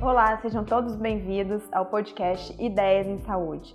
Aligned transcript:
Olá, 0.00 0.38
sejam 0.42 0.64
todos 0.64 0.96
bem-vindos 0.96 1.62
ao 1.72 1.86
podcast 1.86 2.54
Ideias 2.62 3.06
em 3.06 3.18
Saúde. 3.20 3.74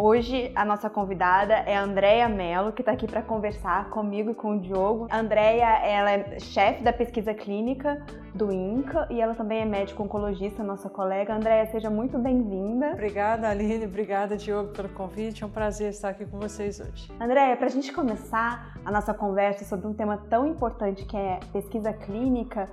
Hoje 0.00 0.52
a 0.54 0.64
nossa 0.64 0.88
convidada 0.88 1.54
é 1.54 1.76
a 1.76 1.82
Andrea 1.82 2.28
Mello, 2.28 2.70
que 2.70 2.82
está 2.82 2.92
aqui 2.92 3.04
para 3.04 3.20
conversar 3.20 3.90
comigo 3.90 4.30
e 4.30 4.34
com 4.34 4.52
o 4.52 4.60
Diogo. 4.60 5.08
A 5.10 5.18
Andrea, 5.18 5.84
ela 5.84 6.12
é 6.12 6.38
chefe 6.38 6.84
da 6.84 6.92
pesquisa 6.92 7.34
clínica 7.34 8.00
do 8.32 8.52
INCA 8.52 9.08
e 9.10 9.20
ela 9.20 9.34
também 9.34 9.62
é 9.62 9.64
médico 9.64 10.04
oncologista, 10.04 10.62
nossa 10.62 10.88
colega. 10.88 11.34
Andrea, 11.34 11.66
seja 11.66 11.90
muito 11.90 12.16
bem-vinda. 12.16 12.92
Obrigada, 12.92 13.48
Aline. 13.48 13.86
Obrigada, 13.86 14.36
Diogo, 14.36 14.72
pelo 14.72 14.88
convite. 14.90 15.42
É 15.42 15.46
um 15.48 15.50
prazer 15.50 15.90
estar 15.90 16.10
aqui 16.10 16.24
com 16.24 16.38
vocês 16.38 16.78
hoje. 16.78 17.10
Andrea, 17.18 17.56
para 17.56 17.66
a 17.66 17.70
gente 17.70 17.92
começar 17.92 18.78
a 18.84 18.92
nossa 18.92 19.12
conversa 19.12 19.64
sobre 19.64 19.88
um 19.88 19.92
tema 19.92 20.16
tão 20.30 20.46
importante 20.46 21.04
que 21.06 21.16
é 21.16 21.40
pesquisa 21.52 21.92
clínica, 21.92 22.68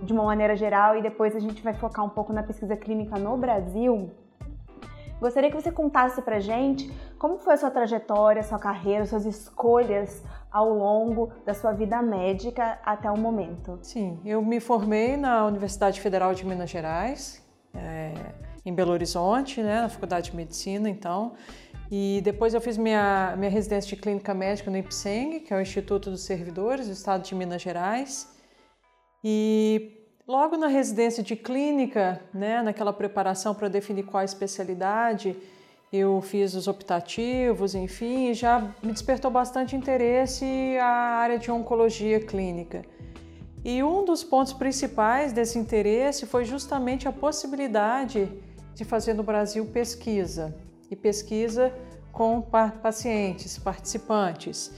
de 0.00 0.10
uma 0.10 0.24
maneira 0.24 0.56
geral, 0.56 0.96
e 0.96 1.02
depois 1.02 1.36
a 1.36 1.38
gente 1.38 1.62
vai 1.62 1.74
focar 1.74 2.02
um 2.02 2.08
pouco 2.08 2.32
na 2.32 2.42
pesquisa 2.42 2.74
clínica 2.78 3.18
no 3.18 3.36
Brasil. 3.36 4.10
Gostaria 5.22 5.48
que 5.48 5.54
você 5.54 5.70
contasse 5.70 6.20
pra 6.20 6.40
gente 6.40 6.92
como 7.16 7.38
foi 7.38 7.54
a 7.54 7.56
sua 7.56 7.70
trajetória, 7.70 8.42
sua 8.42 8.58
carreira, 8.58 9.06
suas 9.06 9.24
escolhas 9.24 10.20
ao 10.50 10.68
longo 10.68 11.32
da 11.46 11.54
sua 11.54 11.70
vida 11.70 12.02
médica 12.02 12.80
até 12.84 13.08
o 13.08 13.16
momento. 13.16 13.78
Sim, 13.82 14.18
eu 14.24 14.42
me 14.42 14.58
formei 14.58 15.16
na 15.16 15.46
Universidade 15.46 16.00
Federal 16.00 16.34
de 16.34 16.44
Minas 16.44 16.68
Gerais, 16.68 17.40
é, 17.72 18.12
em 18.66 18.74
Belo 18.74 18.90
Horizonte, 18.90 19.62
né, 19.62 19.82
na 19.82 19.88
Faculdade 19.88 20.32
de 20.32 20.36
Medicina, 20.36 20.90
então. 20.90 21.34
E 21.88 22.20
depois 22.24 22.52
eu 22.52 22.60
fiz 22.60 22.76
minha, 22.76 23.36
minha 23.38 23.50
residência 23.50 23.94
de 23.94 24.02
clínica 24.02 24.34
médica 24.34 24.72
no 24.72 24.76
IPSENG, 24.76 25.38
que 25.38 25.54
é 25.54 25.56
o 25.56 25.60
Instituto 25.60 26.10
dos 26.10 26.22
Servidores 26.22 26.88
do 26.88 26.92
Estado 26.94 27.22
de 27.22 27.32
Minas 27.32 27.62
Gerais. 27.62 28.28
E 29.22 30.01
Logo 30.26 30.56
na 30.56 30.68
residência 30.68 31.20
de 31.20 31.34
clínica, 31.34 32.20
né, 32.32 32.62
naquela 32.62 32.92
preparação 32.92 33.54
para 33.54 33.66
definir 33.66 34.04
qual 34.04 34.20
a 34.20 34.24
especialidade, 34.24 35.36
eu 35.92 36.20
fiz 36.20 36.54
os 36.54 36.68
optativos, 36.68 37.74
enfim, 37.74 38.32
já 38.32 38.72
me 38.82 38.92
despertou 38.92 39.32
bastante 39.32 39.74
interesse 39.74 40.44
a 40.80 40.86
área 40.86 41.38
de 41.38 41.50
oncologia 41.50 42.20
clínica. 42.20 42.84
E 43.64 43.82
um 43.82 44.04
dos 44.04 44.22
pontos 44.22 44.52
principais 44.52 45.32
desse 45.32 45.58
interesse 45.58 46.24
foi 46.24 46.44
justamente 46.44 47.08
a 47.08 47.12
possibilidade 47.12 48.30
de 48.74 48.84
fazer 48.84 49.14
no 49.14 49.24
Brasil 49.24 49.66
pesquisa, 49.66 50.56
e 50.88 50.94
pesquisa 50.94 51.74
com 52.12 52.40
pacientes, 52.40 53.58
participantes. 53.58 54.70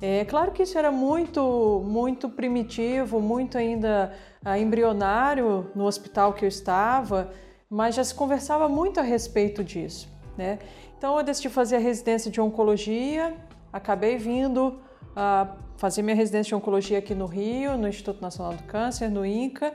É 0.00 0.24
claro 0.24 0.52
que 0.52 0.62
isso 0.62 0.78
era 0.78 0.92
muito, 0.92 1.82
muito 1.84 2.28
primitivo, 2.28 3.20
muito 3.20 3.58
ainda 3.58 4.14
ah, 4.44 4.56
embrionário 4.56 5.70
no 5.74 5.84
hospital 5.86 6.32
que 6.32 6.44
eu 6.44 6.48
estava, 6.48 7.32
mas 7.68 7.96
já 7.96 8.04
se 8.04 8.14
conversava 8.14 8.68
muito 8.68 9.00
a 9.00 9.02
respeito 9.02 9.64
disso. 9.64 10.08
Né? 10.36 10.60
Então 10.96 11.18
eu 11.18 11.24
decidi 11.24 11.48
fazer 11.48 11.76
a 11.76 11.80
residência 11.80 12.30
de 12.30 12.40
oncologia, 12.40 13.36
acabei 13.72 14.16
vindo 14.16 14.78
a 15.16 15.56
fazer 15.76 16.02
minha 16.02 16.14
residência 16.14 16.50
de 16.50 16.54
oncologia 16.54 16.98
aqui 16.98 17.14
no 17.14 17.26
Rio, 17.26 17.76
no 17.76 17.88
Instituto 17.88 18.22
Nacional 18.22 18.54
do 18.54 18.62
Câncer, 18.64 19.10
no 19.10 19.26
INCA, 19.26 19.74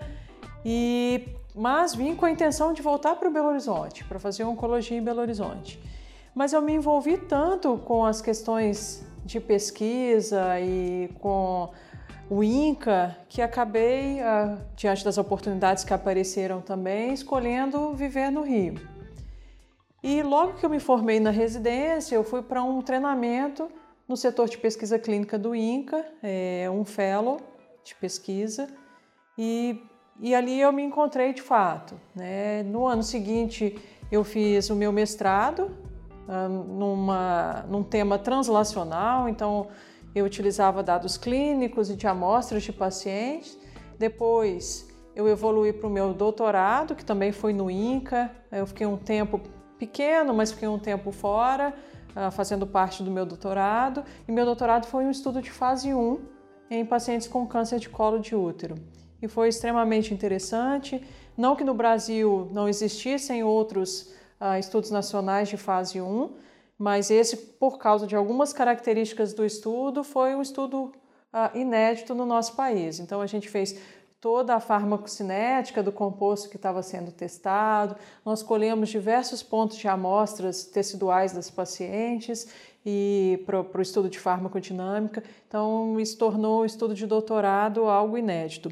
e 0.63 1.27
mas 1.53 1.93
vim 1.93 2.15
com 2.15 2.25
a 2.25 2.31
intenção 2.31 2.73
de 2.73 2.81
voltar 2.81 3.15
para 3.15 3.29
Belo 3.29 3.49
Horizonte, 3.49 4.03
para 4.05 4.19
fazer 4.19 4.43
oncologia 4.43 4.97
em 4.97 5.03
Belo 5.03 5.19
Horizonte. 5.19 5.79
Mas 6.33 6.51
eu 6.51 6.61
me 6.61 6.73
envolvi 6.73 7.17
tanto 7.17 7.77
com 7.85 8.03
as 8.03 8.21
questões 8.21 9.05
de 9.25 9.39
pesquisa 9.39 10.59
e 10.59 11.09
com 11.19 11.69
o 12.29 12.43
INCA 12.43 13.17
que 13.29 13.41
acabei, 13.41 14.19
ah, 14.21 14.57
diante 14.75 15.03
das 15.03 15.17
oportunidades 15.17 15.83
que 15.83 15.93
apareceram 15.93 16.61
também, 16.61 17.13
escolhendo 17.13 17.93
viver 17.93 18.31
no 18.31 18.41
Rio. 18.41 18.75
E 20.01 20.21
logo 20.21 20.53
que 20.53 20.65
eu 20.65 20.69
me 20.69 20.79
formei 20.79 21.19
na 21.19 21.29
residência, 21.29 22.15
eu 22.15 22.23
fui 22.23 22.41
para 22.41 22.63
um 22.63 22.81
treinamento 22.81 23.69
no 24.07 24.17
setor 24.17 24.49
de 24.49 24.57
pesquisa 24.57 24.99
clínica 24.99 25.37
do 25.37 25.55
INCA, 25.55 26.05
é, 26.21 26.69
um 26.69 26.83
fellow 26.83 27.39
de 27.83 27.95
pesquisa, 27.95 28.67
e, 29.37 29.81
e 30.19 30.35
ali 30.35 30.59
eu 30.59 30.71
me 30.73 30.83
encontrei 30.83 31.33
de 31.33 31.41
fato. 31.41 31.99
Né? 32.13 32.63
No 32.63 32.85
ano 32.85 33.01
seguinte, 33.01 33.79
eu 34.11 34.23
fiz 34.23 34.69
o 34.69 34.75
meu 34.75 34.91
mestrado 34.91 35.71
numa, 36.27 37.65
num 37.67 37.83
tema 37.83 38.17
translacional, 38.17 39.27
então 39.27 39.67
eu 40.15 40.25
utilizava 40.25 40.83
dados 40.83 41.17
clínicos 41.17 41.89
e 41.89 41.95
de 41.95 42.07
amostras 42.07 42.63
de 42.63 42.71
pacientes. 42.71 43.57
Depois 43.97 44.87
eu 45.15 45.27
evolui 45.27 45.73
para 45.73 45.87
o 45.87 45.89
meu 45.89 46.13
doutorado, 46.13 46.95
que 46.95 47.03
também 47.03 47.31
foi 47.31 47.53
no 47.53 47.69
INCA. 47.69 48.31
Eu 48.51 48.65
fiquei 48.65 48.85
um 48.85 48.97
tempo 48.97 49.41
pequeno, 49.77 50.33
mas 50.33 50.51
fiquei 50.51 50.67
um 50.67 50.79
tempo 50.79 51.11
fora, 51.11 51.73
fazendo 52.31 52.65
parte 52.65 53.03
do 53.03 53.11
meu 53.11 53.25
doutorado. 53.25 54.03
E 54.27 54.31
meu 54.31 54.45
doutorado 54.45 54.85
foi 54.85 55.03
um 55.03 55.11
estudo 55.11 55.41
de 55.41 55.51
fase 55.51 55.93
1 55.93 56.19
em 56.69 56.85
pacientes 56.85 57.27
com 57.27 57.45
câncer 57.45 57.79
de 57.79 57.89
colo 57.89 58.19
de 58.19 58.35
útero. 58.35 58.75
E 59.21 59.27
foi 59.27 59.49
extremamente 59.49 60.13
interessante. 60.13 61.03
Não 61.35 61.55
que 61.55 61.63
no 61.63 61.73
Brasil 61.73 62.49
não 62.51 62.67
existissem 62.67 63.43
outros 63.43 64.13
estudos 64.59 64.91
nacionais 64.91 65.49
de 65.49 65.57
fase 65.57 66.01
1, 66.01 66.29
mas 66.77 67.09
esse, 67.09 67.37
por 67.37 67.77
causa 67.77 68.05
de 68.05 68.15
algumas 68.15 68.51
características 68.51 69.33
do 69.33 69.45
estudo, 69.45 70.03
foi 70.03 70.35
um 70.35 70.41
estudo 70.41 70.91
uh, 71.33 71.57
inédito 71.57 72.13
no 72.13 72.25
nosso 72.25 72.55
país. 72.55 72.99
Então, 72.99 73.21
a 73.21 73.27
gente 73.27 73.47
fez 73.47 73.79
toda 74.23 74.55
a 74.55 74.59
farmacocinética 74.61 75.83
do 75.83 75.91
composto 75.91 76.47
que 76.49 76.55
estava 76.55 76.81
sendo 76.81 77.11
testado, 77.11 77.97
nós 78.23 78.41
colhemos 78.41 78.87
diversos 78.87 79.43
pontos 79.43 79.75
de 79.75 79.85
amostras 79.89 80.63
teciduais 80.63 81.33
das 81.33 81.49
pacientes 81.49 82.47
e 82.85 83.43
para 83.45 83.59
o 83.59 83.81
estudo 83.81 84.09
de 84.09 84.17
farmacodinâmica, 84.17 85.21
então 85.45 85.99
isso 85.99 86.17
tornou 86.17 86.61
o 86.61 86.65
estudo 86.65 86.93
de 86.93 87.05
doutorado 87.05 87.83
algo 87.83 88.17
inédito. 88.17 88.71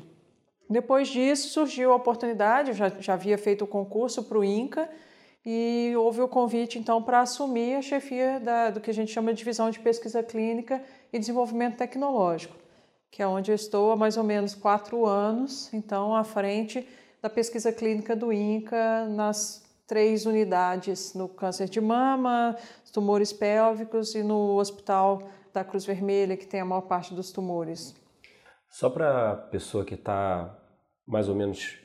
Depois 0.69 1.09
disso 1.09 1.49
surgiu 1.49 1.91
a 1.91 1.97
oportunidade, 1.97 2.69
eu 2.69 2.75
já, 2.75 2.87
já 2.87 3.13
havia 3.15 3.37
feito 3.37 3.65
o 3.65 3.67
concurso 3.67 4.23
para 4.23 4.37
o 4.37 4.45
INCA, 4.45 4.89
e 5.45 5.93
houve 5.97 6.21
o 6.21 6.27
convite 6.27 6.77
então 6.77 7.01
para 7.01 7.21
assumir 7.21 7.75
a 7.75 7.81
chefia 7.81 8.39
da, 8.39 8.69
do 8.69 8.79
que 8.79 8.91
a 8.91 8.93
gente 8.93 9.11
chama 9.11 9.33
de 9.33 9.39
divisão 9.39 9.69
de 9.69 9.79
pesquisa 9.79 10.21
clínica 10.21 10.83
e 11.11 11.17
desenvolvimento 11.17 11.77
tecnológico, 11.77 12.55
que 13.09 13.21
é 13.21 13.27
onde 13.27 13.51
eu 13.51 13.55
estou 13.55 13.91
há 13.91 13.95
mais 13.95 14.17
ou 14.17 14.23
menos 14.23 14.53
quatro 14.53 15.05
anos, 15.05 15.73
então 15.73 16.15
à 16.15 16.23
frente 16.23 16.87
da 17.21 17.29
pesquisa 17.29 17.71
clínica 17.71 18.15
do 18.15 18.31
INCA 18.31 19.07
nas 19.07 19.63
três 19.87 20.25
unidades 20.25 21.13
no 21.13 21.27
câncer 21.27 21.67
de 21.67 21.81
mama, 21.81 22.55
tumores 22.93 23.33
pélvicos 23.33 24.15
e 24.15 24.23
no 24.23 24.57
hospital 24.57 25.23
da 25.53 25.63
Cruz 25.63 25.85
Vermelha 25.85 26.37
que 26.37 26.47
tem 26.47 26.61
a 26.61 26.65
maior 26.65 26.81
parte 26.81 27.13
dos 27.13 27.31
tumores. 27.31 27.95
Só 28.69 28.89
para 28.89 29.31
a 29.31 29.35
pessoa 29.35 29.83
que 29.83 29.95
está 29.95 30.57
mais 31.05 31.27
ou 31.27 31.35
menos 31.35 31.80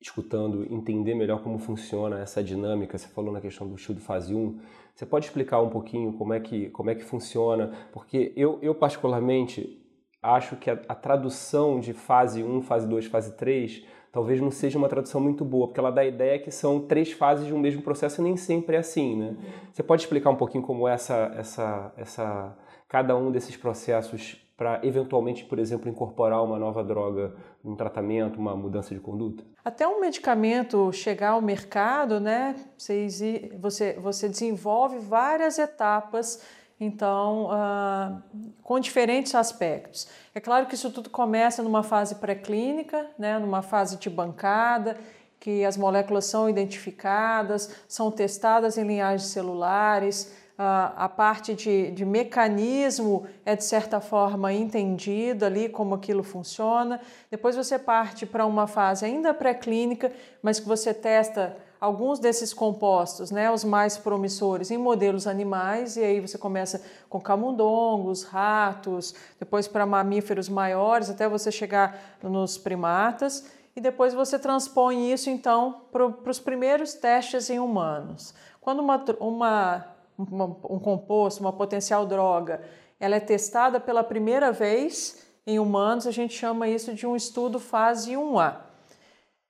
escutando, 0.00 0.66
entender 0.72 1.14
melhor 1.14 1.42
como 1.42 1.58
funciona 1.58 2.20
essa 2.20 2.42
dinâmica. 2.42 2.96
Você 2.96 3.08
falou 3.08 3.32
na 3.32 3.40
questão 3.40 3.66
do 3.66 3.74
estudo 3.74 4.00
fase 4.00 4.34
1. 4.34 4.58
Você 4.94 5.04
pode 5.04 5.26
explicar 5.26 5.60
um 5.60 5.68
pouquinho 5.68 6.12
como 6.12 6.32
é 6.32 6.40
que, 6.40 6.70
como 6.70 6.90
é 6.90 6.94
que 6.94 7.04
funciona? 7.04 7.72
Porque 7.92 8.32
eu, 8.36 8.58
eu 8.62 8.74
particularmente, 8.74 9.80
acho 10.22 10.56
que 10.56 10.70
a, 10.70 10.80
a 10.88 10.94
tradução 10.94 11.80
de 11.80 11.92
fase 11.92 12.42
1, 12.42 12.62
fase 12.62 12.86
2, 12.86 13.06
fase 13.06 13.36
3 13.36 13.84
talvez 14.10 14.40
não 14.40 14.50
seja 14.50 14.78
uma 14.78 14.88
tradução 14.88 15.20
muito 15.20 15.44
boa, 15.44 15.66
porque 15.66 15.78
ela 15.78 15.92
dá 15.92 16.00
a 16.00 16.06
ideia 16.06 16.38
que 16.38 16.50
são 16.50 16.80
três 16.80 17.12
fases 17.12 17.46
de 17.46 17.52
um 17.52 17.58
mesmo 17.58 17.82
processo 17.82 18.20
e 18.20 18.24
nem 18.24 18.36
sempre 18.36 18.76
é 18.76 18.78
assim, 18.78 19.16
né? 19.16 19.36
Você 19.72 19.82
pode 19.82 20.02
explicar 20.02 20.30
um 20.30 20.36
pouquinho 20.36 20.64
como 20.64 20.88
é 20.88 20.94
essa, 20.94 21.32
essa, 21.36 21.92
essa, 21.96 22.56
cada 22.88 23.16
um 23.16 23.30
desses 23.30 23.56
processos 23.56 24.36
para 24.58 24.80
eventualmente, 24.82 25.44
por 25.44 25.60
exemplo, 25.60 25.88
incorporar 25.88 26.42
uma 26.42 26.58
nova 26.58 26.82
droga, 26.82 27.32
um 27.64 27.76
tratamento, 27.76 28.40
uma 28.40 28.56
mudança 28.56 28.92
de 28.92 29.00
conduta? 29.00 29.44
Até 29.64 29.86
um 29.86 30.00
medicamento 30.00 30.92
chegar 30.92 31.30
ao 31.30 31.40
mercado, 31.40 32.18
né, 32.18 32.56
você, 32.76 33.52
você, 33.60 33.92
você 33.92 34.28
desenvolve 34.28 34.98
várias 34.98 35.60
etapas, 35.60 36.42
então, 36.80 37.46
uh, 37.46 38.20
com 38.60 38.80
diferentes 38.80 39.32
aspectos. 39.36 40.08
É 40.34 40.40
claro 40.40 40.66
que 40.66 40.74
isso 40.74 40.90
tudo 40.90 41.08
começa 41.08 41.62
numa 41.62 41.84
fase 41.84 42.16
pré-clínica, 42.16 43.06
né, 43.16 43.38
numa 43.38 43.62
fase 43.62 43.96
de 43.96 44.10
bancada, 44.10 44.98
que 45.38 45.64
as 45.64 45.76
moléculas 45.76 46.24
são 46.24 46.50
identificadas, 46.50 47.76
são 47.86 48.10
testadas 48.10 48.76
em 48.76 48.84
linhagens 48.84 49.30
celulares, 49.30 50.34
a 50.60 51.08
parte 51.08 51.54
de, 51.54 51.92
de, 51.92 52.04
mecanismo 52.04 53.24
é 53.44 53.54
de 53.54 53.62
certa 53.62 54.00
forma 54.00 54.52
entendida 54.52 55.46
ali 55.46 55.68
como 55.68 55.94
aquilo 55.94 56.24
funciona. 56.24 57.00
Depois 57.30 57.54
você 57.54 57.78
parte 57.78 58.26
para 58.26 58.44
uma 58.44 58.66
fase 58.66 59.04
ainda 59.04 59.32
pré-clínica, 59.32 60.10
mas 60.42 60.58
que 60.58 60.66
você 60.66 60.92
testa 60.92 61.56
alguns 61.80 62.18
desses 62.18 62.52
compostos, 62.52 63.30
né, 63.30 63.48
os 63.52 63.62
mais 63.62 63.96
promissores, 63.96 64.72
em 64.72 64.76
modelos 64.76 65.28
animais, 65.28 65.96
e 65.96 66.02
aí 66.02 66.18
você 66.18 66.36
começa 66.36 66.82
com 67.08 67.20
camundongos, 67.20 68.24
ratos, 68.24 69.14
depois 69.38 69.68
para 69.68 69.86
mamíferos 69.86 70.48
maiores, 70.48 71.08
até 71.08 71.28
você 71.28 71.52
chegar 71.52 72.18
nos 72.20 72.58
primatas, 72.58 73.46
e 73.76 73.80
depois 73.80 74.12
você 74.12 74.40
transpõe 74.40 75.12
isso 75.12 75.30
então 75.30 75.82
para 75.92 76.04
os 76.28 76.40
primeiros 76.40 76.94
testes 76.94 77.48
em 77.48 77.60
humanos. 77.60 78.34
Quando 78.60 78.80
uma, 78.80 79.04
uma, 79.20 79.86
uma, 80.18 80.44
um 80.68 80.78
composto, 80.78 81.40
uma 81.40 81.52
potencial 81.52 82.04
droga, 82.04 82.60
ela 82.98 83.16
é 83.16 83.20
testada 83.20 83.78
pela 83.78 84.02
primeira 84.02 84.50
vez 84.50 85.24
em 85.46 85.58
humanos, 85.58 86.06
a 86.06 86.10
gente 86.10 86.34
chama 86.34 86.68
isso 86.68 86.92
de 86.92 87.06
um 87.06 87.14
estudo 87.14 87.60
fase 87.60 88.12
1A. 88.12 88.56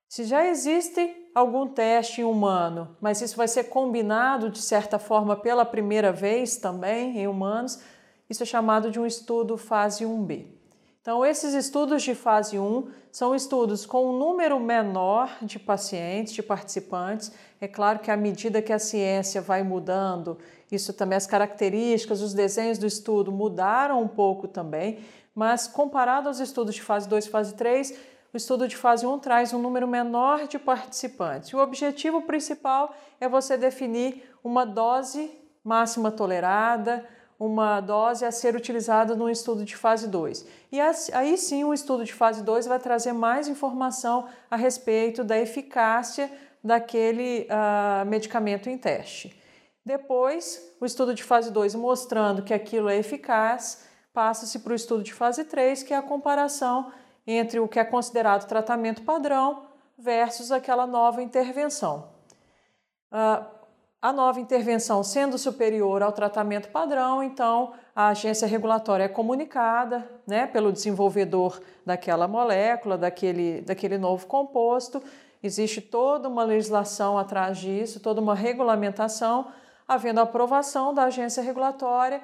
Se 0.08 0.24
já 0.24 0.46
existe 0.46 1.30
algum 1.34 1.66
teste 1.66 2.20
em 2.20 2.24
humano, 2.24 2.96
mas 3.00 3.20
isso 3.20 3.36
vai 3.36 3.48
ser 3.48 3.64
combinado 3.64 4.50
de 4.50 4.60
certa 4.60 4.98
forma 4.98 5.36
pela 5.36 5.64
primeira 5.64 6.12
vez 6.12 6.56
também 6.56 7.18
em 7.18 7.26
humanos, 7.26 7.80
isso 8.28 8.42
é 8.42 8.46
chamado 8.46 8.90
de 8.90 9.00
um 9.00 9.06
estudo 9.06 9.56
fase 9.56 10.04
1B. 10.04 10.57
Então, 11.08 11.24
esses 11.24 11.54
estudos 11.54 12.02
de 12.02 12.14
fase 12.14 12.58
1 12.58 12.86
são 13.10 13.34
estudos 13.34 13.86
com 13.86 14.10
um 14.10 14.18
número 14.18 14.60
menor 14.60 15.38
de 15.40 15.58
pacientes, 15.58 16.34
de 16.34 16.42
participantes. 16.42 17.32
É 17.58 17.66
claro 17.66 18.00
que 18.00 18.10
à 18.10 18.16
medida 18.16 18.60
que 18.60 18.74
a 18.74 18.78
ciência 18.78 19.40
vai 19.40 19.62
mudando, 19.62 20.36
isso 20.70 20.92
também, 20.92 21.16
as 21.16 21.26
características, 21.26 22.20
os 22.20 22.34
desenhos 22.34 22.76
do 22.76 22.86
estudo 22.86 23.32
mudaram 23.32 24.02
um 24.02 24.06
pouco 24.06 24.46
também, 24.46 24.98
mas 25.34 25.66
comparado 25.66 26.28
aos 26.28 26.40
estudos 26.40 26.74
de 26.74 26.82
fase 26.82 27.08
2 27.08 27.24
e 27.24 27.30
fase 27.30 27.54
3, 27.54 27.98
o 28.34 28.36
estudo 28.36 28.68
de 28.68 28.76
fase 28.76 29.06
1 29.06 29.18
traz 29.18 29.54
um 29.54 29.58
número 29.58 29.88
menor 29.88 30.46
de 30.46 30.58
participantes. 30.58 31.54
O 31.54 31.58
objetivo 31.58 32.20
principal 32.20 32.94
é 33.18 33.26
você 33.26 33.56
definir 33.56 34.30
uma 34.44 34.66
dose 34.66 35.30
máxima 35.64 36.10
tolerada, 36.10 37.02
uma 37.38 37.80
dose 37.80 38.24
a 38.24 38.32
ser 38.32 38.56
utilizada 38.56 39.14
no 39.14 39.30
estudo 39.30 39.64
de 39.64 39.76
fase 39.76 40.08
2. 40.08 40.44
E 40.72 40.80
aí 41.12 41.38
sim 41.38 41.62
o 41.62 41.72
estudo 41.72 42.04
de 42.04 42.12
fase 42.12 42.42
2 42.42 42.66
vai 42.66 42.78
trazer 42.78 43.12
mais 43.12 43.46
informação 43.46 44.26
a 44.50 44.56
respeito 44.56 45.22
da 45.22 45.38
eficácia 45.38 46.30
daquele 46.62 47.46
uh, 47.46 48.04
medicamento 48.06 48.68
em 48.68 48.76
teste. 48.76 49.40
Depois, 49.84 50.74
o 50.80 50.84
estudo 50.84 51.14
de 51.14 51.22
fase 51.22 51.50
2 51.50 51.74
mostrando 51.76 52.42
que 52.42 52.52
aquilo 52.52 52.88
é 52.88 52.96
eficaz, 52.96 53.84
passa-se 54.12 54.58
para 54.58 54.72
o 54.72 54.76
estudo 54.76 55.02
de 55.02 55.14
fase 55.14 55.44
3, 55.44 55.84
que 55.84 55.94
é 55.94 55.96
a 55.96 56.02
comparação 56.02 56.92
entre 57.26 57.60
o 57.60 57.68
que 57.68 57.78
é 57.78 57.84
considerado 57.84 58.48
tratamento 58.48 59.02
padrão 59.02 59.66
versus 59.96 60.50
aquela 60.50 60.86
nova 60.86 61.22
intervenção. 61.22 62.10
Uh, 63.12 63.57
a 64.00 64.12
nova 64.12 64.38
intervenção 64.38 65.02
sendo 65.02 65.36
superior 65.36 66.02
ao 66.02 66.12
tratamento 66.12 66.68
padrão, 66.68 67.20
então 67.20 67.72
a 67.94 68.08
agência 68.08 68.46
regulatória 68.46 69.04
é 69.04 69.08
comunicada 69.08 70.08
né, 70.24 70.46
pelo 70.46 70.72
desenvolvedor 70.72 71.60
daquela 71.84 72.28
molécula, 72.28 72.96
daquele, 72.96 73.60
daquele 73.62 73.98
novo 73.98 74.26
composto. 74.26 75.02
Existe 75.42 75.80
toda 75.80 76.28
uma 76.28 76.44
legislação 76.44 77.18
atrás 77.18 77.58
disso, 77.58 77.98
toda 77.98 78.20
uma 78.20 78.36
regulamentação, 78.36 79.48
havendo 79.86 80.20
aprovação 80.20 80.94
da 80.94 81.04
agência 81.04 81.42
regulatória, 81.42 82.22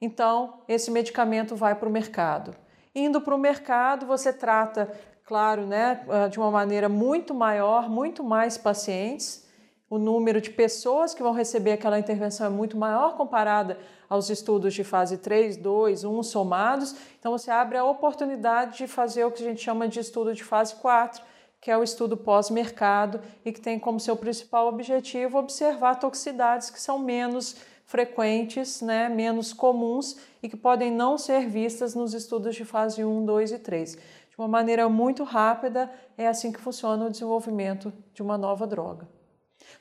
então 0.00 0.60
esse 0.66 0.90
medicamento 0.90 1.54
vai 1.54 1.74
para 1.74 1.88
o 1.88 1.92
mercado. 1.92 2.56
Indo 2.94 3.20
para 3.20 3.34
o 3.34 3.38
mercado, 3.38 4.06
você 4.06 4.32
trata, 4.32 4.90
claro, 5.26 5.66
né, 5.66 6.00
de 6.30 6.38
uma 6.38 6.50
maneira 6.50 6.88
muito 6.88 7.34
maior, 7.34 7.90
muito 7.90 8.24
mais 8.24 8.56
pacientes 8.56 9.49
o 9.90 9.98
número 9.98 10.40
de 10.40 10.50
pessoas 10.50 11.12
que 11.12 11.22
vão 11.22 11.32
receber 11.32 11.72
aquela 11.72 11.98
intervenção 11.98 12.46
é 12.46 12.48
muito 12.50 12.78
maior 12.78 13.16
comparada 13.16 13.76
aos 14.08 14.30
estudos 14.30 14.72
de 14.72 14.84
fase 14.84 15.18
3, 15.18 15.56
2, 15.56 16.04
1 16.04 16.22
somados. 16.22 16.94
Então 17.18 17.32
você 17.32 17.50
abre 17.50 17.76
a 17.76 17.84
oportunidade 17.84 18.78
de 18.78 18.86
fazer 18.86 19.24
o 19.24 19.32
que 19.32 19.42
a 19.42 19.46
gente 19.46 19.60
chama 19.60 19.88
de 19.88 19.98
estudo 19.98 20.32
de 20.32 20.44
fase 20.44 20.76
4, 20.76 21.20
que 21.60 21.72
é 21.72 21.76
o 21.76 21.82
estudo 21.82 22.16
pós-mercado 22.16 23.20
e 23.44 23.50
que 23.50 23.60
tem 23.60 23.80
como 23.80 23.98
seu 23.98 24.16
principal 24.16 24.68
objetivo 24.68 25.38
observar 25.38 25.96
toxicidades 25.96 26.70
que 26.70 26.80
são 26.80 26.96
menos 26.96 27.56
frequentes, 27.84 28.80
né, 28.80 29.08
menos 29.08 29.52
comuns 29.52 30.16
e 30.40 30.48
que 30.48 30.56
podem 30.56 30.92
não 30.92 31.18
ser 31.18 31.48
vistas 31.48 31.96
nos 31.96 32.14
estudos 32.14 32.54
de 32.54 32.64
fase 32.64 33.04
1, 33.04 33.24
2 33.24 33.50
e 33.50 33.58
3. 33.58 33.94
De 33.94 34.36
uma 34.38 34.46
maneira 34.46 34.88
muito 34.88 35.24
rápida, 35.24 35.90
é 36.16 36.28
assim 36.28 36.52
que 36.52 36.60
funciona 36.60 37.06
o 37.06 37.10
desenvolvimento 37.10 37.92
de 38.14 38.22
uma 38.22 38.38
nova 38.38 38.68
droga. 38.68 39.19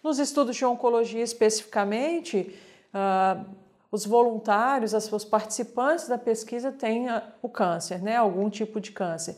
Nos 0.04 0.18
estudos 0.18 0.56
de 0.56 0.66
oncologia 0.66 1.22
especificamente, 1.22 2.56
uh, 2.94 3.46
os 3.92 4.06
voluntários, 4.06 4.94
os 4.94 5.26
participantes 5.26 6.08
da 6.08 6.18
pesquisa 6.18 6.72
têm 6.72 7.10
uh, 7.10 7.22
o 7.42 7.50
câncer, 7.50 8.02
né? 8.02 8.16
algum 8.16 8.50
tipo 8.50 8.80
de 8.80 8.92
câncer. 8.92 9.38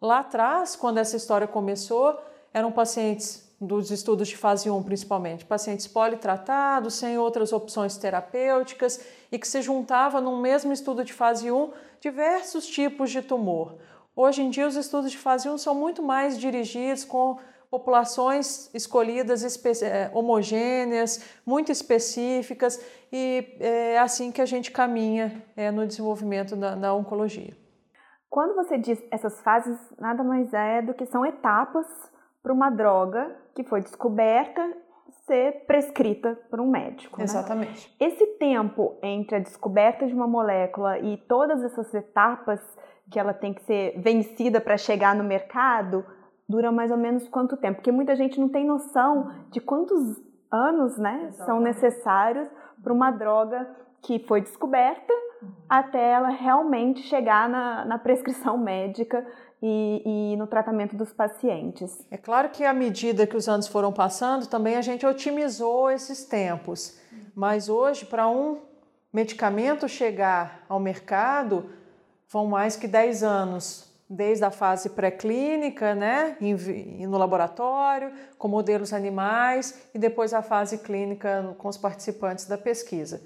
Lá 0.00 0.18
atrás, 0.18 0.76
quando 0.76 0.98
essa 0.98 1.16
história 1.16 1.46
começou, 1.46 2.18
eram 2.52 2.70
pacientes 2.70 3.46
dos 3.58 3.90
estudos 3.90 4.28
de 4.28 4.36
fase 4.36 4.68
1 4.68 4.82
principalmente, 4.82 5.46
pacientes 5.46 5.86
politratados, 5.86 6.94
sem 6.94 7.16
outras 7.16 7.52
opções 7.52 7.96
terapêuticas 7.96 9.00
e 9.32 9.38
que 9.38 9.48
se 9.48 9.62
juntava 9.62 10.20
num 10.20 10.38
mesmo 10.38 10.72
estudo 10.72 11.02
de 11.02 11.14
fase 11.14 11.50
1 11.50 11.70
diversos 12.00 12.66
tipos 12.66 13.10
de 13.10 13.22
tumor. 13.22 13.76
Hoje 14.14 14.42
em 14.42 14.50
dia 14.50 14.66
os 14.66 14.76
estudos 14.76 15.10
de 15.10 15.16
fase 15.16 15.48
1 15.48 15.56
são 15.56 15.74
muito 15.74 16.02
mais 16.02 16.38
dirigidos 16.38 17.04
com 17.04 17.38
populações 17.70 18.72
escolhidas 18.74 19.42
é, 19.82 20.10
homogêneas, 20.14 21.40
muito 21.44 21.70
específicas, 21.70 22.80
e 23.12 23.56
é 23.60 23.98
assim 23.98 24.32
que 24.32 24.40
a 24.40 24.46
gente 24.46 24.70
caminha 24.70 25.42
é, 25.56 25.70
no 25.70 25.86
desenvolvimento 25.86 26.56
da, 26.56 26.74
da 26.74 26.94
oncologia. 26.94 27.56
Quando 28.28 28.54
você 28.54 28.76
diz 28.76 29.02
essas 29.10 29.40
fases, 29.40 29.78
nada 29.98 30.22
mais 30.22 30.52
é 30.52 30.82
do 30.82 30.94
que 30.94 31.06
são 31.06 31.24
etapas 31.24 31.86
para 32.42 32.52
uma 32.52 32.70
droga 32.70 33.34
que 33.54 33.64
foi 33.64 33.80
descoberta 33.80 34.62
ser 35.26 35.64
prescrita 35.66 36.38
por 36.50 36.60
um 36.60 36.70
médico. 36.70 37.18
Né? 37.18 37.24
Exatamente. 37.24 37.88
Né? 37.88 38.06
Esse 38.06 38.26
tempo 38.38 38.98
entre 39.02 39.36
a 39.36 39.40
descoberta 39.40 40.06
de 40.06 40.14
uma 40.14 40.26
molécula 40.26 40.98
e 40.98 41.16
todas 41.16 41.62
essas 41.64 41.92
etapas 41.94 42.60
que 43.10 43.18
ela 43.18 43.34
tem 43.34 43.54
que 43.54 43.62
ser 43.62 43.98
vencida 44.00 44.60
para 44.60 44.76
chegar 44.76 45.14
no 45.14 45.24
mercado, 45.24 46.04
dura 46.48 46.70
mais 46.70 46.90
ou 46.90 46.96
menos 46.96 47.28
quanto 47.28 47.56
tempo? 47.56 47.76
Porque 47.76 47.92
muita 47.92 48.14
gente 48.14 48.38
não 48.38 48.48
tem 48.48 48.64
noção 48.64 49.32
de 49.50 49.60
quantos 49.60 50.20
anos 50.50 50.96
né, 50.96 51.30
são 51.44 51.60
necessários 51.60 52.48
para 52.82 52.92
uma 52.92 53.10
droga 53.10 53.68
que 54.02 54.18
foi 54.20 54.40
descoberta 54.40 55.12
até 55.68 56.12
ela 56.12 56.28
realmente 56.28 57.02
chegar 57.02 57.48
na, 57.48 57.84
na 57.84 57.98
prescrição 57.98 58.56
médica 58.56 59.26
e, 59.62 60.32
e, 60.32 60.36
no 60.36 60.46
tratamento 60.46 60.96
dos 60.96 61.12
pacientes. 61.12 62.06
É 62.10 62.16
claro 62.16 62.50
que 62.50 62.64
à 62.64 62.72
medida 62.72 63.26
que 63.26 63.36
os 63.36 63.48
anos 63.48 63.66
foram 63.66 63.92
passando, 63.92 64.46
também 64.46 64.76
a 64.76 64.82
gente 64.82 65.06
otimizou 65.06 65.90
esses 65.90 66.24
tempos. 66.24 66.98
Mas 67.34 67.68
hoje, 67.68 68.06
para 68.06 68.28
um 68.28 68.60
medicamento 69.12 69.88
chegar 69.88 70.64
ao 70.68 70.78
mercado, 70.78 71.70
vão 72.30 72.46
mais 72.46 72.76
que 72.76 72.86
10 72.86 73.22
anos 73.22 73.85
desde 74.08 74.44
a 74.44 74.50
fase 74.50 74.90
pré-clínica, 74.90 75.94
né, 75.94 76.36
no 76.40 77.18
laboratório, 77.18 78.12
com 78.38 78.48
modelos 78.48 78.92
animais, 78.92 79.88
e 79.94 79.98
depois 79.98 80.32
a 80.32 80.42
fase 80.42 80.78
clínica 80.78 81.54
com 81.58 81.68
os 81.68 81.76
participantes 81.76 82.46
da 82.46 82.56
pesquisa. 82.56 83.22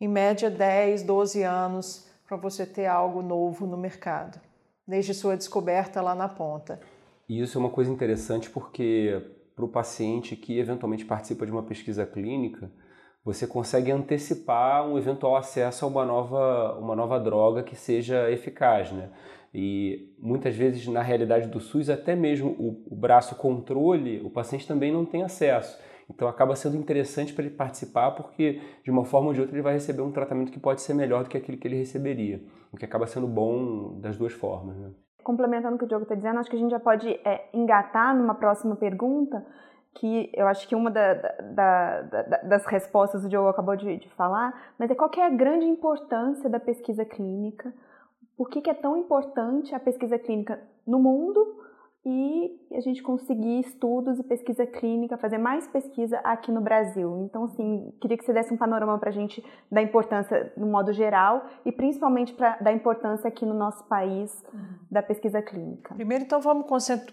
Em 0.00 0.08
média, 0.08 0.50
10, 0.50 1.02
12 1.02 1.42
anos 1.42 2.08
para 2.26 2.36
você 2.36 2.64
ter 2.64 2.86
algo 2.86 3.22
novo 3.22 3.66
no 3.66 3.76
mercado, 3.76 4.40
desde 4.86 5.12
sua 5.14 5.36
descoberta 5.36 6.00
lá 6.00 6.14
na 6.14 6.28
ponta. 6.28 6.80
E 7.28 7.40
isso 7.40 7.58
é 7.58 7.60
uma 7.60 7.70
coisa 7.70 7.90
interessante 7.90 8.50
porque 8.50 9.20
para 9.54 9.64
o 9.64 9.68
paciente 9.68 10.34
que 10.34 10.58
eventualmente 10.58 11.04
participa 11.04 11.44
de 11.44 11.52
uma 11.52 11.62
pesquisa 11.62 12.06
clínica, 12.06 12.70
você 13.24 13.46
consegue 13.46 13.90
antecipar 13.90 14.86
um 14.86 14.96
eventual 14.96 15.36
acesso 15.36 15.84
a 15.84 15.88
uma 15.88 16.04
nova, 16.04 16.78
uma 16.78 16.96
nova 16.96 17.20
droga 17.20 17.62
que 17.62 17.76
seja 17.76 18.30
eficaz, 18.30 18.90
né? 18.90 19.10
E 19.52 20.14
muitas 20.18 20.54
vezes, 20.54 20.86
na 20.86 21.02
realidade 21.02 21.48
do 21.48 21.58
SUS, 21.58 21.90
até 21.90 22.14
mesmo 22.14 22.50
o, 22.52 22.92
o 22.92 22.94
braço 22.94 23.34
controle, 23.34 24.20
o 24.24 24.30
paciente 24.30 24.66
também 24.66 24.92
não 24.92 25.04
tem 25.04 25.22
acesso. 25.22 25.78
Então 26.08 26.26
acaba 26.28 26.56
sendo 26.56 26.76
interessante 26.76 27.32
para 27.32 27.44
ele 27.44 27.54
participar 27.54 28.10
porque 28.12 28.60
de 28.82 28.90
uma 28.90 29.04
forma 29.04 29.28
ou 29.28 29.34
de 29.34 29.40
outra 29.40 29.54
ele 29.54 29.62
vai 29.62 29.74
receber 29.74 30.02
um 30.02 30.10
tratamento 30.10 30.50
que 30.50 30.58
pode 30.58 30.82
ser 30.82 30.94
melhor 30.94 31.22
do 31.22 31.30
que 31.30 31.36
aquele 31.36 31.56
que 31.56 31.68
ele 31.68 31.76
receberia, 31.76 32.42
o 32.72 32.76
que 32.76 32.84
acaba 32.84 33.06
sendo 33.06 33.28
bom 33.28 33.98
das 34.00 34.16
duas 34.16 34.32
formas. 34.32 34.76
Né? 34.76 34.90
Complementando 35.22 35.76
o 35.76 35.78
que 35.78 35.84
o 35.84 35.88
Diogo 35.88 36.02
está 36.02 36.14
dizendo, 36.14 36.40
acho 36.40 36.50
que 36.50 36.56
a 36.56 36.58
gente 36.58 36.70
já 36.70 36.80
pode 36.80 37.08
é, 37.08 37.48
engatar 37.54 38.16
numa 38.16 38.34
próxima 38.34 38.74
pergunta, 38.74 39.44
que 39.94 40.30
eu 40.34 40.46
acho 40.46 40.68
que 40.68 40.74
uma 40.74 40.90
da, 40.90 41.14
da, 41.14 42.02
da, 42.02 42.22
das 42.42 42.66
respostas 42.66 43.24
o 43.24 43.28
Diogo 43.28 43.48
acabou 43.48 43.76
de, 43.76 43.96
de 43.96 44.08
falar, 44.10 44.72
mas 44.78 44.90
é 44.90 44.94
qual 44.94 45.10
é 45.16 45.26
a 45.26 45.30
grande 45.30 45.66
importância 45.66 46.48
da 46.48 46.58
pesquisa 46.58 47.04
clínica 47.04 47.72
por 48.40 48.48
que, 48.48 48.62
que 48.62 48.70
é 48.70 48.74
tão 48.74 48.96
importante 48.96 49.74
a 49.74 49.78
pesquisa 49.78 50.18
clínica 50.18 50.58
no 50.86 50.98
mundo 50.98 51.58
e 52.06 52.58
a 52.72 52.80
gente 52.80 53.02
conseguir 53.02 53.60
estudos 53.60 54.18
e 54.18 54.22
pesquisa 54.22 54.64
clínica, 54.64 55.18
fazer 55.18 55.36
mais 55.36 55.66
pesquisa 55.66 56.18
aqui 56.24 56.50
no 56.50 56.62
Brasil. 56.62 57.18
Então, 57.26 57.44
assim, 57.44 57.92
queria 58.00 58.16
que 58.16 58.24
você 58.24 58.32
desse 58.32 58.50
um 58.50 58.56
panorama 58.56 58.96
para 58.98 59.10
a 59.10 59.12
gente 59.12 59.44
da 59.70 59.82
importância 59.82 60.54
no 60.56 60.66
modo 60.66 60.90
geral 60.90 61.44
e 61.66 61.70
principalmente 61.70 62.32
pra, 62.32 62.56
da 62.56 62.72
importância 62.72 63.28
aqui 63.28 63.44
no 63.44 63.52
nosso 63.52 63.84
país 63.84 64.42
uhum. 64.54 64.60
da 64.90 65.02
pesquisa 65.02 65.42
clínica. 65.42 65.94
Primeiro, 65.94 66.24
então, 66.24 66.40
vamos 66.40 66.64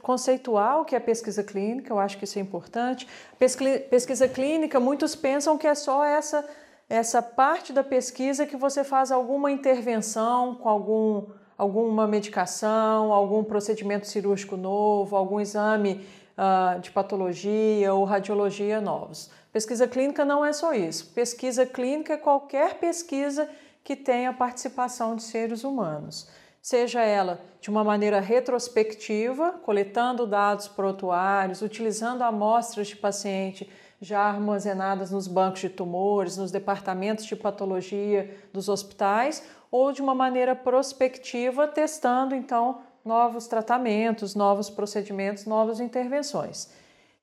conceituar 0.02 0.80
o 0.80 0.86
que 0.86 0.96
é 0.96 1.00
pesquisa 1.02 1.44
clínica, 1.44 1.92
eu 1.92 2.00
acho 2.00 2.18
que 2.18 2.24
isso 2.24 2.40
é 2.40 2.42
importante. 2.42 3.06
Pesquisa 3.38 4.30
clínica, 4.30 4.80
muitos 4.80 5.14
pensam 5.14 5.58
que 5.58 5.68
é 5.68 5.76
só 5.76 6.06
essa, 6.06 6.48
essa 6.90 7.22
parte 7.22 7.74
da 7.74 7.84
pesquisa 7.84 8.46
que 8.46 8.56
você 8.56 8.84
faz 8.84 9.12
alguma 9.12 9.52
intervenção 9.52 10.56
com 10.56 10.70
algum 10.70 11.26
alguma 11.58 12.08
medicação, 12.08 13.12
algum 13.12 13.44
procedimento 13.44 14.08
cirúrgico 14.08 14.56
novo, 14.56 15.16
algum 15.16 15.40
exame 15.40 16.06
uh, 16.38 16.80
de 16.80 16.92
patologia 16.92 17.92
ou 17.94 18.04
radiologia 18.04 18.80
novos. 18.80 19.32
Pesquisa 19.52 19.88
clínica 19.88 20.24
não 20.24 20.46
é 20.46 20.54
só 20.54 20.74
isso. 20.74 21.08
Pesquisa 21.14 21.66
clínica 21.66 22.14
é 22.14 22.18
qualquer 22.18 22.76
pesquisa 22.76 23.50
que 23.84 23.96
tenha 23.96 24.32
participação 24.32 25.16
de 25.16 25.24
seres 25.24 25.64
humanos, 25.64 26.30
seja 26.62 27.02
ela 27.02 27.40
de 27.60 27.70
uma 27.70 27.84
maneira 27.84 28.20
retrospectiva, 28.20 29.54
coletando 29.64 30.28
dados 30.28 30.68
protuários, 30.68 31.62
utilizando 31.62 32.22
amostras 32.22 32.88
de 32.88 32.98
paciente 32.98 33.68
já 34.02 34.22
armazenadas 34.22 35.12
nos 35.12 35.28
bancos 35.28 35.62
de 35.62 35.70
tumores, 35.70 36.38
nos 36.38 36.52
departamentos 36.52 37.26
de 37.26 37.36
patologia 37.36 38.36
dos 38.54 38.70
hospitais, 38.70 39.44
ou 39.72 39.92
de 39.92 40.02
uma 40.02 40.16
maneira 40.16 40.56
prospectiva, 40.56 41.68
testando 41.68 42.36
então 42.36 42.82
novos 43.04 43.48
tratamentos, 43.48 44.36
novos 44.36 44.70
procedimentos, 44.70 45.46
novas 45.46 45.80
intervenções. 45.80 46.70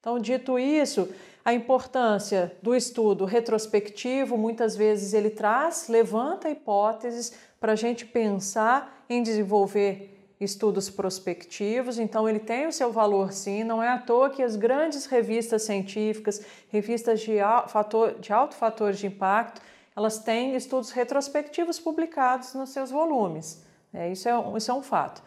Então, 0.00 0.18
dito 0.18 0.58
isso, 0.58 1.08
a 1.44 1.54
importância 1.54 2.54
do 2.62 2.74
estudo 2.74 3.24
retrospectivo, 3.24 4.36
muitas 4.36 4.76
vezes 4.76 5.14
ele 5.14 5.30
traz, 5.30 5.88
levanta 5.88 6.50
hipóteses 6.50 7.32
para 7.60 7.72
a 7.72 7.76
gente 7.76 8.04
pensar 8.04 9.04
em 9.08 9.22
desenvolver 9.22 10.13
estudos 10.40 10.90
prospectivos, 10.90 11.98
então 11.98 12.28
ele 12.28 12.40
tem 12.40 12.66
o 12.66 12.72
seu 12.72 12.92
valor 12.92 13.32
sim, 13.32 13.62
não 13.62 13.82
é 13.82 13.88
à 13.88 13.98
toa 13.98 14.30
que 14.30 14.42
as 14.42 14.56
grandes 14.56 15.06
revistas 15.06 15.62
científicas, 15.62 16.44
revistas 16.68 17.20
de, 17.20 17.38
fator, 17.68 18.18
de 18.18 18.32
alto 18.32 18.54
fator 18.54 18.92
de 18.92 19.06
impacto, 19.06 19.62
elas 19.96 20.18
têm 20.18 20.56
estudos 20.56 20.90
retrospectivos 20.90 21.78
publicados 21.78 22.54
nos 22.54 22.70
seus 22.70 22.90
volumes. 22.90 23.64
É, 23.92 24.10
isso, 24.10 24.28
é, 24.28 24.32
isso 24.56 24.70
é 24.70 24.74
um 24.74 24.82
fato. 24.82 25.22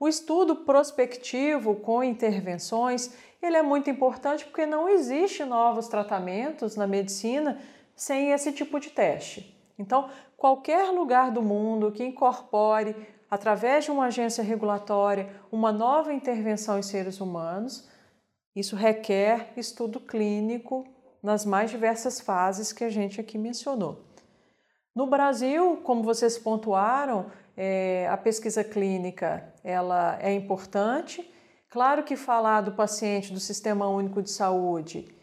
O 0.00 0.08
estudo 0.08 0.56
prospectivo 0.56 1.76
com 1.76 2.02
intervenções, 2.02 3.14
ele 3.42 3.56
é 3.56 3.62
muito 3.62 3.90
importante 3.90 4.44
porque 4.44 4.64
não 4.64 4.88
existe 4.88 5.44
novos 5.44 5.88
tratamentos 5.88 6.76
na 6.76 6.86
medicina 6.86 7.60
sem 7.94 8.30
esse 8.32 8.52
tipo 8.52 8.80
de 8.80 8.90
teste. 8.90 9.54
Então, 9.78 10.08
qualquer 10.36 10.90
lugar 10.90 11.30
do 11.30 11.42
mundo 11.42 11.92
que 11.92 12.04
incorpore, 12.04 12.94
através 13.30 13.84
de 13.84 13.90
uma 13.90 14.06
agência 14.06 14.42
regulatória, 14.42 15.28
uma 15.50 15.72
nova 15.72 16.12
intervenção 16.12 16.78
em 16.78 16.82
seres 16.82 17.20
humanos, 17.20 17.88
isso 18.54 18.76
requer 18.76 19.52
estudo 19.56 20.00
clínico 20.00 20.86
nas 21.22 21.44
mais 21.44 21.70
diversas 21.70 22.20
fases 22.20 22.72
que 22.72 22.84
a 22.84 22.88
gente 22.88 23.20
aqui 23.20 23.36
mencionou. 23.36 24.04
No 24.94 25.06
Brasil, 25.06 25.78
como 25.84 26.02
vocês 26.02 26.38
pontuaram, 26.38 27.26
é, 27.56 28.08
a 28.08 28.16
pesquisa 28.16 28.64
clínica 28.64 29.52
ela 29.62 30.18
é 30.22 30.32
importante. 30.32 31.28
Claro 31.68 32.02
que 32.04 32.16
falar 32.16 32.62
do 32.62 32.72
paciente 32.72 33.32
do 33.32 33.40
Sistema 33.40 33.88
Único 33.88 34.22
de 34.22 34.30
Saúde 34.30 35.14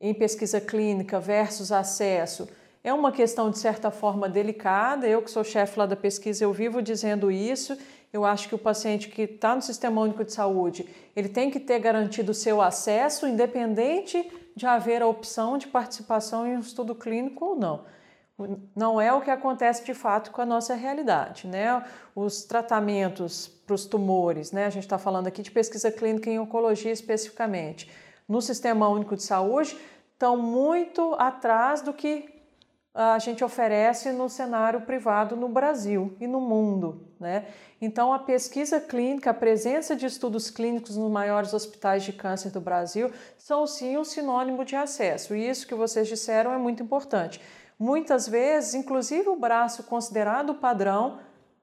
em 0.00 0.14
pesquisa 0.14 0.60
clínica 0.60 1.20
versus 1.20 1.70
acesso 1.70 2.48
é 2.82 2.92
uma 2.92 3.12
questão 3.12 3.50
de 3.50 3.58
certa 3.58 3.90
forma 3.90 4.28
delicada. 4.28 5.06
Eu 5.06 5.22
que 5.22 5.30
sou 5.30 5.44
chefe 5.44 5.78
lá 5.78 5.86
da 5.86 5.96
pesquisa, 5.96 6.44
eu 6.44 6.52
vivo 6.52 6.80
dizendo 6.80 7.30
isso. 7.30 7.76
Eu 8.12 8.24
acho 8.24 8.48
que 8.48 8.54
o 8.54 8.58
paciente 8.58 9.08
que 9.08 9.22
está 9.22 9.54
no 9.54 9.62
Sistema 9.62 10.00
Único 10.00 10.24
de 10.24 10.32
Saúde, 10.32 10.88
ele 11.14 11.28
tem 11.28 11.50
que 11.50 11.60
ter 11.60 11.78
garantido 11.78 12.32
o 12.32 12.34
seu 12.34 12.60
acesso, 12.60 13.26
independente 13.26 14.30
de 14.56 14.66
haver 14.66 15.02
a 15.02 15.06
opção 15.06 15.56
de 15.56 15.68
participação 15.68 16.46
em 16.46 16.56
um 16.56 16.60
estudo 16.60 16.94
clínico 16.94 17.44
ou 17.44 17.56
não. 17.56 17.84
Não 18.74 19.00
é 19.00 19.12
o 19.12 19.20
que 19.20 19.30
acontece 19.30 19.84
de 19.84 19.92
fato 19.92 20.30
com 20.30 20.40
a 20.40 20.46
nossa 20.46 20.74
realidade, 20.74 21.46
né? 21.46 21.84
Os 22.16 22.42
tratamentos 22.44 23.46
para 23.46 23.74
os 23.74 23.84
tumores, 23.84 24.50
né? 24.50 24.64
A 24.64 24.70
gente 24.70 24.84
está 24.84 24.98
falando 24.98 25.26
aqui 25.26 25.42
de 25.42 25.50
pesquisa 25.50 25.92
clínica 25.92 26.30
em 26.30 26.38
oncologia 26.38 26.90
especificamente, 26.90 27.90
no 28.26 28.40
Sistema 28.40 28.88
Único 28.88 29.14
de 29.14 29.22
Saúde, 29.22 29.76
estão 30.14 30.36
muito 30.38 31.14
atrás 31.18 31.82
do 31.82 31.92
que 31.92 32.39
a 32.94 33.18
gente 33.18 33.44
oferece 33.44 34.10
no 34.10 34.28
cenário 34.28 34.80
privado 34.82 35.36
no 35.36 35.48
Brasil 35.48 36.16
e 36.20 36.26
no 36.26 36.40
mundo. 36.40 37.08
Né? 37.20 37.46
Então, 37.80 38.12
a 38.12 38.18
pesquisa 38.18 38.80
clínica, 38.80 39.30
a 39.30 39.34
presença 39.34 39.94
de 39.94 40.06
estudos 40.06 40.50
clínicos 40.50 40.96
nos 40.96 41.10
maiores 41.10 41.54
hospitais 41.54 42.02
de 42.02 42.12
câncer 42.12 42.50
do 42.50 42.60
Brasil 42.60 43.10
são 43.38 43.66
sim 43.66 43.96
um 43.96 44.04
sinônimo 44.04 44.64
de 44.64 44.74
acesso, 44.74 45.36
e 45.36 45.48
isso 45.48 45.66
que 45.66 45.74
vocês 45.74 46.08
disseram 46.08 46.52
é 46.52 46.58
muito 46.58 46.82
importante. 46.82 47.40
Muitas 47.78 48.28
vezes, 48.28 48.74
inclusive 48.74 49.28
o 49.28 49.36
braço 49.36 49.84
considerado 49.84 50.56
padrão 50.56 51.18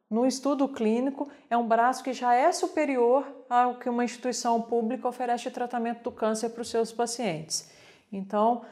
no 0.10 0.26
estudo 0.26 0.68
clínico 0.70 1.30
é 1.50 1.58
um 1.58 1.68
braço 1.68 2.04
que 2.04 2.14
já 2.14 2.34
é 2.34 2.52
superior 2.52 3.28
ao 3.50 3.76
que 3.76 3.90
uma 3.90 4.06
instituição 4.06 4.62
pública 4.62 5.08
oferece 5.08 5.44
de 5.44 5.52
tratamento 5.52 6.04
do 6.04 6.12
câncer 6.12 6.50
para 6.50 6.62
os 6.62 6.70
seus 6.70 6.94
pacientes. 6.94 7.70
Então, 8.12 8.64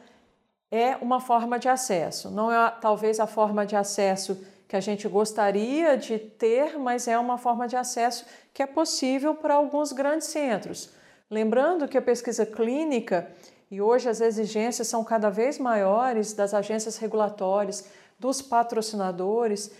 é 0.70 0.96
uma 0.96 1.20
forma 1.20 1.58
de 1.58 1.68
acesso. 1.68 2.30
Não 2.30 2.50
é 2.50 2.70
talvez 2.80 3.20
a 3.20 3.26
forma 3.26 3.64
de 3.64 3.76
acesso 3.76 4.44
que 4.68 4.76
a 4.76 4.80
gente 4.80 5.06
gostaria 5.06 5.96
de 5.96 6.18
ter, 6.18 6.78
mas 6.78 7.06
é 7.06 7.16
uma 7.18 7.38
forma 7.38 7.68
de 7.68 7.76
acesso 7.76 8.24
que 8.52 8.62
é 8.62 8.66
possível 8.66 9.34
para 9.34 9.54
alguns 9.54 9.92
grandes 9.92 10.28
centros. 10.28 10.90
Lembrando 11.30 11.88
que 11.88 11.98
a 11.98 12.02
pesquisa 12.02 12.44
clínica 12.44 13.30
e 13.70 13.80
hoje 13.80 14.08
as 14.08 14.20
exigências 14.20 14.88
são 14.88 15.02
cada 15.02 15.28
vez 15.28 15.58
maiores 15.58 16.32
das 16.32 16.54
agências 16.54 16.96
regulatórias, 16.98 17.88
dos 18.18 18.40
patrocinadores 18.40 19.72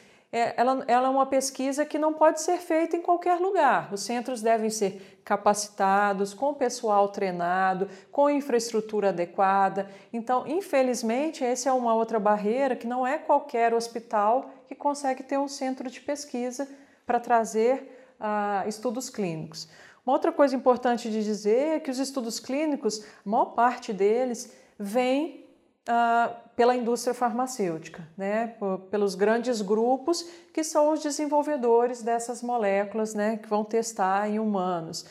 ela, 0.56 0.84
ela 0.86 1.06
é 1.08 1.10
uma 1.10 1.26
pesquisa 1.26 1.86
que 1.86 1.98
não 1.98 2.12
pode 2.12 2.40
ser 2.40 2.58
feita 2.58 2.96
em 2.96 3.02
qualquer 3.02 3.38
lugar. 3.38 3.92
Os 3.92 4.02
centros 4.02 4.42
devem 4.42 4.70
ser 4.70 5.20
capacitados, 5.24 6.34
com 6.34 6.54
pessoal 6.54 7.08
treinado, 7.08 7.88
com 8.12 8.28
infraestrutura 8.28 9.08
adequada. 9.08 9.90
Então, 10.12 10.46
infelizmente, 10.46 11.44
essa 11.44 11.68
é 11.68 11.72
uma 11.72 11.94
outra 11.94 12.20
barreira 12.20 12.76
que 12.76 12.86
não 12.86 13.06
é 13.06 13.18
qualquer 13.18 13.74
hospital 13.74 14.50
que 14.68 14.74
consegue 14.74 15.22
ter 15.22 15.38
um 15.38 15.48
centro 15.48 15.90
de 15.90 16.00
pesquisa 16.00 16.68
para 17.06 17.18
trazer 17.18 18.14
uh, 18.20 18.68
estudos 18.68 19.08
clínicos. 19.08 19.68
Uma 20.04 20.12
outra 20.12 20.30
coisa 20.30 20.54
importante 20.54 21.10
de 21.10 21.24
dizer 21.24 21.76
é 21.76 21.80
que 21.80 21.90
os 21.90 21.98
estudos 21.98 22.38
clínicos, 22.38 23.04
a 23.04 23.28
maior 23.28 23.46
parte 23.46 23.92
deles, 23.92 24.52
vem 24.78 25.44
uh, 25.88 26.45
pela 26.56 26.74
indústria 26.74 27.12
farmacêutica, 27.12 28.08
né? 28.16 28.54
pelos 28.90 29.14
grandes 29.14 29.60
grupos 29.60 30.26
que 30.54 30.64
são 30.64 30.90
os 30.90 31.02
desenvolvedores 31.02 32.02
dessas 32.02 32.42
moléculas 32.42 33.14
né? 33.14 33.36
que 33.36 33.46
vão 33.46 33.62
testar 33.62 34.28
em 34.28 34.38
humanos. 34.38 35.04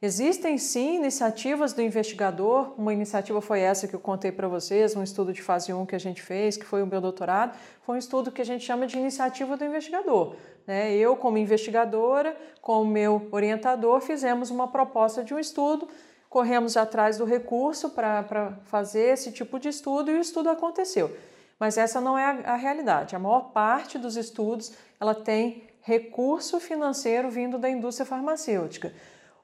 Existem 0.00 0.58
sim 0.58 0.96
iniciativas 0.96 1.72
do 1.72 1.80
investigador, 1.80 2.74
uma 2.76 2.92
iniciativa 2.92 3.40
foi 3.40 3.60
essa 3.60 3.86
que 3.86 3.94
eu 3.94 4.00
contei 4.00 4.32
para 4.32 4.48
vocês, 4.48 4.96
um 4.96 5.02
estudo 5.02 5.32
de 5.32 5.40
fase 5.40 5.72
1 5.72 5.86
que 5.86 5.94
a 5.94 5.98
gente 5.98 6.20
fez, 6.20 6.56
que 6.56 6.64
foi 6.64 6.82
o 6.82 6.86
meu 6.86 7.00
doutorado, 7.00 7.56
foi 7.82 7.94
um 7.94 7.98
estudo 7.98 8.32
que 8.32 8.42
a 8.42 8.44
gente 8.44 8.64
chama 8.64 8.84
de 8.84 8.98
iniciativa 8.98 9.56
do 9.56 9.64
investigador. 9.64 10.34
Né? 10.66 10.92
Eu, 10.92 11.14
como 11.14 11.38
investigadora, 11.38 12.36
com 12.60 12.82
o 12.82 12.84
meu 12.84 13.28
orientador, 13.30 14.00
fizemos 14.00 14.50
uma 14.50 14.66
proposta 14.66 15.22
de 15.22 15.34
um 15.34 15.38
estudo 15.38 15.86
corremos 16.32 16.78
atrás 16.78 17.18
do 17.18 17.26
recurso 17.26 17.90
para 17.90 18.54
fazer 18.64 19.12
esse 19.12 19.30
tipo 19.30 19.60
de 19.60 19.68
estudo 19.68 20.10
e 20.10 20.14
o 20.14 20.20
estudo 20.20 20.48
aconteceu. 20.48 21.14
Mas 21.60 21.76
essa 21.76 22.00
não 22.00 22.16
é 22.16 22.24
a, 22.24 22.54
a 22.54 22.56
realidade. 22.56 23.14
A 23.14 23.18
maior 23.18 23.52
parte 23.52 23.98
dos 23.98 24.16
estudos 24.16 24.72
ela 24.98 25.14
tem 25.14 25.68
recurso 25.82 26.58
financeiro 26.58 27.28
vindo 27.28 27.58
da 27.58 27.68
indústria 27.68 28.06
farmacêutica. 28.06 28.94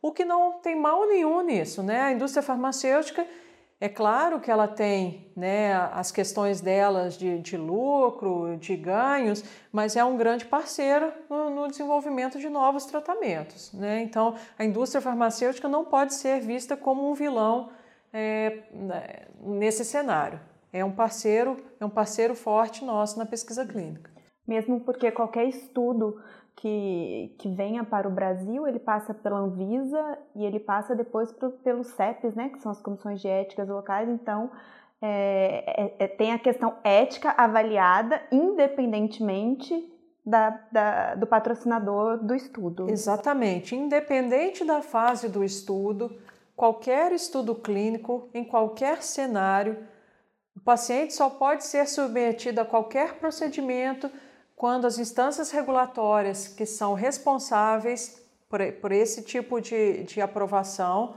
O 0.00 0.12
que 0.12 0.24
não 0.24 0.60
tem 0.60 0.74
mal 0.74 1.06
nenhum 1.06 1.42
nisso, 1.42 1.82
né? 1.82 2.04
A 2.04 2.12
indústria 2.12 2.42
farmacêutica 2.42 3.26
é 3.80 3.88
claro 3.88 4.40
que 4.40 4.50
ela 4.50 4.66
tem 4.66 5.30
né, 5.36 5.72
as 5.92 6.10
questões 6.10 6.60
delas 6.60 7.16
de, 7.16 7.38
de, 7.38 7.56
lucro, 7.56 8.56
de 8.56 8.76
ganhos, 8.76 9.44
mas 9.70 9.94
é 9.94 10.04
um 10.04 10.16
grande 10.16 10.44
parceiro 10.44 11.12
no, 11.30 11.50
no 11.50 11.68
desenvolvimento 11.68 12.40
de 12.40 12.48
novos 12.48 12.86
tratamentos. 12.86 13.72
Né? 13.72 14.02
Então, 14.02 14.34
a 14.58 14.64
indústria 14.64 15.00
farmacêutica 15.00 15.68
não 15.68 15.84
pode 15.84 16.14
ser 16.14 16.40
vista 16.40 16.76
como 16.76 17.08
um 17.08 17.14
vilão 17.14 17.70
é, 18.12 18.64
nesse 19.40 19.84
cenário. 19.84 20.40
É 20.72 20.84
um 20.84 20.90
parceiro, 20.90 21.56
é 21.78 21.84
um 21.84 21.90
parceiro 21.90 22.34
forte 22.34 22.84
nosso 22.84 23.16
na 23.16 23.26
pesquisa 23.26 23.64
clínica. 23.64 24.10
Mesmo 24.46 24.80
porque 24.80 25.10
qualquer 25.12 25.46
estudo 25.46 26.20
que, 26.58 27.34
que 27.38 27.48
venha 27.48 27.84
para 27.84 28.08
o 28.08 28.10
Brasil, 28.10 28.66
ele 28.66 28.80
passa 28.80 29.14
pela 29.14 29.38
Anvisa 29.38 30.18
e 30.34 30.44
ele 30.44 30.58
passa 30.58 30.94
depois 30.94 31.30
pro, 31.32 31.50
pelos 31.50 31.86
CEPs, 31.88 32.34
né, 32.34 32.48
que 32.48 32.60
são 32.60 32.72
as 32.72 32.80
comissões 32.80 33.20
de 33.20 33.28
éticas 33.28 33.68
locais. 33.68 34.08
Então, 34.08 34.50
é, 35.00 35.62
é, 35.66 36.04
é, 36.04 36.08
tem 36.08 36.32
a 36.32 36.38
questão 36.38 36.74
ética 36.82 37.32
avaliada 37.36 38.20
independentemente 38.32 39.88
da, 40.26 40.60
da, 40.72 41.14
do 41.14 41.26
patrocinador 41.28 42.18
do 42.18 42.34
estudo. 42.34 42.90
Exatamente. 42.90 43.76
Independente 43.76 44.64
da 44.64 44.82
fase 44.82 45.28
do 45.28 45.44
estudo, 45.44 46.10
qualquer 46.56 47.12
estudo 47.12 47.54
clínico, 47.54 48.28
em 48.34 48.42
qualquer 48.42 49.00
cenário, 49.00 49.78
o 50.56 50.60
paciente 50.60 51.14
só 51.14 51.30
pode 51.30 51.64
ser 51.64 51.86
submetido 51.86 52.60
a 52.60 52.64
qualquer 52.64 53.14
procedimento 53.14 54.10
quando 54.58 54.88
as 54.88 54.98
instâncias 54.98 55.52
regulatórias 55.52 56.48
que 56.48 56.66
são 56.66 56.92
responsáveis 56.92 58.20
por, 58.48 58.60
por 58.72 58.90
esse 58.90 59.22
tipo 59.22 59.60
de, 59.60 60.02
de 60.02 60.20
aprovação 60.20 61.14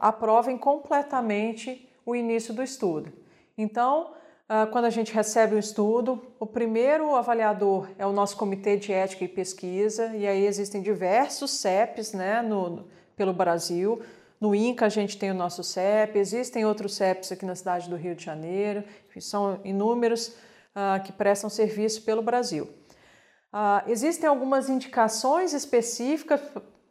aprovem 0.00 0.56
completamente 0.56 1.86
o 2.06 2.16
início 2.16 2.54
do 2.54 2.62
estudo. 2.62 3.12
Então, 3.58 4.14
ah, 4.48 4.66
quando 4.66 4.86
a 4.86 4.90
gente 4.90 5.12
recebe 5.12 5.54
o 5.54 5.58
estudo, 5.58 6.24
o 6.40 6.46
primeiro 6.46 7.14
avaliador 7.14 7.90
é 7.98 8.06
o 8.06 8.12
nosso 8.12 8.38
Comitê 8.38 8.78
de 8.78 8.90
Ética 8.90 9.24
e 9.24 9.28
Pesquisa, 9.28 10.16
e 10.16 10.26
aí 10.26 10.46
existem 10.46 10.80
diversos 10.80 11.50
CEPs 11.50 12.14
né, 12.14 12.40
no, 12.40 12.86
pelo 13.14 13.34
Brasil. 13.34 14.00
No 14.40 14.54
INCA 14.54 14.86
a 14.86 14.88
gente 14.88 15.18
tem 15.18 15.30
o 15.30 15.34
nosso 15.34 15.62
CEP, 15.62 16.18
existem 16.18 16.64
outros 16.64 16.94
CEPs 16.94 17.32
aqui 17.32 17.44
na 17.44 17.54
cidade 17.54 17.90
do 17.90 17.96
Rio 17.96 18.14
de 18.14 18.24
Janeiro, 18.24 18.82
são 19.20 19.60
inúmeros 19.62 20.34
uh, 20.76 21.02
que 21.02 21.10
prestam 21.10 21.48
serviço 21.48 22.02
pelo 22.02 22.20
Brasil. 22.20 22.68
Uh, 23.52 23.88
existem 23.88 24.28
algumas 24.28 24.68
indicações 24.68 25.54
específicas, 25.54 26.40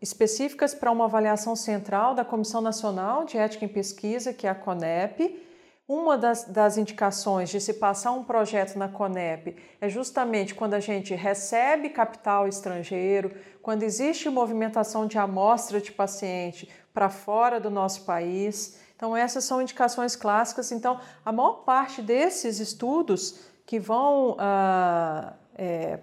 específicas 0.02 0.74
para 0.74 0.92
uma 0.92 1.06
avaliação 1.06 1.56
central 1.56 2.16
da 2.16 2.26
Comissão 2.26 2.60
Nacional 2.60 3.24
de 3.24 3.38
Ética 3.38 3.66
em 3.66 3.70
Pesquisa, 3.70 4.34
que 4.34 4.48
é 4.48 4.50
a 4.50 4.56
CONEP. 4.56 5.44
Uma 5.88 6.18
das, 6.18 6.46
das 6.46 6.80
indicações 6.80 7.50
de 7.50 7.62
se 7.62 7.76
passar 7.76 8.12
um 8.12 8.24
projeto 8.24 8.76
na 8.76 8.90
CONEP 8.90 9.56
é 9.80 9.88
justamente 9.88 10.56
quando 10.56 10.74
a 10.74 10.80
gente 10.80 11.14
recebe 11.14 11.90
capital 11.90 12.48
estrangeiro, 12.48 13.32
quando 13.62 13.84
existe 13.84 14.28
movimentação 14.28 15.06
de 15.06 15.20
amostra 15.20 15.80
de 15.80 15.92
paciente 15.92 16.68
para 16.92 17.08
fora 17.08 17.60
do 17.60 17.70
nosso 17.70 18.04
país. 18.04 18.80
Então, 18.96 19.16
essas 19.16 19.44
são 19.44 19.62
indicações 19.62 20.16
clássicas. 20.16 20.72
Então, 20.72 21.00
a 21.24 21.32
maior 21.32 21.64
parte 21.66 22.02
desses 22.02 22.60
estudos 22.60 23.54
que 23.66 23.80
vão 23.80 24.36
ah, 24.40 25.34
é, 25.56 26.00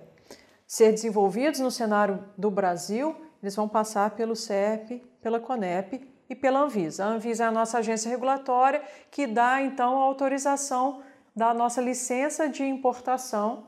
ser 0.67 0.93
desenvolvidos 0.93 1.61
no 1.61 1.71
cenário 1.71 2.25
do 2.37 2.51
Brasil, 2.51 3.15
eles 3.43 3.55
vão 3.55 3.69
passar 3.69 4.11
pelo 4.11 4.35
CEP, 4.35 4.99
pela 5.21 5.39
CONEP 5.39 6.09
e 6.29 6.35
pela 6.35 6.61
Anvisa. 6.61 7.05
A 7.05 7.09
Anvisa 7.09 7.45
é 7.45 7.47
a 7.47 7.53
nossa 7.53 7.79
agência 7.79 8.09
regulatória 8.09 8.83
que 9.11 9.27
dá 9.27 9.61
então 9.61 10.01
a 10.01 10.05
autorização 10.05 11.03
da 11.35 11.53
nossa 11.55 11.81
licença 11.81 12.49
de 12.49 12.65
importação 12.65 13.67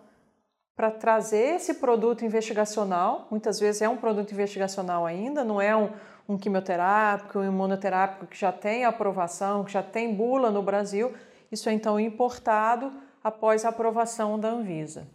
para 0.77 0.91
trazer 0.91 1.57
esse 1.57 1.75
produto 1.75 2.25
investigacional. 2.25 3.29
Muitas 3.31 3.61
vezes 3.61 3.83
é 3.83 3.89
um 3.89 3.97
produto 3.97 4.33
investigacional 4.33 5.07
ainda, 5.07 5.45
não 5.45 5.61
é 5.61 5.75
um, 5.77 5.91
um 6.29 6.37
quimioterápico, 6.37 7.39
um 7.39 7.45
imunoterápico 7.45 8.27
que 8.27 8.37
já 8.37 8.51
tem 8.51 8.85
aprovação, 8.85 9.65
que 9.65 9.73
já 9.73 9.83
tem 9.83 10.15
bula 10.15 10.51
no 10.51 10.63
Brasil. 10.63 11.15
Isso 11.51 11.69
é 11.69 11.73
então 11.73 12.01
importado 12.01 12.93
após 13.25 13.65
a 13.65 13.71
aprovação 13.71 14.39
da 14.39 14.51
Anvisa. 14.51 15.09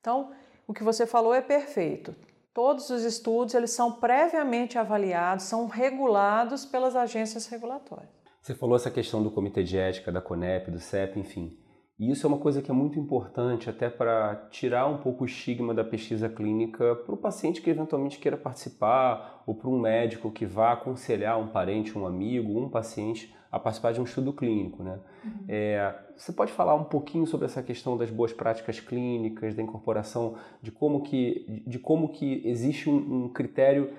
Então, 0.00 0.30
o 0.68 0.72
que 0.72 0.84
você 0.84 1.04
falou 1.04 1.34
é 1.34 1.42
perfeito. 1.42 2.14
Todos 2.54 2.88
os 2.88 3.02
estudos 3.02 3.54
eles 3.54 3.72
são 3.72 3.92
previamente 3.92 4.78
avaliados, 4.78 5.44
são 5.44 5.66
regulados 5.66 6.64
pelas 6.64 6.96
agências 6.96 7.46
regulatórias. 7.48 8.08
Você 8.40 8.54
falou 8.54 8.76
essa 8.76 8.90
questão 8.90 9.22
do 9.22 9.30
Comitê 9.30 9.62
de 9.62 9.76
Ética, 9.76 10.12
da 10.12 10.22
CONEP, 10.22 10.70
do 10.70 10.78
CEP, 10.78 11.18
enfim. 11.18 11.58
E 11.98 12.10
isso 12.10 12.26
é 12.26 12.28
uma 12.28 12.38
coisa 12.38 12.62
que 12.62 12.70
é 12.70 12.74
muito 12.74 12.98
importante 12.98 13.68
até 13.68 13.90
para 13.90 14.48
tirar 14.50 14.86
um 14.86 14.98
pouco 14.98 15.24
o 15.24 15.26
estigma 15.26 15.74
da 15.74 15.82
pesquisa 15.82 16.28
clínica 16.28 16.94
para 16.94 17.14
o 17.14 17.18
paciente 17.18 17.60
que 17.60 17.68
eventualmente 17.68 18.18
queira 18.18 18.36
participar 18.36 19.42
ou 19.46 19.54
para 19.54 19.68
um 19.68 19.78
médico 19.78 20.30
que 20.30 20.46
vá 20.46 20.72
aconselhar 20.72 21.38
um 21.38 21.48
parente, 21.48 21.98
um 21.98 22.06
amigo, 22.06 22.58
um 22.58 22.70
paciente 22.70 23.34
a 23.50 23.58
participar 23.58 23.92
de 23.92 24.00
um 24.00 24.04
estudo 24.04 24.32
clínico. 24.32 24.82
Né? 24.82 24.98
Uhum. 25.24 25.44
É, 25.48 25.94
você 26.16 26.32
pode 26.32 26.52
falar 26.52 26.74
um 26.74 26.84
pouquinho 26.84 27.26
sobre 27.26 27.46
essa 27.46 27.62
questão 27.62 27.96
das 27.96 28.10
boas 28.10 28.32
práticas 28.32 28.80
clínicas, 28.80 29.54
da 29.54 29.62
incorporação, 29.62 30.36
de 30.62 30.70
como 30.70 31.02
que, 31.02 31.62
de 31.66 31.78
como 31.78 32.08
que 32.08 32.42
existe 32.44 32.88
um, 32.90 33.24
um 33.24 33.28
critério 33.28 33.92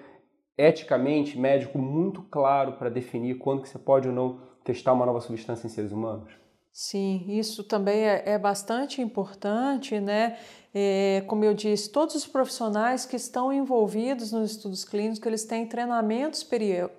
eticamente 0.57 1.38
médico 1.38 1.77
muito 1.77 2.21
claro 2.23 2.73
para 2.73 2.89
definir 2.89 3.38
quando 3.38 3.62
que 3.62 3.69
você 3.69 3.77
pode 3.77 4.07
ou 4.07 4.13
não 4.13 4.39
testar 4.63 4.93
uma 4.93 5.05
nova 5.05 5.21
substância 5.21 5.67
em 5.67 5.69
seres 5.69 5.91
humanos? 5.91 6.31
Sim, 6.79 7.25
isso 7.27 7.63
também 7.63 8.01
é, 8.01 8.23
é 8.25 8.38
bastante 8.38 9.01
importante, 9.01 9.99
né? 9.99 10.38
É, 10.73 11.23
como 11.25 11.43
eu 11.43 11.55
disse, 11.55 11.89
todos 11.89 12.13
os 12.13 12.27
profissionais 12.27 13.03
que 13.03 13.15
estão 13.15 13.51
envolvidos 13.51 14.31
nos 14.31 14.51
estudos 14.51 14.86
clínicos, 14.86 15.25
eles 15.25 15.43
têm 15.43 15.65
treinamentos 15.65 16.43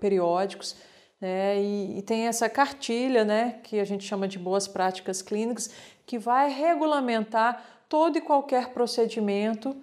periódicos, 0.00 0.74
né? 1.20 1.60
E, 1.60 1.98
e, 1.98 2.02
tem 2.02 2.26
essa 2.26 2.48
cartilha, 2.48 3.24
né, 3.24 3.58
que 3.62 3.80
a 3.80 3.84
gente 3.84 4.04
chama 4.04 4.28
de 4.28 4.38
boas 4.38 4.68
práticas 4.68 5.20
clínicas, 5.20 5.70
que 6.06 6.18
vai 6.18 6.50
regulamentar 6.50 7.84
todo 7.88 8.18
e 8.18 8.20
qualquer 8.20 8.70
procedimento 8.70 9.76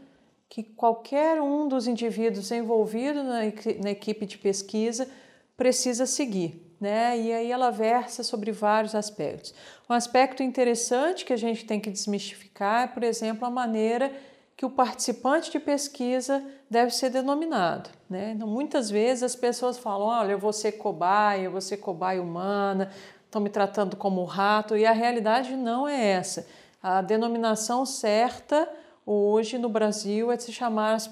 que 0.47 0.63
qualquer 0.63 1.41
um 1.41 1.67
dos 1.67 1.87
indivíduos 1.87 2.51
envolvidos 2.51 3.23
na, 3.23 3.39
na 3.83 3.91
equipe 3.91 4.25
de 4.25 4.37
pesquisa 4.37 5.09
precisa 5.57 6.05
seguir 6.05 6.65
né? 6.79 7.17
E 7.19 7.33
aí 7.33 7.51
ela 7.51 7.71
versa 7.71 8.23
sobre 8.23 8.51
vários 8.51 8.95
aspectos. 8.95 9.53
Um 9.89 9.93
aspecto 9.93 10.43
interessante 10.43 11.25
que 11.25 11.33
a 11.33 11.37
gente 11.37 11.65
tem 11.65 11.79
que 11.79 11.89
desmistificar 11.89 12.83
é, 12.83 12.87
por 12.87 13.03
exemplo, 13.03 13.45
a 13.45 13.49
maneira 13.49 14.11
que 14.57 14.65
o 14.65 14.69
participante 14.69 15.51
de 15.51 15.59
pesquisa 15.59 16.43
deve 16.69 16.91
ser 16.91 17.09
denominado. 17.09 17.89
Né? 18.09 18.31
Então, 18.31 18.47
muitas 18.47 18.89
vezes 18.89 19.23
as 19.23 19.35
pessoas 19.35 19.77
falam: 19.77 20.07
olha, 20.07 20.31
eu 20.31 20.39
vou 20.39 20.53
ser 20.53 20.73
cobaia, 20.73 21.43
eu 21.43 21.51
vou 21.51 21.61
ser 21.61 21.77
cobaia 21.77 22.21
humana, 22.21 22.89
estão 23.25 23.41
me 23.41 23.49
tratando 23.49 23.95
como 23.95 24.23
rato, 24.23 24.77
e 24.77 24.85
a 24.85 24.91
realidade 24.91 25.55
não 25.55 25.87
é 25.87 26.11
essa. 26.11 26.47
A 26.81 27.01
denominação 27.01 27.85
certa 27.85 28.69
hoje 29.05 29.57
no 29.57 29.69
Brasil 29.69 30.31
é 30.31 30.37
de 30.37 30.43
se 30.43 30.53
chamar 30.53 30.93
as, 30.93 31.09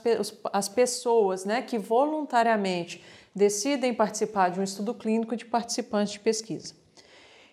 as 0.51 0.69
pessoas 0.69 1.45
né, 1.45 1.61
que 1.61 1.77
voluntariamente 1.77 3.03
decidem 3.35 3.93
participar 3.93 4.49
de 4.49 4.59
um 4.59 4.63
estudo 4.63 4.93
clínico 4.93 5.35
de 5.35 5.45
participantes 5.45 6.13
de 6.13 6.19
pesquisa. 6.19 6.75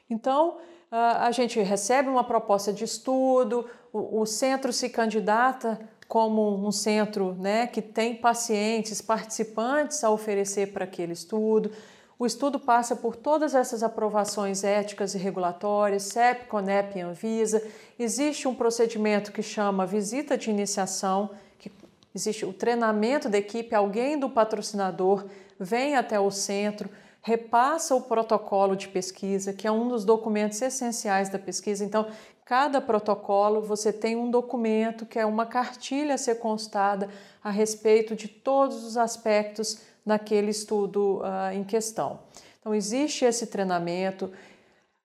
Então, 0.09 0.59
a 0.90 1.31
gente 1.31 1.61
recebe 1.61 2.09
uma 2.09 2.24
proposta 2.24 2.72
de 2.72 2.85
estudo, 2.85 3.64
o, 3.92 4.26
centro 4.26 4.72
se 4.72 4.88
candidata 4.88 5.81
como 6.09 6.66
um 6.66 6.72
centro 6.72 7.35
né, 7.35 7.68
que 7.68 7.81
tem 7.81 8.16
pacientes, 8.16 9.00
participantes 9.00 10.03
a 10.03 10.11
oferecer 10.11 10.72
para 10.72 10.85
aquele 10.85 11.12
estudo. 11.12 11.70
O 12.18 12.26
estudo 12.26 12.59
passa 12.59 12.96
por 12.96 13.14
todas 13.14 13.55
essas 13.55 13.83
aprovações 13.83 14.64
éticas 14.64 15.14
e 15.14 15.18
regulatórias, 15.18 16.03
CEP, 16.03 16.46
CONEP 16.46 16.98
e 16.98 17.00
Anvisa. 17.00 17.62
Existe 17.98 18.48
um 18.48 18.55
procedimento 18.55 19.33
que 19.33 19.42
chama 19.42 19.87
visita 19.87 20.37
de 20.37 20.50
iniciação, 20.50 21.31
que 21.59 21.70
existe 22.14 22.44
o 22.44 22.53
treinamento 22.53 23.29
da 23.29 23.38
equipe, 23.38 23.74
alguém 23.74 24.18
do 24.18 24.29
patrocinador 24.29 25.24
vem 25.59 25.96
até 25.96 26.18
o 26.18 26.31
centro, 26.31 26.90
repassa 27.22 27.94
o 27.94 28.02
protocolo 28.02 28.74
de 28.74 28.88
pesquisa, 28.88 29.52
que 29.52 29.66
é 29.66 29.72
um 29.72 29.88
dos 29.88 30.04
documentos 30.04 30.61
essenciais 30.61 31.28
da 31.28 31.38
pesquisa. 31.38 31.85
Então, 31.85 32.06
cada 32.44 32.80
protocolo 32.80 33.61
você 33.61 33.92
tem 33.92 34.16
um 34.16 34.30
documento 34.30 35.06
que 35.06 35.18
é 35.18 35.26
uma 35.26 35.46
cartilha 35.46 36.14
a 36.14 36.18
ser 36.18 36.37
constada 36.37 37.09
a 37.42 37.50
respeito 37.50 38.16
de 38.16 38.26
todos 38.26 38.85
os 38.85 38.96
aspectos 38.96 39.83
naquele 40.04 40.50
estudo 40.50 41.20
uh, 41.20 41.52
em 41.52 41.62
questão. 41.62 42.20
Então, 42.59 42.74
existe 42.74 43.24
esse 43.24 43.46
treinamento. 43.46 44.33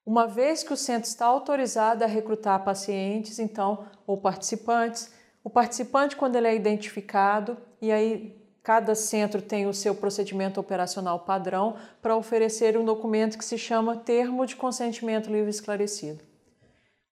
Uma 0.04 0.26
vez 0.26 0.62
que 0.62 0.72
o 0.72 0.76
centro 0.76 1.08
está 1.08 1.26
autorizado 1.26 2.02
a 2.02 2.06
recrutar 2.06 2.64
pacientes, 2.64 3.38
então, 3.38 3.86
ou 4.06 4.16
participantes, 4.16 5.10
o 5.44 5.50
participante, 5.50 6.16
quando 6.16 6.36
ele 6.36 6.48
é 6.48 6.54
identificado, 6.54 7.56
e 7.80 7.92
aí 7.92 8.35
Cada 8.66 8.96
centro 8.96 9.40
tem 9.40 9.68
o 9.68 9.72
seu 9.72 9.94
procedimento 9.94 10.58
operacional 10.58 11.20
padrão 11.20 11.76
para 12.02 12.16
oferecer 12.16 12.76
um 12.76 12.84
documento 12.84 13.38
que 13.38 13.44
se 13.44 13.56
chama 13.56 13.96
Termo 13.96 14.44
de 14.44 14.56
Consentimento 14.56 15.30
Livre 15.30 15.50
Esclarecido. 15.50 16.18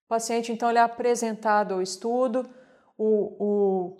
O 0.05 0.09
paciente, 0.09 0.51
então, 0.51 0.69
é 0.69 0.81
apresentado 0.81 1.75
ao 1.75 1.81
estudo, 1.81 2.45
o, 2.99 3.95
o, 3.95 3.97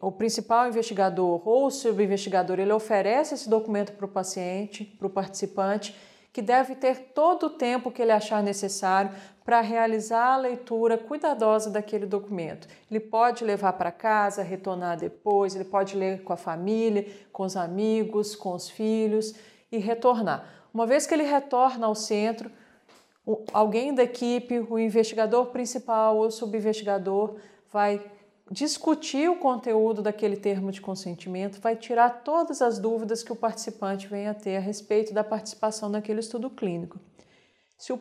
o 0.00 0.12
principal 0.12 0.66
investigador 0.66 1.46
ou 1.46 1.66
o 1.66 1.70
subinvestigador 1.70 2.58
ele 2.58 2.72
oferece 2.72 3.34
esse 3.34 3.50
documento 3.50 3.92
para 3.92 4.06
o 4.06 4.08
paciente, 4.08 4.82
para 4.82 5.06
o 5.06 5.10
participante, 5.10 5.94
que 6.34 6.42
deve 6.42 6.74
ter 6.74 7.12
todo 7.14 7.46
o 7.46 7.50
tempo 7.50 7.92
que 7.92 8.02
ele 8.02 8.10
achar 8.10 8.42
necessário 8.42 9.12
para 9.44 9.60
realizar 9.60 10.34
a 10.34 10.36
leitura 10.36 10.98
cuidadosa 10.98 11.70
daquele 11.70 12.06
documento. 12.06 12.66
Ele 12.90 12.98
pode 12.98 13.44
levar 13.44 13.74
para 13.74 13.92
casa, 13.92 14.42
retornar 14.42 14.98
depois, 14.98 15.54
ele 15.54 15.64
pode 15.64 15.96
ler 15.96 16.24
com 16.24 16.32
a 16.32 16.36
família, 16.36 17.06
com 17.32 17.44
os 17.44 17.56
amigos, 17.56 18.34
com 18.34 18.52
os 18.52 18.68
filhos 18.68 19.36
e 19.70 19.78
retornar. 19.78 20.44
Uma 20.74 20.88
vez 20.88 21.06
que 21.06 21.14
ele 21.14 21.22
retorna 21.22 21.86
ao 21.86 21.94
centro, 21.94 22.50
alguém 23.52 23.94
da 23.94 24.02
equipe, 24.02 24.58
o 24.58 24.76
investigador 24.76 25.46
principal 25.46 26.16
ou 26.16 26.32
subinvestigador, 26.32 27.36
vai 27.72 28.04
discutir 28.50 29.30
o 29.30 29.36
conteúdo 29.36 30.02
daquele 30.02 30.36
termo 30.36 30.70
de 30.70 30.80
consentimento, 30.80 31.60
vai 31.60 31.76
tirar 31.76 32.22
todas 32.22 32.60
as 32.60 32.78
dúvidas 32.78 33.22
que 33.22 33.32
o 33.32 33.36
participante 33.36 34.06
venha 34.06 34.32
a 34.32 34.34
ter 34.34 34.56
a 34.56 34.60
respeito 34.60 35.14
da 35.14 35.24
participação 35.24 35.88
naquele 35.88 36.20
estudo 36.20 36.50
clínico. 36.50 37.00
Se 37.76 37.92
o 37.92 38.00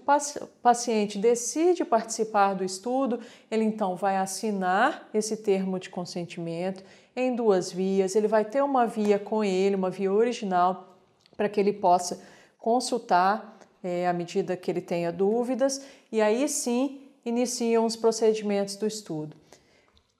paciente 0.62 1.18
decide 1.18 1.84
participar 1.84 2.54
do 2.54 2.64
estudo, 2.64 3.20
ele 3.50 3.64
então 3.64 3.96
vai 3.96 4.18
assinar 4.18 5.10
esse 5.14 5.38
termo 5.38 5.80
de 5.80 5.90
consentimento 5.90 6.84
em 7.16 7.36
duas 7.36 7.72
vias. 7.72 8.16
Ele 8.16 8.28
vai 8.28 8.46
ter 8.46 8.64
uma 8.64 8.86
via 8.86 9.18
com 9.18 9.44
ele, 9.44 9.76
uma 9.76 9.90
via 9.90 10.12
original, 10.12 10.98
para 11.36 11.50
que 11.50 11.60
ele 11.60 11.74
possa 11.74 12.22
consultar 12.60 13.60
é, 13.84 14.08
à 14.08 14.14
medida 14.14 14.56
que 14.56 14.72
ele 14.72 14.80
tenha 14.80 15.12
dúvidas, 15.12 15.84
e 16.12 16.22
aí 16.22 16.48
sim 16.48 17.02
iniciam 17.26 17.86
os 17.86 17.96
procedimentos 17.96 18.76
do 18.76 18.88
estudo. 18.88 19.36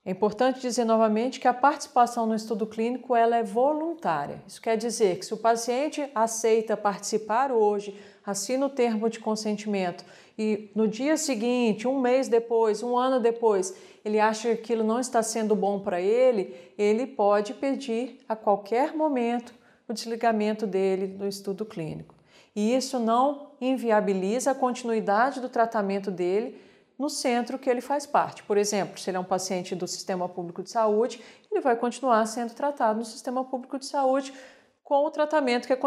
É 0.06 0.12
importante 0.12 0.60
dizer 0.60 0.84
novamente 0.84 1.40
que 1.40 1.48
a 1.48 1.54
participação 1.54 2.26
no 2.26 2.36
estudo 2.36 2.68
clínico 2.68 3.16
ela 3.16 3.38
é 3.38 3.44
voluntária. 3.44 4.44
Isso 4.46 4.62
quer 4.62 4.76
dizer 4.76 5.18
que 5.18 5.26
se 5.26 5.34
o 5.34 5.38
paciente 5.38 6.06
aceita 6.14 6.76
participar 6.76 7.54
hoje, 7.54 7.98
assina 8.26 8.66
o 8.66 8.70
termo 8.70 9.10
de 9.10 9.20
consentimento 9.20 10.04
e 10.38 10.72
no 10.76 10.88
dia 10.88 11.16
seguinte, 11.16 11.88
um 11.88 12.00
mês 12.00 12.28
depois, 12.28 12.82
um 12.82 12.98
ano 12.98 13.20
depois, 13.20 13.74
ele 14.04 14.20
acha 14.20 14.50
que 14.50 14.62
aquilo 14.62 14.84
não 14.84 15.00
está 15.00 15.22
sendo 15.22 15.56
bom 15.56 15.80
para 15.80 16.02
ele, 16.02 16.54
ele 16.78 17.06
pode 17.06 17.54
pedir 17.54 18.20
a 18.28 18.36
qualquer 18.36 18.96
momento 18.96 19.54
o 19.88 19.94
desligamento 19.94 20.66
dele 20.66 21.08
do 21.08 21.28
estudo 21.28 21.66
clínico. 21.66 22.16
E 22.56 22.76
isso 22.76 23.00
não 23.00 23.52
inviabiliza 23.62 24.52
a 24.52 24.56
continuidade 24.56 25.40
do 25.40 25.50
tratamento 25.50 26.12
dele 26.12 26.60
no 27.04 27.10
centro 27.10 27.60
que 27.60 27.70
ele 27.70 27.82
faz 27.82 28.06
parte. 28.06 28.42
Por 28.44 28.56
exemplo, 28.56 28.98
se 28.98 29.10
ele 29.10 29.18
é 29.18 29.20
um 29.20 29.26
paciente 29.26 29.76
do 29.76 29.86
sistema 29.86 30.30
público 30.30 30.64
de 30.64 30.70
saúde, 30.70 31.22
ele 31.52 31.60
vai 31.60 31.76
continuar 31.76 32.26
sendo 32.26 32.54
tratado 32.54 33.00
no 33.00 33.04
sistema 33.04 33.44
público 33.44 33.78
de 33.78 33.86
saúde 33.86 34.34
com 34.82 35.06
o 35.06 35.12
tratamento 35.12 35.68
que 35.68 35.74
é 35.74 35.80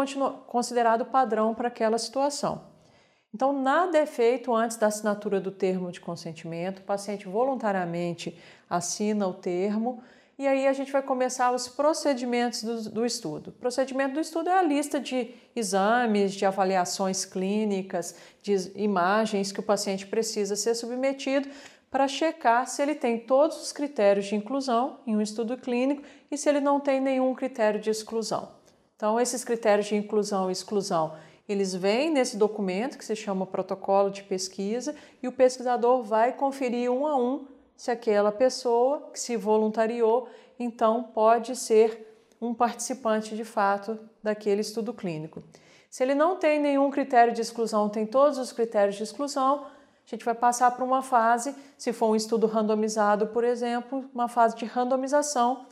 considerado 0.45 1.05
padrão 1.05 1.55
para 1.55 1.69
aquela 1.69 1.97
situação. 1.97 2.65
Então, 3.33 3.51
nada 3.51 3.97
é 3.97 4.05
feito 4.05 4.53
antes 4.53 4.77
da 4.77 4.87
assinatura 4.87 5.41
do 5.41 5.51
termo 5.51 5.91
de 5.91 5.99
consentimento, 5.99 6.79
o 6.79 6.83
paciente 6.83 7.27
voluntariamente 7.27 8.39
assina 8.69 9.27
o 9.27 9.33
termo 9.33 10.03
e 10.39 10.45
aí 10.45 10.67
a 10.67 10.73
gente 10.73 10.91
vai 10.91 11.01
começar 11.01 11.51
os 11.51 11.67
procedimentos 11.67 12.61
do, 12.61 12.89
do, 12.91 13.05
estudo. 13.05 13.49
O 13.49 13.53
procedimento 13.53 14.13
do 14.13 14.19
estudo 14.19 14.49
é 14.49 14.53
a 14.53 14.61
lista 14.61 14.99
de 14.99 15.33
exames, 15.55 16.33
de 16.33 16.45
avaliações 16.45 17.25
clínicas, 17.25 18.15
de 18.43 18.71
imagens 18.75 19.51
que 19.51 19.59
o 19.59 19.63
paciente 19.63 20.05
precisa 20.05 20.55
ser 20.55 20.75
submetido 20.75 21.49
para 21.89 22.07
checar 22.07 22.67
se 22.67 22.83
ele 22.83 22.93
tem 22.93 23.19
todos 23.19 23.59
os 23.61 23.71
critérios 23.71 24.27
de 24.27 24.35
inclusão 24.35 24.99
em 25.07 25.15
um 25.15 25.21
estudo 25.21 25.57
clínico 25.57 26.03
e 26.29 26.37
se 26.37 26.47
ele 26.47 26.59
não 26.59 26.79
tem 26.79 27.01
nenhum 27.01 27.33
critério 27.33 27.79
de 27.79 27.89
exclusão. 27.89 28.51
Então, 28.95 29.19
esses 29.19 29.43
critérios 29.43 29.87
de 29.87 29.95
inclusão 29.95 30.49
e 30.49 30.53
exclusão, 30.53 31.15
eles 31.49 31.73
vêm 31.73 32.11
nesse 32.11 32.37
documento 32.37 32.97
que 32.97 33.05
se 33.05 33.15
chama 33.15 33.45
protocolo 33.45 34.11
de 34.11 34.21
pesquisa 34.21 34.95
e 35.23 35.27
o 35.27 35.31
pesquisador 35.31 36.03
vai 36.03 36.33
conferir 36.33 36.91
um 36.91 37.07
a 37.07 37.15
um 37.15 37.47
se 37.77 37.91
aquela 37.91 38.31
pessoa 38.31 39.09
que 39.13 39.19
se 39.19 39.37
voluntariou, 39.37 40.27
então 40.59 41.03
pode 41.03 41.55
ser 41.55 42.05
um 42.41 42.53
participante 42.53 43.35
de 43.35 43.45
fato 43.45 43.99
daquele 44.21 44.61
estudo 44.61 44.93
clínico. 44.93 45.43
Se 45.89 46.03
ele 46.03 46.15
não 46.15 46.35
tem 46.35 46.59
nenhum 46.59 46.89
critério 46.89 47.33
de 47.33 47.41
exclusão, 47.41 47.87
tem 47.87 48.05
todos 48.05 48.37
os 48.37 48.51
critérios 48.51 48.95
de 48.95 49.03
exclusão, 49.03 49.65
a 49.65 50.09
gente 50.09 50.25
vai 50.25 50.33
passar 50.33 50.71
para 50.71 50.83
uma 50.83 51.01
fase, 51.01 51.55
se 51.77 51.93
for 51.93 52.07
um 52.07 52.15
estudo 52.15 52.47
randomizado, 52.47 53.27
por 53.27 53.43
exemplo, 53.43 54.05
uma 54.13 54.27
fase 54.27 54.55
de 54.55 54.65
randomização, 54.65 55.65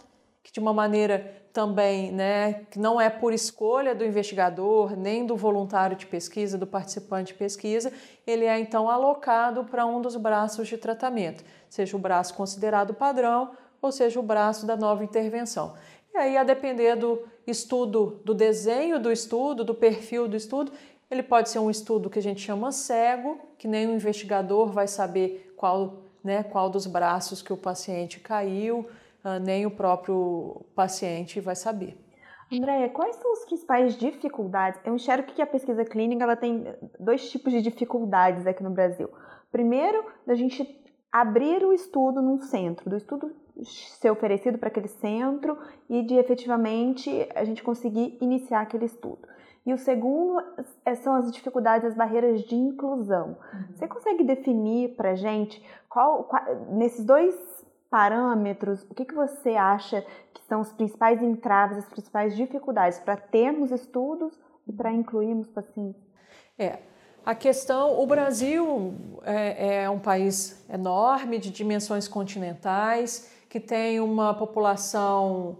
que 0.46 0.52
de 0.52 0.60
uma 0.60 0.72
maneira 0.72 1.42
também, 1.52 2.12
né, 2.12 2.66
que 2.70 2.78
não 2.78 3.02
é 3.02 3.10
por 3.10 3.34
escolha 3.34 3.96
do 3.96 4.06
investigador, 4.06 4.96
nem 4.96 5.26
do 5.26 5.36
voluntário 5.36 5.98
de 5.98 6.06
pesquisa, 6.06 6.56
do 6.56 6.68
participante 6.68 7.34
de 7.34 7.40
pesquisa, 7.40 7.92
ele 8.28 8.46
é 8.46 8.60
então 8.60 8.88
alocado 8.88 9.64
para 9.64 9.88
um 9.88 10.00
dos 10.00 10.16
braços 10.16 10.68
de 10.68 10.78
tratamento, 10.78 11.44
seja 11.68 11.98
o 11.98 12.00
braço 12.00 12.36
considerado 12.36 12.94
padrão 12.94 13.54
ou 13.82 13.92
seja 13.92 14.20
o 14.20 14.24
braço 14.24 14.68
da 14.68 14.78
nova 14.78 15.04
intervenção. 15.04 15.74
E 16.14 16.18
aí, 16.18 16.38
a 16.38 16.44
depender 16.44 16.96
do 16.96 17.24
estudo, 17.48 18.22
do 18.24 18.36
desenho 18.36 19.00
do 19.00 19.12
estudo, 19.12 19.64
do 19.64 19.74
perfil 19.74 20.28
do 20.28 20.38
estudo, 20.38 20.72
ele 21.10 21.24
pode 21.24 21.50
ser 21.50 21.58
um 21.58 21.72
estudo 21.72 22.08
que 22.08 22.20
a 22.20 22.22
gente 22.22 22.42
chama 22.42 22.72
cego, 22.72 23.40
que 23.58 23.68
nem 23.68 23.88
o 23.88 23.96
investigador 23.96 24.72
vai 24.72 24.88
saber 24.88 25.54
qual, 25.58 26.04
né, 26.24 26.44
qual 26.44 26.70
dos 26.70 26.86
braços 26.86 27.42
que 27.42 27.52
o 27.52 27.58
paciente 27.58 28.20
caiu, 28.20 28.88
nem 29.42 29.66
o 29.66 29.72
próprio 29.72 30.66
paciente 30.76 31.40
vai 31.40 31.56
saber. 31.56 31.98
Andréia, 32.52 32.90
quais 32.90 33.16
são 33.16 33.34
as 33.34 33.46
principais 33.46 33.96
dificuldades? 33.98 34.80
Eu 34.86 34.96
enxergo 34.96 35.28
que 35.32 35.42
a 35.42 35.48
pesquisa 35.48 35.84
clínica 35.84 36.24
ela 36.24 36.36
tem 36.36 36.64
dois 37.00 37.30
tipos 37.30 37.52
de 37.52 37.62
dificuldades 37.62 38.46
aqui 38.46 38.64
no 38.64 38.70
Brasil. 38.70 39.10
Primeiro, 39.52 40.06
da 40.28 40.36
gente 40.36 40.64
abrir 41.12 41.66
o 41.66 41.74
estudo 41.74 42.22
num 42.22 42.40
centro, 42.42 42.90
do 42.90 42.98
estudo 42.98 43.32
ser 43.64 44.12
oferecido 44.12 44.58
para 44.58 44.68
aquele 44.68 44.88
centro 44.88 45.58
e 45.90 46.04
de 46.04 46.16
efetivamente 46.16 47.28
a 47.34 47.44
gente 47.46 47.64
conseguir 47.64 48.18
iniciar 48.22 48.62
aquele 48.62 48.86
estudo. 48.86 49.28
E 49.66 49.74
o 49.74 49.78
segundo 49.78 50.40
é, 50.86 50.94
são 50.94 51.16
as 51.16 51.32
dificuldades, 51.32 51.88
as 51.88 51.96
barreiras 51.96 52.42
de 52.42 52.54
inclusão. 52.54 53.30
Uhum. 53.30 53.74
Você 53.74 53.88
consegue 53.88 54.24
definir 54.24 54.96
para 54.96 55.16
gente 55.16 55.64
qual, 55.90 56.26
qual, 56.26 56.44
nesses 56.72 57.04
dois 57.04 57.34
parâmetros, 57.90 58.84
o 58.90 58.94
que, 58.94 59.06
que 59.06 59.14
você 59.14 59.52
acha 59.52 60.06
que 60.34 60.42
são 60.48 60.62
os 60.62 60.72
principais 60.72 61.22
entraves, 61.22 61.78
as 61.78 61.86
principais 61.86 62.36
dificuldades 62.36 63.00
para 63.00 63.18
termos 63.18 63.72
estudos 63.72 64.38
e 64.68 64.74
para 64.74 64.92
incluirmos 64.92 65.48
pacientes? 65.50 66.02
É, 66.58 66.80
a 67.26 67.34
questão, 67.34 68.00
o 68.00 68.06
Brasil 68.06 68.94
é, 69.24 69.84
é, 69.84 69.90
um 69.90 70.00
país 70.00 70.64
enorme, 70.70 71.40
de 71.40 71.50
dimensões 71.50 72.08
continentais, 72.08 73.32
que 73.50 73.60
tem 73.60 74.00
uma 74.00 74.34
população 74.34 75.58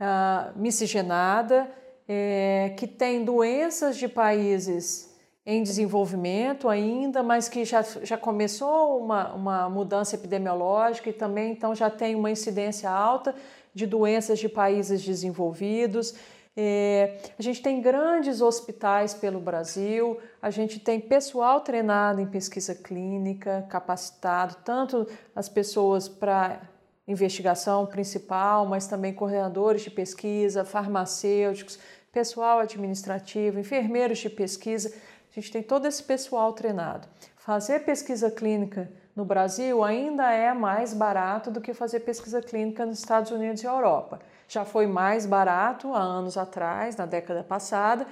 uh, 0.00 0.58
miscigenada, 0.58 1.70
é, 2.08 2.74
que 2.76 2.86
tem 2.86 3.24
doenças 3.24 3.96
de 3.96 4.08
países 4.08 5.13
em 5.46 5.62
desenvolvimento 5.62 6.68
ainda, 6.68 7.22
mas 7.22 7.48
que 7.48 7.64
já, 7.64 7.82
já 7.82 8.16
começou 8.16 8.98
uma, 8.98 9.34
uma 9.34 9.68
mudança 9.68 10.14
epidemiológica 10.14 11.10
e 11.10 11.12
também 11.12 11.52
então 11.52 11.74
já 11.74 11.90
tem 11.90 12.14
uma 12.14 12.30
incidência 12.30 12.90
alta 12.90 13.34
de 13.74 13.86
doenças 13.86 14.38
de 14.38 14.48
países 14.48 15.02
desenvolvidos. 15.02 16.14
É, 16.56 17.18
a 17.36 17.42
gente 17.42 17.60
tem 17.60 17.80
grandes 17.80 18.40
hospitais 18.40 19.12
pelo 19.12 19.40
Brasil, 19.40 20.18
a 20.40 20.50
gente 20.50 20.78
tem 20.78 21.00
pessoal 21.00 21.60
treinado 21.60 22.20
em 22.20 22.26
pesquisa 22.26 22.74
clínica, 22.74 23.66
capacitado, 23.68 24.56
tanto 24.64 25.06
as 25.34 25.48
pessoas 25.48 26.08
para 26.08 26.60
investigação 27.06 27.84
principal, 27.86 28.66
mas 28.66 28.86
também 28.86 29.12
coordenadores 29.12 29.82
de 29.82 29.90
pesquisa, 29.90 30.64
farmacêuticos, 30.64 31.78
pessoal 32.12 32.60
administrativo, 32.60 33.58
enfermeiros 33.58 34.18
de 34.18 34.30
pesquisa. 34.30 34.94
A 35.36 35.40
gente 35.40 35.50
tem 35.50 35.62
todo 35.64 35.86
esse 35.86 36.00
pessoal 36.00 36.52
treinado. 36.52 37.08
Fazer 37.36 37.80
pesquisa 37.80 38.30
clínica 38.30 38.88
no 39.16 39.24
Brasil 39.24 39.82
ainda 39.82 40.30
é 40.30 40.54
mais 40.54 40.94
barato 40.94 41.50
do 41.50 41.60
que 41.60 41.74
fazer 41.74 42.00
pesquisa 42.00 42.40
clínica 42.40 42.86
nos 42.86 43.00
Estados 43.00 43.32
Unidos 43.32 43.60
e 43.60 43.66
Europa. 43.66 44.20
Já 44.46 44.64
foi 44.64 44.86
mais 44.86 45.26
barato 45.26 45.92
há 45.92 45.98
anos 45.98 46.38
atrás, 46.38 46.96
na 46.96 47.04
década 47.04 47.42
passada, 47.42 48.06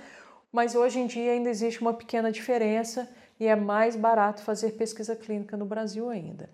mas 0.50 0.74
hoje 0.74 0.98
em 0.98 1.06
dia 1.06 1.30
ainda 1.30 1.48
existe 1.48 1.80
uma 1.80 1.94
pequena 1.94 2.32
diferença 2.32 3.08
e 3.38 3.46
é 3.46 3.54
mais 3.54 3.94
barato 3.94 4.42
fazer 4.42 4.72
pesquisa 4.72 5.14
clínica 5.14 5.56
no 5.56 5.64
Brasil 5.64 6.10
ainda. 6.10 6.50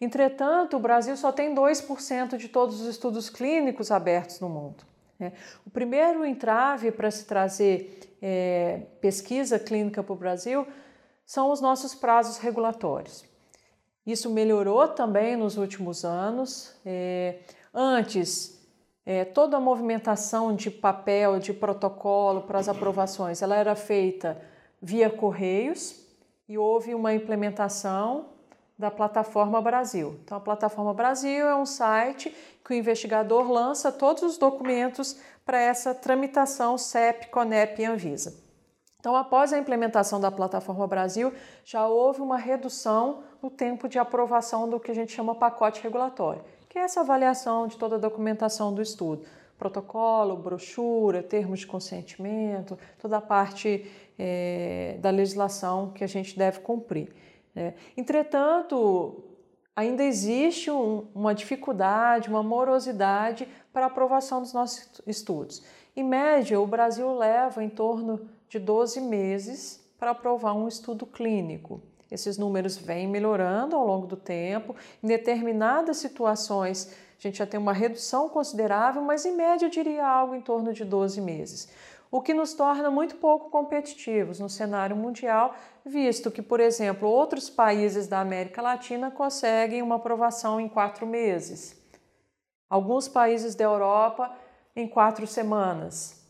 Entretanto, 0.00 0.78
o 0.78 0.80
Brasil 0.80 1.18
só 1.18 1.30
tem 1.30 1.54
2% 1.54 2.38
de 2.38 2.48
todos 2.48 2.80
os 2.80 2.86
estudos 2.86 3.28
clínicos 3.28 3.90
abertos 3.90 4.40
no 4.40 4.48
mundo. 4.48 4.87
Né? 5.18 5.32
O 5.66 5.70
primeiro 5.70 6.24
entrave 6.24 6.92
para 6.92 7.10
se 7.10 7.24
trazer 7.24 8.16
é, 8.22 8.82
pesquisa 9.00 9.58
clínica 9.58 10.02
para 10.02 10.12
o 10.12 10.16
Brasil 10.16 10.66
são 11.26 11.50
os 11.50 11.60
nossos 11.60 11.94
prazos 11.94 12.38
regulatórios. 12.38 13.24
Isso 14.06 14.30
melhorou 14.30 14.88
também 14.88 15.36
nos 15.36 15.58
últimos 15.58 16.04
anos. 16.04 16.74
É, 16.86 17.40
antes, 17.74 18.58
é, 19.04 19.24
toda 19.24 19.58
a 19.58 19.60
movimentação 19.60 20.54
de 20.54 20.70
papel, 20.70 21.38
de 21.38 21.52
protocolo 21.52 22.42
para 22.42 22.58
as 22.58 22.68
aprovações, 22.68 23.42
ela 23.42 23.56
era 23.56 23.74
feita 23.74 24.40
via 24.80 25.10
correios 25.10 26.06
e 26.48 26.56
houve 26.56 26.94
uma 26.94 27.12
implementação 27.12 28.30
da 28.78 28.90
plataforma 28.90 29.60
Brasil. 29.60 30.18
Então, 30.22 30.38
a 30.38 30.40
plataforma 30.40 30.94
Brasil 30.94 31.46
é 31.46 31.56
um 31.56 31.66
site 31.66 32.34
que 32.64 32.72
o 32.72 32.76
investigador 32.76 33.50
lança 33.50 33.90
todos 33.90 34.22
os 34.22 34.38
documentos 34.38 35.18
para 35.44 35.58
essa 35.58 35.94
tramitação 35.94 36.78
CEP, 36.78 37.28
CONEP 37.28 37.82
e 37.82 37.84
Anvisa. 37.86 38.48
Então, 39.00 39.16
após 39.16 39.52
a 39.52 39.58
implementação 39.58 40.20
da 40.20 40.30
plataforma 40.30 40.86
Brasil, 40.86 41.32
já 41.64 41.86
houve 41.88 42.20
uma 42.20 42.36
redução 42.36 43.22
no 43.42 43.48
tempo 43.50 43.88
de 43.88 43.98
aprovação 43.98 44.68
do 44.68 44.78
que 44.78 44.90
a 44.90 44.94
gente 44.94 45.12
chama 45.12 45.34
pacote 45.34 45.82
regulatório, 45.82 46.42
que 46.68 46.78
é 46.78 46.82
essa 46.82 47.00
avaliação 47.00 47.66
de 47.66 47.76
toda 47.76 47.96
a 47.96 47.98
documentação 47.98 48.72
do 48.74 48.82
estudo. 48.82 49.24
Protocolo, 49.56 50.36
brochura, 50.36 51.22
termos 51.22 51.60
de 51.60 51.66
consentimento, 51.66 52.78
toda 53.00 53.16
a 53.16 53.20
parte 53.20 53.90
é, 54.18 54.96
da 55.00 55.10
legislação 55.10 55.90
que 55.90 56.04
a 56.04 56.08
gente 56.08 56.36
deve 56.36 56.60
cumprir. 56.60 57.08
Né? 57.58 57.74
Entretanto, 57.96 59.24
ainda 59.74 60.04
existe 60.04 60.70
um, 60.70 61.08
uma 61.12 61.34
dificuldade, 61.34 62.28
uma 62.28 62.42
morosidade 62.42 63.48
para 63.72 63.84
a 63.84 63.88
aprovação 63.88 64.40
dos 64.40 64.52
nossos 64.52 64.88
estudos. 65.06 65.62
Em 65.96 66.04
média, 66.04 66.60
o 66.60 66.66
Brasil 66.66 67.12
leva 67.12 67.64
em 67.64 67.68
torno 67.68 68.28
de 68.48 68.60
12 68.60 69.00
meses 69.00 69.84
para 69.98 70.12
aprovar 70.12 70.54
um 70.54 70.68
estudo 70.68 71.04
clínico. 71.04 71.82
Esses 72.08 72.38
números 72.38 72.76
vêm 72.76 73.08
melhorando 73.08 73.74
ao 73.74 73.84
longo 73.84 74.06
do 74.06 74.16
tempo. 74.16 74.76
Em 75.02 75.08
determinadas 75.08 75.96
situações, 75.96 76.94
a 77.18 77.20
gente 77.20 77.38
já 77.38 77.46
tem 77.46 77.58
uma 77.58 77.72
redução 77.72 78.28
considerável, 78.28 79.02
mas 79.02 79.26
em 79.26 79.34
média 79.34 79.66
eu 79.66 79.70
diria 79.70 80.06
algo 80.06 80.36
em 80.36 80.40
torno 80.40 80.72
de 80.72 80.84
12 80.84 81.20
meses 81.20 81.68
o 82.10 82.20
que 82.20 82.32
nos 82.32 82.54
torna 82.54 82.90
muito 82.90 83.16
pouco 83.16 83.50
competitivos 83.50 84.40
no 84.40 84.48
cenário 84.48 84.96
mundial, 84.96 85.54
visto 85.84 86.30
que, 86.30 86.40
por 86.40 86.60
exemplo, 86.60 87.08
outros 87.08 87.50
países 87.50 88.06
da 88.06 88.20
América 88.20 88.62
Latina 88.62 89.10
conseguem 89.10 89.82
uma 89.82 89.96
aprovação 89.96 90.60
em 90.60 90.68
quatro 90.68 91.06
meses, 91.06 91.76
alguns 92.68 93.08
países 93.08 93.54
da 93.54 93.64
Europa 93.64 94.34
em 94.74 94.88
quatro 94.88 95.26
semanas. 95.26 96.26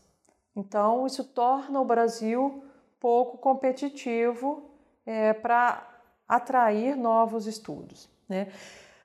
Então, 0.55 1.05
isso 1.05 1.23
torna 1.23 1.79
o 1.79 1.85
Brasil 1.85 2.63
pouco 2.99 3.37
competitivo 3.37 4.69
é, 5.05 5.33
para 5.33 5.87
atrair 6.27 6.95
novos 6.95 7.47
estudos. 7.47 8.09
Né? 8.27 8.51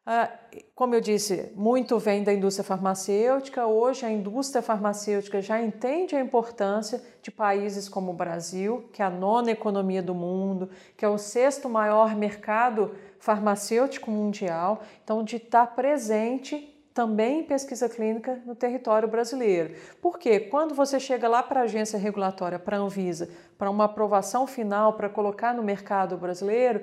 Ah, 0.07 0.31
como 0.75 0.95
eu 0.95 1.01
disse, 1.01 1.51
muito 1.57 1.99
vem 1.99 2.23
da 2.23 2.33
indústria 2.33 2.63
farmacêutica. 2.63 3.67
Hoje, 3.67 4.05
a 4.05 4.11
indústria 4.11 4.61
farmacêutica 4.61 5.41
já 5.41 5.63
entende 5.63 6.15
a 6.15 6.21
importância 6.21 7.01
de 7.23 7.31
países 7.31 7.89
como 7.89 8.11
o 8.11 8.15
Brasil, 8.15 8.87
que 8.93 9.01
é 9.01 9.05
a 9.07 9.09
nona 9.09 9.51
economia 9.51 10.03
do 10.03 10.15
mundo, 10.15 10.69
que 10.95 11.07
é 11.07 11.09
o 11.09 11.17
sexto 11.17 11.71
maior 11.71 12.15
mercado 12.15 12.95
farmacêutico 13.19 14.11
mundial. 14.11 14.83
Então, 15.03 15.25
de 15.25 15.37
estar 15.37 15.69
presente 15.69 16.71
também 16.93 17.41
em 17.41 17.45
pesquisa 17.45 17.89
clínica 17.89 18.41
no 18.47 18.55
território 18.55 19.09
brasileiro. 19.09 19.75
Porque 20.01 20.39
quando 20.39 20.75
você 20.75 21.01
chega 21.01 21.27
lá 21.27 21.43
para 21.43 21.61
a 21.61 21.65
agência 21.65 21.99
regulatória, 21.99 22.59
para 22.59 22.77
a 22.77 22.81
Anvisa, 22.81 23.29
para 23.59 23.69
uma 23.69 23.87
aprovação 23.87 24.47
final 24.47 24.93
para 24.93 25.09
colocar 25.09 25.53
no 25.53 25.63
mercado 25.63 26.17
brasileiro, 26.17 26.83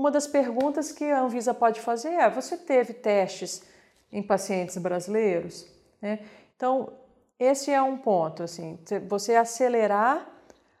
uma 0.00 0.10
das 0.10 0.26
perguntas 0.26 0.90
que 0.90 1.04
a 1.04 1.20
Anvisa 1.20 1.52
pode 1.52 1.78
fazer 1.78 2.08
é: 2.08 2.30
você 2.30 2.56
teve 2.56 2.94
testes 2.94 3.62
em 4.10 4.22
pacientes 4.22 4.78
brasileiros? 4.78 5.66
Né? 6.00 6.20
Então, 6.56 6.94
esse 7.38 7.70
é 7.70 7.82
um 7.82 7.98
ponto, 7.98 8.42
assim, 8.42 8.78
você 9.06 9.34
acelerar 9.34 10.26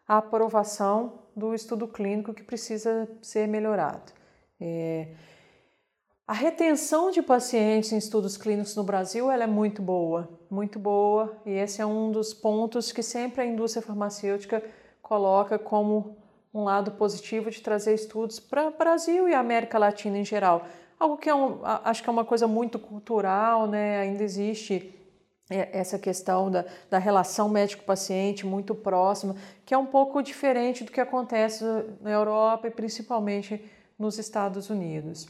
a 0.08 0.16
aprovação 0.16 1.20
do 1.36 1.54
estudo 1.54 1.86
clínico 1.86 2.32
que 2.32 2.42
precisa 2.42 3.06
ser 3.20 3.46
melhorado. 3.46 4.10
É... 4.58 5.08
A 6.26 6.32
retenção 6.32 7.10
de 7.10 7.20
pacientes 7.20 7.92
em 7.92 7.98
estudos 7.98 8.36
clínicos 8.36 8.74
no 8.76 8.84
Brasil 8.84 9.30
ela 9.30 9.44
é 9.44 9.48
muito 9.48 9.82
boa, 9.82 10.28
muito 10.48 10.78
boa, 10.78 11.36
e 11.44 11.50
esse 11.50 11.82
é 11.82 11.86
um 11.86 12.10
dos 12.10 12.32
pontos 12.32 12.92
que 12.92 13.02
sempre 13.02 13.42
a 13.42 13.44
indústria 13.44 13.82
farmacêutica 13.82 14.62
coloca 15.02 15.58
como 15.58 16.16
um 16.52 16.64
lado 16.64 16.92
positivo 16.92 17.50
de 17.50 17.60
trazer 17.60 17.94
estudos 17.94 18.40
para 18.40 18.66
o 18.68 18.76
Brasil 18.76 19.28
e 19.28 19.34
a 19.34 19.40
América 19.40 19.78
Latina 19.78 20.18
em 20.18 20.24
geral. 20.24 20.66
Algo 20.98 21.16
que 21.16 21.28
é 21.28 21.34
um, 21.34 21.60
acho 21.84 22.02
que 22.02 22.08
é 22.08 22.12
uma 22.12 22.24
coisa 22.24 22.46
muito 22.46 22.78
cultural, 22.78 23.66
né? 23.66 24.00
ainda 24.00 24.22
existe 24.22 24.94
é, 25.48 25.68
essa 25.72 25.98
questão 25.98 26.50
da, 26.50 26.64
da 26.88 26.98
relação 26.98 27.48
médico-paciente 27.48 28.46
muito 28.46 28.74
próxima, 28.74 29.34
que 29.64 29.74
é 29.74 29.78
um 29.78 29.86
pouco 29.86 30.22
diferente 30.22 30.84
do 30.84 30.92
que 30.92 31.00
acontece 31.00 31.64
na 32.00 32.10
Europa 32.10 32.68
e 32.68 32.70
principalmente 32.70 33.64
nos 33.98 34.18
Estados 34.18 34.70
Unidos. 34.70 35.26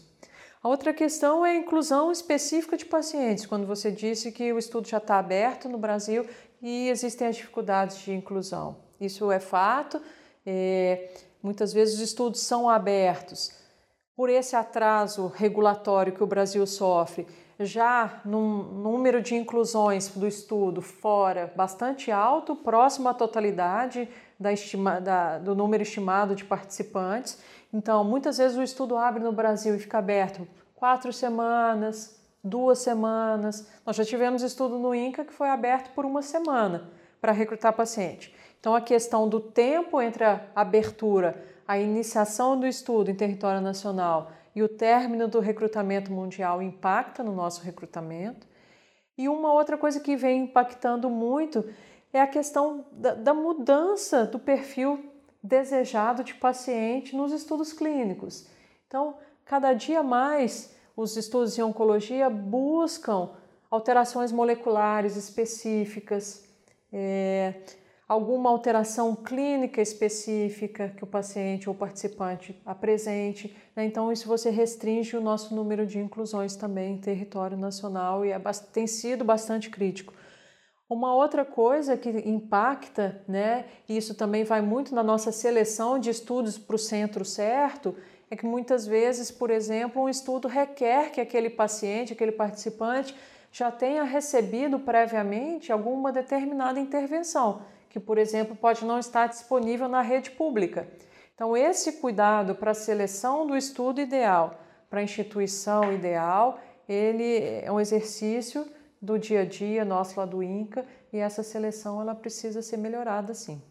A 0.62 0.68
outra 0.68 0.92
questão 0.92 1.44
é 1.44 1.52
a 1.52 1.56
inclusão 1.56 2.12
específica 2.12 2.76
de 2.76 2.84
pacientes, 2.84 3.46
quando 3.46 3.66
você 3.66 3.90
disse 3.90 4.30
que 4.30 4.52
o 4.52 4.58
estudo 4.58 4.86
já 4.86 4.98
está 4.98 5.18
aberto 5.18 5.70
no 5.70 5.78
Brasil 5.78 6.26
e 6.60 6.90
existem 6.90 7.28
as 7.28 7.36
dificuldades 7.36 7.96
de 7.98 8.12
inclusão. 8.12 8.76
Isso 9.00 9.32
é 9.32 9.40
fato, 9.40 10.02
é, 10.44 11.10
muitas 11.42 11.72
vezes 11.72 11.96
os 11.96 12.00
estudos 12.00 12.40
são 12.40 12.68
abertos. 12.68 13.52
Por 14.16 14.28
esse 14.28 14.54
atraso 14.54 15.32
regulatório 15.34 16.12
que 16.12 16.22
o 16.22 16.26
Brasil 16.26 16.66
sofre, 16.66 17.26
já 17.58 18.20
num 18.24 18.62
número 18.62 19.20
de 19.20 19.34
inclusões 19.34 20.08
do 20.08 20.26
estudo 20.26 20.80
fora 20.80 21.52
bastante 21.54 22.10
alto, 22.10 22.56
próximo 22.56 23.08
à 23.08 23.14
totalidade 23.14 24.08
da 24.38 24.52
estima, 24.52 25.00
da, 25.00 25.38
do 25.38 25.54
número 25.54 25.82
estimado 25.82 26.34
de 26.34 26.44
participantes. 26.44 27.38
Então, 27.72 28.02
muitas 28.02 28.38
vezes 28.38 28.56
o 28.56 28.62
estudo 28.62 28.96
abre 28.96 29.22
no 29.22 29.32
Brasil 29.32 29.74
e 29.74 29.78
fica 29.78 29.98
aberto 29.98 30.48
quatro 30.74 31.12
semanas, 31.12 32.18
duas 32.42 32.78
semanas. 32.78 33.70
Nós 33.84 33.96
já 33.96 34.04
tivemos 34.04 34.42
estudo 34.42 34.78
no 34.78 34.94
INCA 34.94 35.24
que 35.24 35.32
foi 35.32 35.50
aberto 35.50 35.92
por 35.94 36.06
uma 36.06 36.22
semana 36.22 36.90
para 37.20 37.32
recrutar 37.32 37.74
paciente. 37.74 38.34
Então, 38.60 38.74
a 38.74 38.80
questão 38.80 39.28
do 39.28 39.40
tempo 39.40 40.00
entre 40.00 40.22
a 40.22 40.46
abertura, 40.54 41.42
a 41.66 41.78
iniciação 41.78 42.60
do 42.60 42.66
estudo 42.66 43.10
em 43.10 43.14
território 43.14 43.60
nacional 43.60 44.30
e 44.54 44.62
o 44.62 44.68
término 44.68 45.26
do 45.26 45.40
recrutamento 45.40 46.12
mundial 46.12 46.60
impacta 46.60 47.22
no 47.22 47.34
nosso 47.34 47.62
recrutamento. 47.62 48.46
E 49.16 49.28
uma 49.28 49.52
outra 49.52 49.78
coisa 49.78 49.98
que 49.98 50.14
vem 50.14 50.44
impactando 50.44 51.08
muito 51.08 51.64
é 52.12 52.20
a 52.20 52.26
questão 52.26 52.84
da, 52.92 53.14
da 53.14 53.32
mudança 53.32 54.26
do 54.26 54.38
perfil 54.38 55.10
desejado 55.42 56.22
de 56.22 56.34
paciente 56.34 57.16
nos 57.16 57.32
estudos 57.32 57.72
clínicos. 57.72 58.46
Então, 58.86 59.16
cada 59.44 59.72
dia 59.72 60.02
mais 60.02 60.74
os 60.96 61.16
estudos 61.16 61.58
em 61.58 61.62
oncologia 61.62 62.28
buscam 62.28 63.30
alterações 63.70 64.32
moleculares 64.32 65.16
específicas, 65.16 66.44
é, 66.92 67.54
alguma 68.10 68.50
alteração 68.50 69.14
clínica 69.14 69.80
específica 69.80 70.92
que 70.96 71.04
o 71.04 71.06
paciente 71.06 71.68
ou 71.68 71.74
participante 71.76 72.60
apresente. 72.66 73.56
Né? 73.76 73.84
Então, 73.84 74.10
isso 74.10 74.26
você 74.26 74.50
restringe 74.50 75.16
o 75.16 75.20
nosso 75.20 75.54
número 75.54 75.86
de 75.86 76.00
inclusões 76.00 76.56
também 76.56 76.94
em 76.94 76.98
território 76.98 77.56
nacional 77.56 78.26
e 78.26 78.32
é, 78.32 78.40
tem 78.72 78.84
sido 78.88 79.24
bastante 79.24 79.70
crítico. 79.70 80.12
Uma 80.88 81.14
outra 81.14 81.44
coisa 81.44 81.96
que 81.96 82.10
impacta, 82.28 83.22
né, 83.28 83.66
e 83.88 83.96
isso 83.96 84.12
também 84.16 84.42
vai 84.42 84.60
muito 84.60 84.92
na 84.92 85.04
nossa 85.04 85.30
seleção 85.30 85.96
de 85.96 86.10
estudos 86.10 86.58
para 86.58 86.74
o 86.74 86.78
centro 86.80 87.24
certo, 87.24 87.94
é 88.28 88.34
que 88.34 88.44
muitas 88.44 88.88
vezes, 88.88 89.30
por 89.30 89.50
exemplo, 89.50 90.02
um 90.02 90.08
estudo 90.08 90.48
requer 90.48 91.12
que 91.12 91.20
aquele 91.20 91.48
paciente, 91.48 92.12
aquele 92.12 92.32
participante, 92.32 93.14
já 93.52 93.70
tenha 93.70 94.02
recebido 94.02 94.80
previamente 94.80 95.70
alguma 95.70 96.10
determinada 96.10 96.80
intervenção 96.80 97.62
que, 97.90 98.00
por 98.00 98.16
exemplo, 98.16 98.56
pode 98.56 98.84
não 98.84 98.98
estar 98.98 99.26
disponível 99.26 99.88
na 99.88 100.00
rede 100.00 100.30
pública. 100.30 100.88
Então, 101.34 101.56
esse 101.56 102.00
cuidado 102.00 102.54
para 102.54 102.70
a 102.70 102.74
seleção 102.74 103.46
do 103.46 103.56
estudo 103.56 104.00
ideal, 104.00 104.60
para 104.88 105.00
a 105.00 105.02
instituição 105.02 105.92
ideal, 105.92 106.58
ele 106.88 107.38
é 107.62 107.70
um 107.70 107.80
exercício 107.80 108.66
do 109.02 109.18
dia 109.18 109.40
a 109.40 109.44
dia 109.44 109.84
nosso 109.84 110.18
lá 110.18 110.26
do 110.26 110.42
INCA 110.42 110.84
e 111.12 111.18
essa 111.18 111.42
seleção 111.42 112.00
ela 112.00 112.14
precisa 112.14 112.62
ser 112.62 112.76
melhorada 112.76 113.34
sim. 113.34 113.62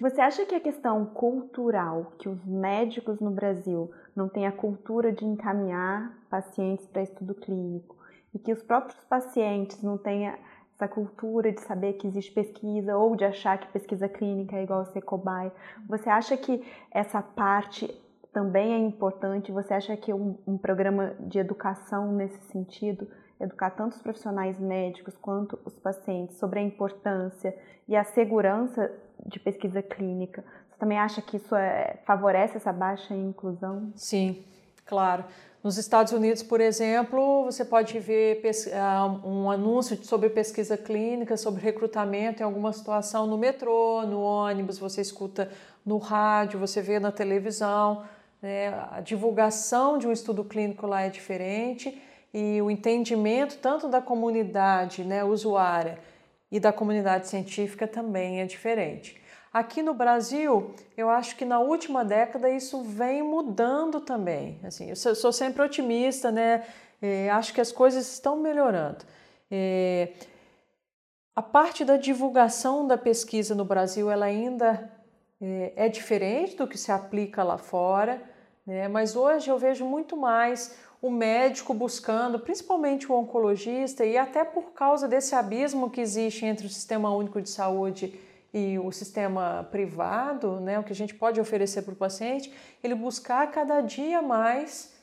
Você 0.00 0.20
acha 0.20 0.44
que 0.44 0.54
a 0.54 0.60
questão 0.60 1.06
cultural, 1.06 2.12
que 2.18 2.28
os 2.28 2.44
médicos 2.44 3.20
no 3.20 3.30
Brasil 3.30 3.92
não 4.14 4.28
têm 4.28 4.46
a 4.46 4.52
cultura 4.52 5.12
de 5.12 5.24
encaminhar 5.24 6.18
pacientes 6.28 6.86
para 6.86 7.02
estudo 7.02 7.34
clínico 7.34 7.96
e 8.34 8.38
que 8.38 8.52
os 8.52 8.62
próprios 8.62 8.98
pacientes 9.04 9.80
não 9.80 9.96
têm 9.96 10.34
essa 10.84 10.88
cultura 10.88 11.50
de 11.50 11.60
saber 11.62 11.94
que 11.94 12.06
existe 12.06 12.32
pesquisa 12.32 12.96
ou 12.96 13.16
de 13.16 13.24
achar 13.24 13.58
que 13.58 13.66
pesquisa 13.68 14.08
clínica 14.08 14.56
é 14.56 14.62
igual 14.62 14.80
a 14.80 14.84
ser 14.86 15.00
cobaia. 15.00 15.52
Você 15.88 16.08
acha 16.08 16.36
que 16.36 16.62
essa 16.90 17.22
parte 17.22 17.88
também 18.32 18.74
é 18.74 18.78
importante? 18.78 19.50
Você 19.50 19.72
acha 19.72 19.96
que 19.96 20.12
um, 20.12 20.36
um 20.46 20.58
programa 20.58 21.14
de 21.20 21.38
educação 21.38 22.12
nesse 22.12 22.38
sentido, 22.50 23.08
educar 23.40 23.70
tanto 23.70 23.94
os 23.94 24.02
profissionais 24.02 24.58
médicos 24.60 25.16
quanto 25.16 25.58
os 25.64 25.78
pacientes 25.78 26.36
sobre 26.36 26.60
a 26.60 26.62
importância 26.62 27.56
e 27.88 27.96
a 27.96 28.04
segurança 28.04 28.90
de 29.26 29.40
pesquisa 29.40 29.82
clínica, 29.82 30.44
você 30.68 30.78
também 30.78 30.98
acha 30.98 31.22
que 31.22 31.36
isso 31.36 31.54
é, 31.54 31.98
favorece 32.04 32.56
essa 32.56 32.72
baixa 32.72 33.14
inclusão? 33.14 33.92
Sim, 33.94 34.44
claro. 34.84 35.24
Nos 35.64 35.78
Estados 35.78 36.12
Unidos, 36.12 36.42
por 36.42 36.60
exemplo, 36.60 37.46
você 37.46 37.64
pode 37.64 37.98
ver 37.98 38.42
ah, 38.74 39.18
um 39.24 39.50
anúncio 39.50 39.98
sobre 40.04 40.28
pesquisa 40.28 40.76
clínica, 40.76 41.38
sobre 41.38 41.62
recrutamento 41.62 42.42
em 42.42 42.44
alguma 42.44 42.70
situação 42.70 43.26
no 43.26 43.38
metrô, 43.38 44.02
no 44.02 44.20
ônibus, 44.20 44.78
você 44.78 45.00
escuta 45.00 45.50
no 45.82 45.96
rádio, 45.96 46.60
você 46.60 46.82
vê 46.82 47.00
na 47.00 47.10
televisão. 47.10 48.04
Né? 48.42 48.74
A 48.90 49.00
divulgação 49.00 49.96
de 49.96 50.06
um 50.06 50.12
estudo 50.12 50.44
clínico 50.44 50.86
lá 50.86 51.00
é 51.00 51.08
diferente 51.08 51.98
e 52.34 52.60
o 52.60 52.70
entendimento 52.70 53.56
tanto 53.56 53.88
da 53.88 54.02
comunidade 54.02 55.02
né, 55.02 55.24
usuária 55.24 55.98
e 56.52 56.60
da 56.60 56.74
comunidade 56.74 57.26
científica 57.26 57.88
também 57.88 58.42
é 58.42 58.44
diferente. 58.44 59.18
Aqui 59.54 59.84
no 59.84 59.94
Brasil, 59.94 60.74
eu 60.96 61.08
acho 61.08 61.36
que 61.36 61.44
na 61.44 61.60
última 61.60 62.04
década 62.04 62.50
isso 62.50 62.82
vem 62.82 63.22
mudando 63.22 64.00
também. 64.00 64.58
Assim, 64.64 64.90
eu 64.90 64.96
sou 64.96 65.32
sempre 65.32 65.62
otimista, 65.62 66.32
né? 66.32 66.66
É, 67.00 67.30
acho 67.30 67.54
que 67.54 67.60
as 67.60 67.70
coisas 67.70 68.12
estão 68.12 68.36
melhorando. 68.36 69.04
É, 69.48 70.08
a 71.36 71.40
parte 71.40 71.84
da 71.84 71.96
divulgação 71.96 72.84
da 72.84 72.98
pesquisa 72.98 73.54
no 73.54 73.64
Brasil, 73.64 74.10
ela 74.10 74.26
ainda 74.26 74.90
é, 75.40 75.72
é 75.76 75.88
diferente 75.88 76.56
do 76.56 76.66
que 76.66 76.76
se 76.76 76.90
aplica 76.90 77.44
lá 77.44 77.56
fora, 77.56 78.20
né? 78.66 78.88
Mas 78.88 79.14
hoje 79.14 79.50
eu 79.50 79.56
vejo 79.56 79.84
muito 79.84 80.16
mais 80.16 80.76
o 81.00 81.08
médico 81.08 81.72
buscando, 81.72 82.40
principalmente 82.40 83.10
o 83.10 83.14
oncologista, 83.14 84.04
e 84.04 84.18
até 84.18 84.44
por 84.44 84.72
causa 84.72 85.06
desse 85.06 85.36
abismo 85.36 85.90
que 85.90 86.00
existe 86.00 86.44
entre 86.44 86.66
o 86.66 86.70
Sistema 86.70 87.14
Único 87.14 87.40
de 87.40 87.50
Saúde 87.50 88.18
e 88.54 88.78
o 88.78 88.92
sistema 88.92 89.68
privado, 89.72 90.60
né, 90.60 90.78
o 90.78 90.84
que 90.84 90.92
a 90.92 90.96
gente 90.96 91.12
pode 91.12 91.40
oferecer 91.40 91.82
para 91.82 91.92
o 91.92 91.96
paciente, 91.96 92.52
ele 92.84 92.94
buscar 92.94 93.50
cada 93.50 93.80
dia 93.80 94.22
mais 94.22 94.94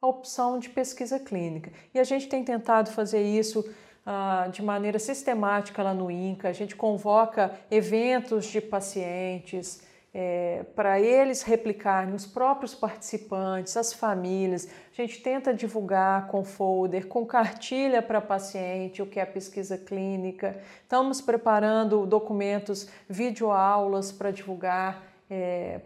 a 0.00 0.06
opção 0.06 0.60
de 0.60 0.68
pesquisa 0.70 1.18
clínica. 1.18 1.72
E 1.92 1.98
a 1.98 2.04
gente 2.04 2.28
tem 2.28 2.44
tentado 2.44 2.92
fazer 2.92 3.20
isso 3.20 3.68
ah, 4.06 4.48
de 4.50 4.62
maneira 4.62 5.00
sistemática 5.00 5.82
lá 5.82 5.92
no 5.92 6.08
INCA, 6.08 6.48
a 6.48 6.52
gente 6.52 6.76
convoca 6.76 7.52
eventos 7.68 8.46
de 8.46 8.60
pacientes, 8.60 9.82
é, 10.12 10.64
para 10.74 11.00
eles 11.00 11.42
replicarem, 11.42 12.14
os 12.14 12.26
próprios 12.26 12.74
participantes, 12.74 13.76
as 13.76 13.92
famílias. 13.92 14.68
A 14.92 15.00
gente 15.00 15.22
tenta 15.22 15.54
divulgar 15.54 16.26
com 16.26 16.44
folder, 16.44 17.06
com 17.06 17.24
cartilha 17.24 18.02
para 18.02 18.20
paciente, 18.20 19.00
o 19.00 19.06
que 19.06 19.20
é 19.20 19.24
pesquisa 19.24 19.78
clínica. 19.78 20.60
Estamos 20.82 21.20
preparando 21.20 22.06
documentos, 22.06 22.88
videoaulas 23.08 24.10
para 24.10 24.30
divulgar, 24.30 25.02
é, 25.30 25.80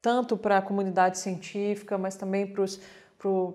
tanto 0.00 0.36
para 0.36 0.58
a 0.58 0.62
comunidade 0.62 1.18
científica, 1.18 1.98
mas 1.98 2.16
também 2.16 2.46
para 2.46 2.62
os 2.62 2.80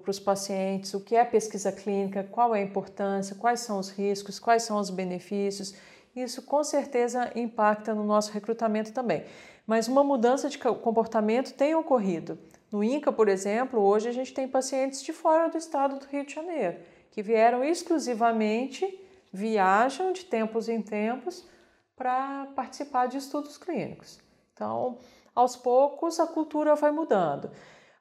para 0.02 0.10
os 0.10 0.20
pacientes, 0.20 0.96
o 0.96 1.00
que 1.00 1.16
é 1.16 1.24
pesquisa 1.24 1.72
clínica, 1.72 2.24
qual 2.24 2.56
é 2.56 2.60
a 2.60 2.64
importância, 2.64 3.36
quais 3.36 3.60
são 3.60 3.78
os 3.78 3.92
riscos, 3.92 4.40
quais 4.40 4.64
são 4.64 4.80
os 4.80 4.90
benefícios. 4.90 5.76
Isso 6.16 6.42
com 6.42 6.64
certeza 6.64 7.32
impacta 7.36 7.94
no 7.94 8.04
nosso 8.04 8.32
recrutamento 8.32 8.92
também. 8.92 9.24
Mas 9.70 9.88
uma 9.88 10.04
mudança 10.04 10.50
de 10.50 10.58
comportamento 10.58 11.54
tem 11.54 11.76
ocorrido. 11.76 12.40
No 12.72 12.84
INCA, 12.84 13.12
por 13.12 13.30
exemplo, 13.30 13.80
hoje 13.80 14.10
a 14.10 14.12
gente 14.12 14.34
tem 14.34 14.48
pacientes 14.48 15.04
de 15.04 15.14
fora 15.14 15.48
do 15.48 15.60
estado 15.60 16.00
do 16.00 16.08
Rio 16.08 16.26
de 16.26 16.34
Janeiro, 16.34 16.80
que 17.12 17.22
vieram 17.22 17.64
exclusivamente, 17.64 18.84
viajam 19.32 20.12
de 20.12 20.26
tempos 20.26 20.68
em 20.70 20.82
tempos 20.82 21.48
para 21.96 22.48
participar 22.56 23.06
de 23.10 23.18
estudos 23.18 23.60
clínicos. 23.60 24.20
Então, 24.56 24.98
aos 25.36 25.56
poucos, 25.56 26.20
a 26.20 26.26
cultura 26.26 26.74
vai 26.74 26.90
mudando. 26.90 27.52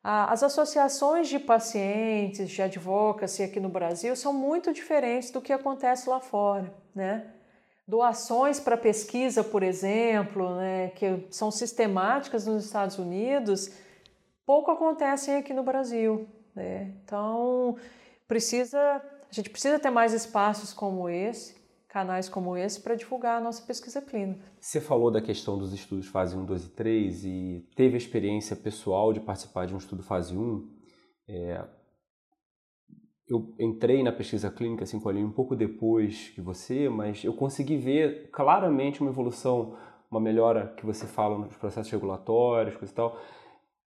As 0.02 0.42
associações 0.42 1.28
de 1.28 1.38
pacientes, 1.38 2.48
de 2.48 2.62
advocacy 2.62 3.42
aqui 3.42 3.60
no 3.60 3.68
Brasil 3.68 4.16
são 4.16 4.32
muito 4.32 4.72
diferentes 4.72 5.30
do 5.30 5.42
que 5.42 5.52
acontece 5.52 6.08
lá 6.08 6.18
fora, 6.18 6.74
né? 6.94 7.30
Doações 7.88 8.60
para 8.60 8.76
pesquisa, 8.76 9.42
por 9.42 9.62
exemplo, 9.62 10.54
né, 10.56 10.88
que 10.90 11.26
são 11.30 11.50
sistemáticas 11.50 12.46
nos 12.46 12.66
Estados 12.66 12.98
Unidos, 12.98 13.72
pouco 14.44 14.70
acontecem 14.70 15.36
aqui 15.36 15.54
no 15.54 15.62
Brasil. 15.62 16.28
Né? 16.54 16.92
Então, 17.02 17.76
precisa, 18.26 18.78
a 18.78 19.32
gente 19.32 19.48
precisa 19.48 19.78
ter 19.78 19.88
mais 19.88 20.12
espaços 20.12 20.74
como 20.74 21.08
esse, 21.08 21.56
canais 21.88 22.28
como 22.28 22.58
esse, 22.58 22.78
para 22.78 22.94
divulgar 22.94 23.38
a 23.38 23.40
nossa 23.40 23.62
pesquisa 23.62 24.02
clínica. 24.02 24.44
Você 24.60 24.82
falou 24.82 25.10
da 25.10 25.22
questão 25.22 25.56
dos 25.56 25.72
estudos 25.72 26.08
fase 26.08 26.36
1, 26.36 26.44
2 26.44 26.64
e 26.64 26.68
3 26.68 27.24
e 27.24 27.68
teve 27.74 27.94
a 27.94 27.98
experiência 27.98 28.54
pessoal 28.54 29.14
de 29.14 29.20
participar 29.20 29.66
de 29.66 29.74
um 29.74 29.78
estudo 29.78 30.02
fase 30.02 30.36
1. 30.36 30.68
É, 31.26 31.64
eu 33.28 33.54
entrei 33.58 34.02
na 34.02 34.10
pesquisa 34.10 34.50
clínica 34.50 34.84
assim, 34.84 34.98
com 34.98 35.10
um 35.10 35.30
pouco 35.30 35.54
depois 35.54 36.30
que 36.30 36.40
você, 36.40 36.88
mas 36.88 37.22
eu 37.24 37.34
consegui 37.34 37.76
ver 37.76 38.30
claramente 38.30 39.00
uma 39.00 39.10
evolução, 39.10 39.76
uma 40.10 40.20
melhora 40.20 40.72
que 40.76 40.86
você 40.86 41.06
fala 41.06 41.38
nos 41.38 41.56
processos 41.56 41.92
regulatórios, 41.92 42.76
coisa 42.76 42.92
e 42.92 42.96
tal, 42.96 43.20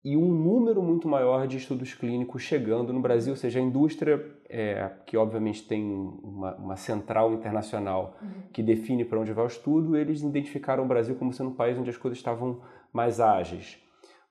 e 0.04 0.16
um 0.16 0.32
número 0.32 0.82
muito 0.82 1.08
maior 1.08 1.46
de 1.46 1.58
estudos 1.58 1.94
clínicos 1.94 2.42
chegando 2.42 2.94
no 2.94 3.02
Brasil, 3.02 3.34
ou 3.34 3.38
seja, 3.38 3.60
a 3.60 3.62
indústria, 3.62 4.26
é, 4.48 4.90
que 5.06 5.18
obviamente 5.18 5.68
tem 5.68 5.84
uma, 5.84 6.56
uma 6.56 6.76
central 6.78 7.34
internacional 7.34 8.18
uhum. 8.22 8.44
que 8.54 8.64
define 8.64 9.04
para 9.04 9.20
onde 9.20 9.34
vai 9.34 9.44
o 9.44 9.48
estudo, 9.48 9.98
eles 9.98 10.22
identificaram 10.22 10.86
o 10.86 10.88
Brasil 10.88 11.16
como 11.16 11.34
sendo 11.34 11.50
um 11.50 11.56
país 11.56 11.78
onde 11.78 11.90
as 11.90 11.98
coisas 11.98 12.18
estavam 12.18 12.62
mais 12.94 13.20
ágeis. 13.20 13.78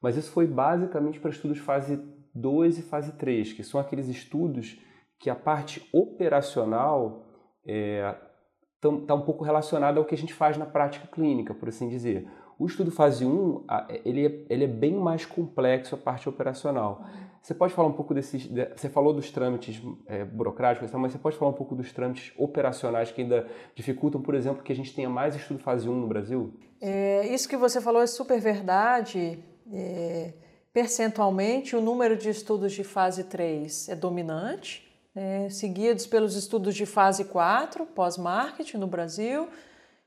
Mas 0.01 0.16
isso 0.16 0.31
foi 0.33 0.47
basicamente 0.47 1.21
para 1.21 1.31
estudos 1.31 1.59
fase 1.59 2.01
2 2.35 2.79
e 2.79 2.83
fase 2.83 3.12
3, 3.12 3.53
que 3.53 3.62
são 3.62 3.79
aqueles 3.79 4.09
estudos 4.09 4.81
que 5.18 5.28
a 5.28 5.35
parte 5.35 5.88
operacional 5.92 7.24
está 7.64 8.88
é, 8.88 9.00
tá 9.07 9.14
um 9.14 9.22
pouco 9.22 9.44
relacionada 9.44 9.98
ao 9.98 10.04
que 10.04 10.14
a 10.14 10.18
gente 10.18 10.33
faz 10.33 10.57
na 10.57 10.66
prática 10.66 11.07
clínica, 11.09 11.52
por 11.52 11.68
assim 11.68 11.88
dizer. 11.88 12.28
O 12.59 12.66
estudo 12.66 12.90
fase 12.90 13.24
1, 13.24 13.66
ele 14.04 14.26
é, 14.26 14.46
ele 14.50 14.64
é 14.64 14.68
bem 14.68 14.94
mais 14.94 15.24
complexo 15.24 15.94
a 15.94 15.98
parte 15.98 16.28
operacional. 16.28 17.04
Você 17.40 17.54
pode 17.54 17.72
falar 17.72 17.88
um 17.88 17.92
pouco 17.92 18.12
desses... 18.12 18.50
Você 18.76 18.88
falou 18.88 19.12
dos 19.12 19.31
trâmites 19.31 19.81
é, 20.07 20.24
burocráticos, 20.24 20.90
mas 20.92 21.12
você 21.12 21.18
pode 21.18 21.37
falar 21.37 21.52
um 21.52 21.54
pouco 21.54 21.76
dos 21.76 21.92
trâmites 21.92 22.33
operacionais 22.37 23.12
que 23.12 23.22
ainda 23.22 23.46
dificultam, 23.76 24.20
por 24.20 24.35
exemplo, 24.35 24.62
que 24.64 24.72
a 24.72 24.76
gente 24.76 24.92
tenha 24.92 25.09
mais 25.09 25.37
estudo 25.37 25.61
fase 25.61 25.88
1 25.88 25.94
no 25.94 26.09
Brasil? 26.09 26.52
É, 26.81 27.26
isso 27.28 27.48
que 27.48 27.57
você 27.57 27.81
falou 27.81 28.02
é 28.02 28.09
super 28.09 28.40
verdade. 28.40 29.38
É, 29.72 30.33
percentualmente, 30.72 31.76
o 31.76 31.81
número 31.81 32.16
de 32.16 32.28
estudos 32.28 32.72
de 32.72 32.83
fase 32.83 33.24
3 33.24 33.88
é 33.88 33.94
dominante, 33.94 34.88
é, 35.18 35.50
seguidos 35.50 36.07
pelos 36.07 36.37
estudos 36.37 36.76
de 36.76 36.87
fase 36.87 37.24
4, 37.24 37.85
pós-marketing 37.87 38.76
no 38.76 38.87
Brasil, 38.87 39.48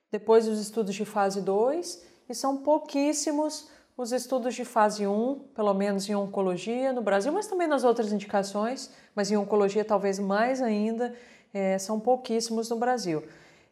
depois 0.10 0.48
os 0.48 0.58
estudos 0.58 0.96
de 0.96 1.04
fase 1.04 1.42
2, 1.42 2.02
e 2.30 2.34
são 2.34 2.56
pouquíssimos 2.56 3.68
os 3.98 4.14
estudos 4.14 4.56
de 4.56 4.64
fase 4.64 5.06
1, 5.06 5.50
pelo 5.54 5.74
menos 5.74 6.08
em 6.08 6.16
oncologia 6.16 6.94
no 6.94 7.02
Brasil, 7.02 7.30
mas 7.34 7.46
também 7.46 7.68
nas 7.68 7.84
outras 7.84 8.14
indicações, 8.14 8.90
mas 9.14 9.30
em 9.30 9.36
oncologia 9.36 9.84
talvez 9.84 10.18
mais 10.18 10.62
ainda, 10.62 11.14
é, 11.54 11.78
são 11.78 12.00
pouquíssimos 12.00 12.70
no 12.70 12.78
Brasil. 12.78 13.22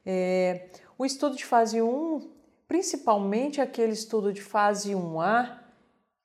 É, 0.06 0.68
o 0.98 1.06
estudo 1.06 1.38
de 1.38 1.46
fase 1.46 1.82
1, 1.82 2.20
principalmente 2.68 3.62
aquele 3.62 3.94
estudo 3.94 4.34
de 4.34 4.42
fase 4.42 4.92
1A, 4.92 5.59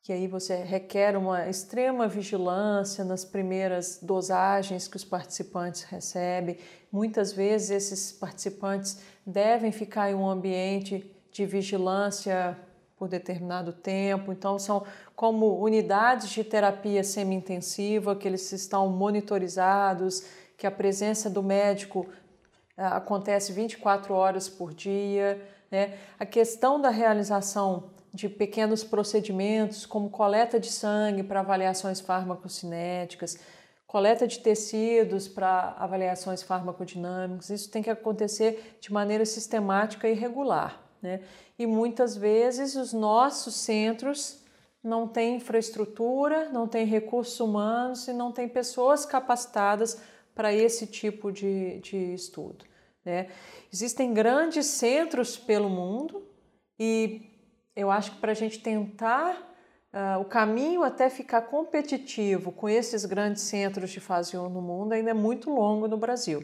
que 0.05 0.12
aí 0.12 0.29
você 0.29 0.57
requer 0.57 1.17
uma 1.17 1.49
extrema 1.49 2.07
vigilância 2.07 3.03
nas 3.03 3.25
primeiras 3.25 3.99
dosagens 4.03 4.87
que 4.87 4.99
os 4.99 5.05
participantes 5.05 5.85
recebem. 5.85 6.59
Muitas 6.93 7.33
vezes 7.33 7.71
esses 7.71 8.12
participantes 8.12 8.99
devem 9.25 9.73
ficar 9.73 10.11
em 10.11 10.14
um 10.14 10.29
ambiente 10.29 11.11
de 11.33 11.47
vigilância 11.47 12.55
por 12.99 13.09
determinado 13.09 13.73
tempo. 13.73 14.31
Então 14.31 14.59
são 14.59 14.85
como 15.17 15.59
unidades 15.59 16.29
de 16.29 16.45
terapia 16.45 17.03
semi-intensiva 17.03 18.14
que 18.14 18.29
eles 18.29 18.53
estão 18.53 18.90
monitorizados, 18.90 20.27
que 20.59 20.67
a 20.67 20.71
presença 20.71 21.31
do 21.31 21.43
médico 21.43 22.07
ah, 22.77 22.99
acontece 22.99 23.55
24 23.55 24.12
horas 24.12 24.51
por 24.51 24.75
dia. 24.75 25.40
Né? 25.71 25.97
A 26.19 26.27
questão 26.27 26.79
da 26.79 26.90
realização 26.90 27.94
de 28.15 28.29
pequenos 28.29 28.85
procedimentos, 28.85 29.85
como 29.85 30.08
coleta 30.08 30.60
de 30.60 30.71
sangue 30.71 31.25
para 31.25 31.40
avaliações 31.40 32.00
farmacocinéticas, 32.00 33.37
coleta 33.88 34.25
de 34.27 34.38
tecidos 34.38 35.27
para 35.27 35.75
avaliações 35.77 36.40
farmacodinâmicas. 36.40 37.50
Isso 37.50 37.69
tem 37.69 37.83
que 37.83 37.90
acontecer 37.90 38.77
de 38.81 38.92
maneira 38.92 39.27
sistemática 39.27 40.08
e 40.08 40.15
regular. 40.15 40.81
Né? 41.02 41.23
E 41.58 41.67
muitas 41.67 42.17
vezes 42.17 42.77
os 42.77 42.92
nossos 42.92 43.56
centros 43.56 44.44
não 44.83 45.08
têm 45.08 45.37
infraestrutura, 45.37 46.48
não 46.50 46.69
têm 46.69 46.87
recursos 46.87 47.40
humanos 47.40 48.06
e 48.06 48.12
não 48.12 48.31
têm 48.31 48.48
pessoas 48.48 49.04
capacitadas 49.04 50.00
para 50.37 50.54
esse 50.54 50.87
tipo 50.87 51.33
de, 51.33 51.81
de 51.81 52.15
estudo. 52.15 52.65
Né? 53.04 53.29
Existem 53.73 54.15
grandes 54.15 54.67
centros 54.67 55.37
pelo 55.37 55.69
mundo 55.69 56.23
e 56.79 57.33
eu 57.77 57.90
acho 57.90 58.12
que 58.12 58.18
para 58.18 58.33
a 58.33 58.35
gente 58.35 58.60
tentar 58.60 59.54
Uh, 59.94 60.20
o 60.20 60.25
caminho 60.25 60.83
até 60.83 61.08
ficar 61.08 61.42
competitivo 61.42 62.50
com 62.50 62.68
esses 62.68 63.04
grandes 63.04 63.42
centros 63.42 63.90
de 63.90 64.00
fase 64.00 64.37
1 64.37 64.48
no 64.48 64.60
mundo 64.60 64.92
ainda 64.92 65.10
é 65.10 65.14
muito 65.14 65.48
longo 65.54 65.87
no 65.87 65.96
Brasil. 65.96 66.42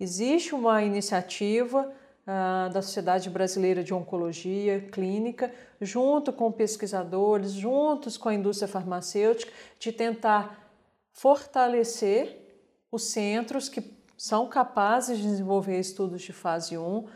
Existe 0.00 0.54
uma 0.54 0.82
iniciativa 0.82 1.92
uh, 2.22 2.72
da 2.72 2.80
Sociedade 2.80 3.28
Brasileira 3.28 3.84
de 3.84 3.92
Oncologia 3.92 4.80
Clínica, 4.90 5.52
junto 5.78 6.32
com 6.32 6.50
pesquisadores, 6.50 7.52
juntos 7.52 8.16
com 8.16 8.30
a 8.30 8.34
indústria 8.34 8.66
farmacêutica, 8.66 9.52
de 9.78 9.92
tentar 9.92 10.72
fortalecer 11.12 12.64
os 12.90 13.04
centros 13.04 13.68
que 13.68 13.92
são 14.16 14.48
capazes 14.48 15.18
de 15.18 15.24
desenvolver 15.24 15.78
estudos 15.78 16.22
de 16.22 16.32
fase 16.32 16.78
1 16.78 17.06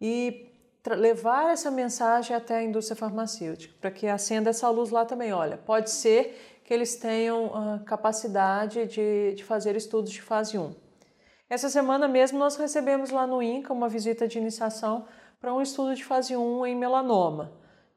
e 0.00 0.50
levar 0.94 1.52
essa 1.52 1.70
mensagem 1.70 2.36
até 2.36 2.56
a 2.56 2.62
indústria 2.62 2.96
farmacêutica, 2.96 3.74
para 3.80 3.90
que 3.90 4.06
acenda 4.06 4.50
essa 4.50 4.68
luz 4.68 4.90
lá 4.90 5.04
também. 5.04 5.32
Olha, 5.32 5.56
pode 5.56 5.90
ser 5.90 6.60
que 6.64 6.72
eles 6.72 6.96
tenham 6.96 7.82
capacidade 7.86 8.86
de, 8.86 9.34
de 9.34 9.44
fazer 9.44 9.76
estudos 9.76 10.10
de 10.10 10.20
fase 10.20 10.58
1. 10.58 10.74
Essa 11.48 11.68
semana 11.68 12.08
mesmo 12.08 12.38
nós 12.38 12.56
recebemos 12.56 13.10
lá 13.10 13.26
no 13.26 13.40
INCA 13.40 13.72
uma 13.72 13.88
visita 13.88 14.26
de 14.26 14.36
iniciação 14.38 15.06
para 15.40 15.54
um 15.54 15.62
estudo 15.62 15.94
de 15.94 16.04
fase 16.04 16.36
1 16.36 16.66
em 16.66 16.74
melanoma. 16.74 17.52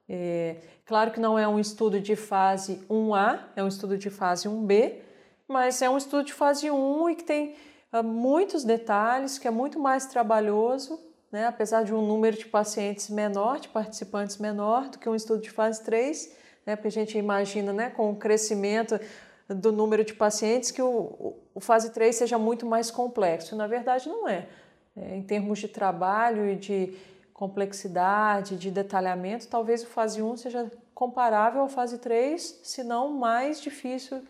É, 0.08 0.58
claro 0.86 1.12
que 1.12 1.20
não 1.20 1.38
é 1.38 1.48
um 1.48 1.60
estudo 1.60 2.00
de 2.00 2.16
fase 2.16 2.84
1A, 2.90 3.40
é 3.56 3.64
um 3.64 3.68
estudo 3.68 3.98
de 3.98 4.10
fase 4.10 4.48
1B, 4.48 5.00
mas 5.48 5.82
é 5.82 5.90
um 5.90 5.98
estudo 5.98 6.24
de 6.24 6.34
fase 6.34 6.70
1 6.70 7.10
e 7.10 7.16
que 7.16 7.24
tem 7.24 7.56
muitos 8.04 8.64
detalhes, 8.64 9.40
que 9.40 9.48
é 9.48 9.52
muito 9.52 9.80
mais 9.80 10.06
trabalhoso, 10.06 11.00
né? 11.32 11.46
apesar 11.48 11.84
de 11.84 11.94
um 11.94 12.06
número 12.06 12.38
de 12.38 12.46
pacientes 12.46 13.10
menor, 13.10 13.60
de 13.60 13.68
participantes 13.70 14.38
menor 14.38 14.90
do 14.90 14.98
que 14.98 15.08
um 15.08 15.16
estudo 15.16 15.42
de 15.42 15.52
fase 15.52 15.84
3, 15.84 16.36
né? 16.66 16.76
porque 16.76 16.88
a 16.88 16.92
gente 16.92 17.18
imagina 17.18 17.72
né, 17.72 17.90
com 17.90 18.12
o 18.12 18.16
crescimento 18.16 19.00
do 19.48 19.72
número 19.72 20.04
de 20.04 20.14
pacientes 20.14 20.72
que 20.72 20.82
o, 20.82 21.36
o 21.54 21.60
fase 21.60 21.92
3 21.92 22.16
seja 22.16 22.38
muito 22.38 22.66
mais 22.66 22.92
complexo. 22.92 23.56
Na 23.56 23.68
verdade, 23.68 24.08
não 24.08 24.28
é. 24.28 24.48
é. 24.96 25.16
Em 25.16 25.24
termos 25.24 25.60
de 25.60 25.68
trabalho 25.68 26.50
e 26.50 26.56
de 26.56 26.98
complexidade, 27.34 28.58
de 28.58 28.70
detalhamento, 28.70 29.48
talvez 29.48 29.84
o 29.84 29.88
fase 29.88 30.22
1 30.22 30.38
seja 30.38 30.72
comparável 30.94 31.62
ao 31.62 31.70
fase 31.70 31.98
3, 31.98 32.60
se 32.64 32.84
não 32.84 33.14
mais 33.14 33.62
difícil 33.62 34.22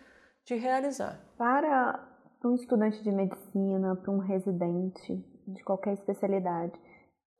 de 0.46 0.56
realizar. 0.56 1.20
Para 1.38 2.08
um 2.46 2.56
estudante 2.56 3.02
de 3.04 3.12
medicina, 3.12 3.96
para 3.96 4.12
um 4.12 4.20
residente 4.20 5.26
de 5.48 5.64
qualquer 5.64 5.94
especialidade 5.94 6.74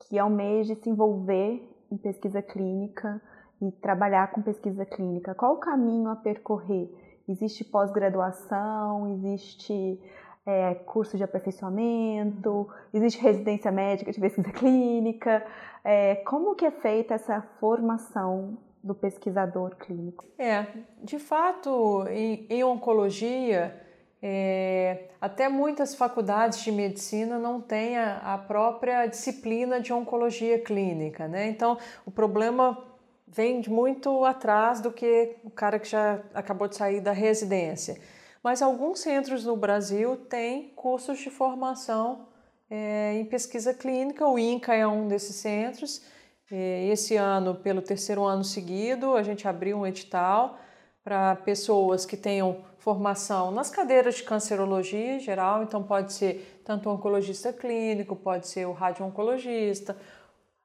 que 0.00 0.18
almeje 0.18 0.74
se 0.76 0.88
envolver 0.88 1.62
em 1.90 1.96
pesquisa 1.96 2.40
clínica 2.40 3.20
e 3.60 3.70
trabalhar 3.72 4.30
com 4.30 4.40
pesquisa 4.40 4.84
clínica, 4.86 5.34
qual 5.34 5.54
o 5.54 5.58
caminho 5.58 6.08
a 6.08 6.16
percorrer? 6.16 6.90
Existe 7.28 7.64
pós-graduação, 7.64 9.08
existe 9.14 10.00
é, 10.46 10.74
curso 10.74 11.16
de 11.16 11.22
aperfeiçoamento, 11.22 12.68
existe 12.92 13.20
residência 13.20 13.70
médica 13.70 14.10
de 14.10 14.20
pesquisa 14.20 14.50
clínica. 14.50 15.44
É, 15.84 16.16
como 16.16 16.54
que 16.54 16.64
é 16.64 16.70
feita 16.70 17.14
essa 17.14 17.40
formação 17.60 18.58
do 18.82 18.94
pesquisador 18.94 19.76
clínico? 19.76 20.24
É, 20.38 20.66
de 21.02 21.18
fato, 21.18 22.04
em, 22.08 22.46
em 22.48 22.64
oncologia, 22.64 23.78
é, 24.22 25.08
até 25.20 25.48
muitas 25.48 25.94
faculdades 25.94 26.62
de 26.62 26.70
medicina 26.70 27.38
não 27.38 27.60
têm 27.60 27.96
a, 27.96 28.34
a, 28.34 28.38
própria 28.38 29.06
disciplina 29.06 29.80
de 29.80 29.92
oncologia 29.92 30.58
clínica, 30.58 31.26
né? 31.26 31.48
Então, 31.48 31.78
o 32.04 32.10
problema 32.10 32.78
vem 33.26 33.60
de 33.60 33.70
muito 33.70 34.24
atrás 34.24 34.80
do 34.80 34.92
que 34.92 35.36
o 35.42 35.50
cara 35.50 35.78
que 35.78 35.88
já 35.88 36.20
acabou 36.34 36.68
de 36.68 36.76
sair 36.76 37.00
da 37.00 37.12
residência. 37.12 37.98
Mas 38.42 38.60
alguns 38.60 39.00
centros 39.00 39.44
no 39.44 39.56
Brasil 39.56 40.16
têm 40.16 40.68
cursos 40.76 41.18
de 41.18 41.30
formação 41.30 42.28
é, 42.70 43.14
em 43.14 43.24
pesquisa 43.24 43.74
clínica, 43.74 44.26
o 44.26 44.38
INCA 44.38 44.74
é 44.74 44.86
um 44.86 45.08
desses 45.08 45.36
centros. 45.36 46.02
É, 46.50 46.86
esse 46.86 47.16
ano, 47.16 47.54
pelo 47.54 47.82
terceiro 47.82 48.24
ano 48.24 48.44
seguido, 48.44 49.16
a 49.16 49.22
gente 49.22 49.48
abriu 49.48 49.78
um 49.78 49.86
edital 49.86 50.58
para 51.02 51.34
pessoas 51.36 52.06
que 52.06 52.16
tenham 52.16 52.64
formação 52.80 53.50
nas 53.50 53.70
cadeiras 53.70 54.16
de 54.16 54.22
cancerologia 54.22 55.16
em 55.16 55.20
geral, 55.20 55.62
então 55.62 55.82
pode 55.82 56.12
ser 56.14 56.62
tanto 56.64 56.88
o 56.88 56.92
oncologista 56.92 57.52
clínico, 57.52 58.16
pode 58.16 58.48
ser 58.48 58.66
o 58.66 58.72
radio-oncologista, 58.72 59.96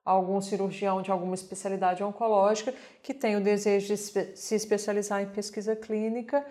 algum 0.03 0.39
cirurgião 0.39 1.01
de 1.01 1.11
alguma 1.11 1.35
especialidade 1.35 2.01
oncológica 2.03 2.73
que 3.03 3.13
tem 3.13 3.35
o 3.35 3.43
desejo 3.43 3.87
de 3.87 3.97
se 3.97 4.55
especializar 4.55 5.21
em 5.21 5.27
pesquisa 5.27 5.75
clínica, 5.75 6.45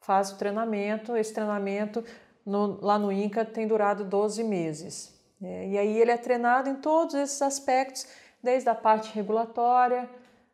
faz 0.00 0.32
o 0.32 0.38
treinamento. 0.38 1.14
Esse 1.16 1.34
treinamento 1.34 2.02
no, 2.44 2.80
lá 2.80 2.98
no 2.98 3.12
INCA 3.12 3.44
tem 3.44 3.66
durado 3.66 4.04
12 4.04 4.42
meses. 4.42 5.12
É, 5.42 5.68
e 5.68 5.78
aí 5.78 6.00
ele 6.00 6.12
é 6.12 6.16
treinado 6.16 6.70
em 6.70 6.76
todos 6.76 7.14
esses 7.14 7.42
aspectos, 7.42 8.06
desde 8.42 8.70
a 8.70 8.74
parte 8.74 9.14
regulatória, 9.14 10.08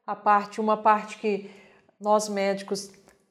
a 0.05 0.17
parte, 0.17 0.61
uma 0.61 0.77
parte 0.77 1.19
que 1.19 1.49
nós 2.01 2.29
médicos 2.29 2.91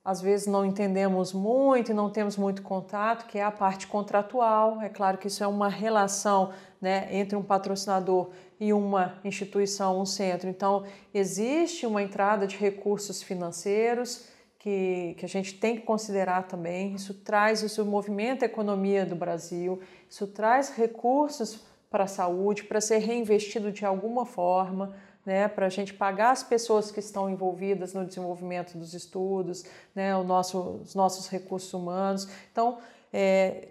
às 0.10 0.20
vezes 0.20 0.47
não 0.47 0.66
entendemos 0.66 1.34
muito 1.34 1.91
e 1.91 1.93
não 1.93 2.10
temos 2.10 2.36
muito 2.36 2.64
contato, 2.64 3.28
que 3.28 3.38
é 3.38 3.43
a 3.43 3.51
parte 3.51 3.86
contratual. 3.86 4.82
É 4.82 4.89
claro 4.89 5.20
que 5.20 5.28
isso 5.28 5.43
é 5.43 5.45
uma 5.45 5.70
relação 5.70 6.51
né, 6.82 7.07
entre 7.12 7.36
um 7.36 7.43
patrocinador 7.43 8.32
e 8.60 8.74
uma 8.74 9.20
instituição, 9.24 10.01
um 10.01 10.07
centro. 10.07 10.49
Então, 10.49 10.84
existe 11.14 11.86
uma 11.86 12.01
entrada 12.01 12.47
de 12.47 12.57
recursos 12.57 13.22
financeiros 13.22 14.28
que, 14.57 15.14
que 15.16 15.26
a 15.26 15.30
gente 15.30 15.53
tem 15.60 15.76
que 15.76 15.84
considerar 15.84 16.47
também. 16.47 16.95
Isso 16.95 17.14
traz, 17.14 17.62
isso 17.62 17.86
movimenta 17.86 18.45
a 18.45 18.47
economia 18.47 19.05
do 19.05 19.16
Brasil, 19.16 19.80
isso 20.10 20.26
traz 20.26 20.72
recursos 20.72 21.64
para 21.88 22.05
a 22.05 22.07
saúde, 22.07 22.64
para 22.64 22.82
ser 22.82 22.97
reinvestido 22.97 23.72
de 23.72 23.86
alguma 23.86 24.26
forma 24.26 24.95
né, 25.26 25.47
para 25.47 25.65
a 25.65 25.70
gente 25.70 25.93
pagar 25.93 26.32
as 26.32 26.43
pessoas 26.43 26.91
que 26.91 26.99
estão 26.99 27.30
envolvidas 27.30 27.93
no 27.93 28.05
desenvolvimento 28.05 28.78
dos 28.78 28.93
estudos, 28.93 29.65
né, 29.93 30.15
o 30.15 30.24
nosso, 30.24 30.82
os 30.84 30.95
nossos 30.95 31.28
recursos 31.28 31.74
humanos. 31.74 32.28
Então, 32.51 32.78
é, 33.11 33.67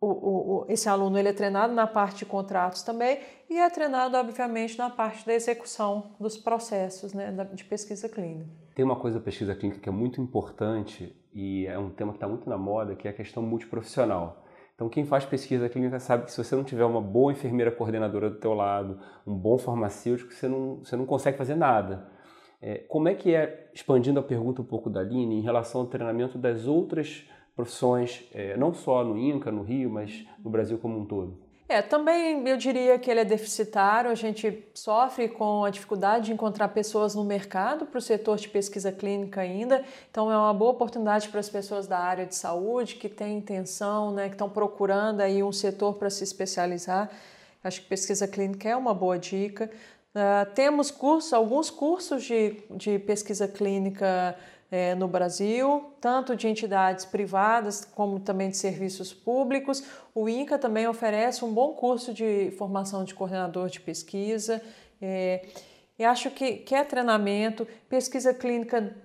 o, 0.00 0.06
o, 0.06 0.66
esse 0.68 0.88
aluno 0.88 1.18
ele 1.18 1.28
é 1.28 1.32
treinado 1.32 1.74
na 1.74 1.86
parte 1.86 2.20
de 2.20 2.26
contratos 2.26 2.82
também 2.82 3.20
e 3.50 3.58
é 3.58 3.68
treinado, 3.68 4.16
obviamente, 4.16 4.78
na 4.78 4.88
parte 4.88 5.26
da 5.26 5.34
execução 5.34 6.12
dos 6.18 6.38
processos 6.38 7.12
né, 7.12 7.30
de 7.52 7.64
pesquisa 7.64 8.08
clínica. 8.08 8.48
Tem 8.74 8.84
uma 8.84 8.96
coisa 8.96 9.18
da 9.18 9.24
pesquisa 9.24 9.54
clínica 9.54 9.80
que 9.80 9.88
é 9.88 9.92
muito 9.92 10.20
importante 10.20 11.14
e 11.34 11.66
é 11.66 11.78
um 11.78 11.90
tema 11.90 12.12
que 12.12 12.16
está 12.16 12.26
muito 12.26 12.48
na 12.48 12.56
moda, 12.56 12.94
que 12.96 13.06
é 13.06 13.10
a 13.10 13.14
questão 13.14 13.42
multiprofissional. 13.42 14.39
Então, 14.80 14.88
quem 14.88 15.04
faz 15.04 15.26
pesquisa 15.26 15.68
clínica 15.68 16.00
sabe 16.00 16.24
que 16.24 16.32
se 16.32 16.42
você 16.42 16.56
não 16.56 16.64
tiver 16.64 16.86
uma 16.86 17.02
boa 17.02 17.30
enfermeira 17.30 17.70
coordenadora 17.70 18.30
do 18.30 18.36
teu 18.36 18.54
lado, 18.54 18.98
um 19.26 19.36
bom 19.36 19.58
farmacêutico, 19.58 20.32
você 20.32 20.48
não, 20.48 20.76
você 20.76 20.96
não 20.96 21.04
consegue 21.04 21.36
fazer 21.36 21.54
nada. 21.54 22.08
É, 22.62 22.78
como 22.88 23.06
é 23.06 23.14
que 23.14 23.34
é, 23.34 23.68
expandindo 23.74 24.18
a 24.18 24.22
pergunta 24.22 24.62
um 24.62 24.64
pouco 24.64 24.88
da 24.88 25.00
Aline, 25.00 25.34
em 25.34 25.42
relação 25.42 25.82
ao 25.82 25.86
treinamento 25.86 26.38
das 26.38 26.66
outras 26.66 27.28
profissões, 27.54 28.26
é, 28.32 28.56
não 28.56 28.72
só 28.72 29.04
no 29.04 29.18
INCA, 29.18 29.52
no 29.52 29.62
Rio, 29.62 29.90
mas 29.90 30.26
no 30.42 30.48
Brasil 30.48 30.78
como 30.78 30.98
um 30.98 31.04
todo? 31.04 31.49
É, 31.70 31.80
também 31.80 32.48
eu 32.48 32.56
diria 32.56 32.98
que 32.98 33.08
ele 33.08 33.20
é 33.20 33.24
deficitário, 33.24 34.10
a 34.10 34.14
gente 34.16 34.66
sofre 34.74 35.28
com 35.28 35.64
a 35.64 35.70
dificuldade 35.70 36.26
de 36.26 36.32
encontrar 36.32 36.66
pessoas 36.70 37.14
no 37.14 37.22
mercado 37.22 37.86
para 37.86 37.96
o 37.96 38.02
setor 38.02 38.38
de 38.38 38.48
pesquisa 38.48 38.90
clínica 38.90 39.42
ainda, 39.42 39.84
então 40.10 40.32
é 40.32 40.36
uma 40.36 40.52
boa 40.52 40.72
oportunidade 40.72 41.28
para 41.28 41.38
as 41.38 41.48
pessoas 41.48 41.86
da 41.86 41.96
área 41.96 42.26
de 42.26 42.34
saúde 42.34 42.96
que 42.96 43.08
têm 43.08 43.38
intenção, 43.38 44.10
né, 44.10 44.26
que 44.26 44.34
estão 44.34 44.50
procurando 44.50 45.20
aí 45.20 45.44
um 45.44 45.52
setor 45.52 45.94
para 45.94 46.10
se 46.10 46.24
especializar. 46.24 47.08
Acho 47.62 47.82
que 47.82 47.86
pesquisa 47.86 48.26
clínica 48.26 48.68
é 48.68 48.74
uma 48.74 48.92
boa 48.92 49.16
dica. 49.16 49.70
Uh, 50.12 50.52
temos 50.56 50.90
cursos, 50.90 51.32
alguns 51.32 51.70
cursos 51.70 52.24
de, 52.24 52.64
de 52.72 52.98
pesquisa 52.98 53.46
clínica 53.46 54.36
é, 54.70 54.94
no 54.94 55.08
Brasil, 55.08 55.92
tanto 56.00 56.36
de 56.36 56.46
entidades 56.46 57.04
privadas 57.04 57.84
como 57.84 58.20
também 58.20 58.50
de 58.50 58.56
serviços 58.56 59.12
públicos. 59.12 59.82
O 60.14 60.28
INCA 60.28 60.58
também 60.58 60.86
oferece 60.86 61.44
um 61.44 61.52
bom 61.52 61.72
curso 61.74 62.14
de 62.14 62.52
formação 62.56 63.04
de 63.04 63.14
coordenador 63.14 63.68
de 63.68 63.80
pesquisa. 63.80 64.62
É, 65.02 65.46
e 65.98 66.04
acho 66.04 66.30
que, 66.30 66.52
que 66.58 66.74
é 66.74 66.84
treinamento, 66.84 67.66
pesquisa 67.88 68.32
clínica, 68.32 68.96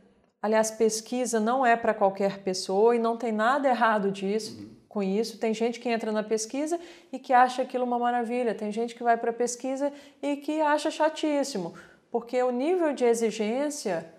aliás, 0.41 0.69
pesquisa 0.69 1.39
não 1.39 1.65
é 1.65 1.75
para 1.75 1.93
qualquer 1.93 2.39
pessoa 2.39 2.95
e 2.95 2.99
não 2.99 3.17
tem 3.17 3.31
nada 3.31 3.67
errado 3.67 4.11
disso. 4.11 4.57
Uhum. 4.59 4.75
Com 4.87 5.03
isso, 5.03 5.37
tem 5.37 5.53
gente 5.53 5.77
que 5.77 5.89
entra 5.89 6.09
na 6.09 6.23
pesquisa 6.23 6.79
e 7.11 7.19
que 7.19 7.33
acha 7.33 7.63
aquilo 7.63 7.83
uma 7.83 7.99
maravilha, 7.99 8.55
tem 8.55 8.71
gente 8.71 8.95
que 8.95 9.03
vai 9.03 9.17
para 9.17 9.31
a 9.31 9.33
pesquisa 9.33 9.91
e 10.23 10.37
que 10.37 10.61
acha 10.61 10.89
chatíssimo, 10.89 11.73
porque 12.09 12.41
o 12.41 12.49
nível 12.49 12.93
de 12.93 13.03
exigência 13.03 14.14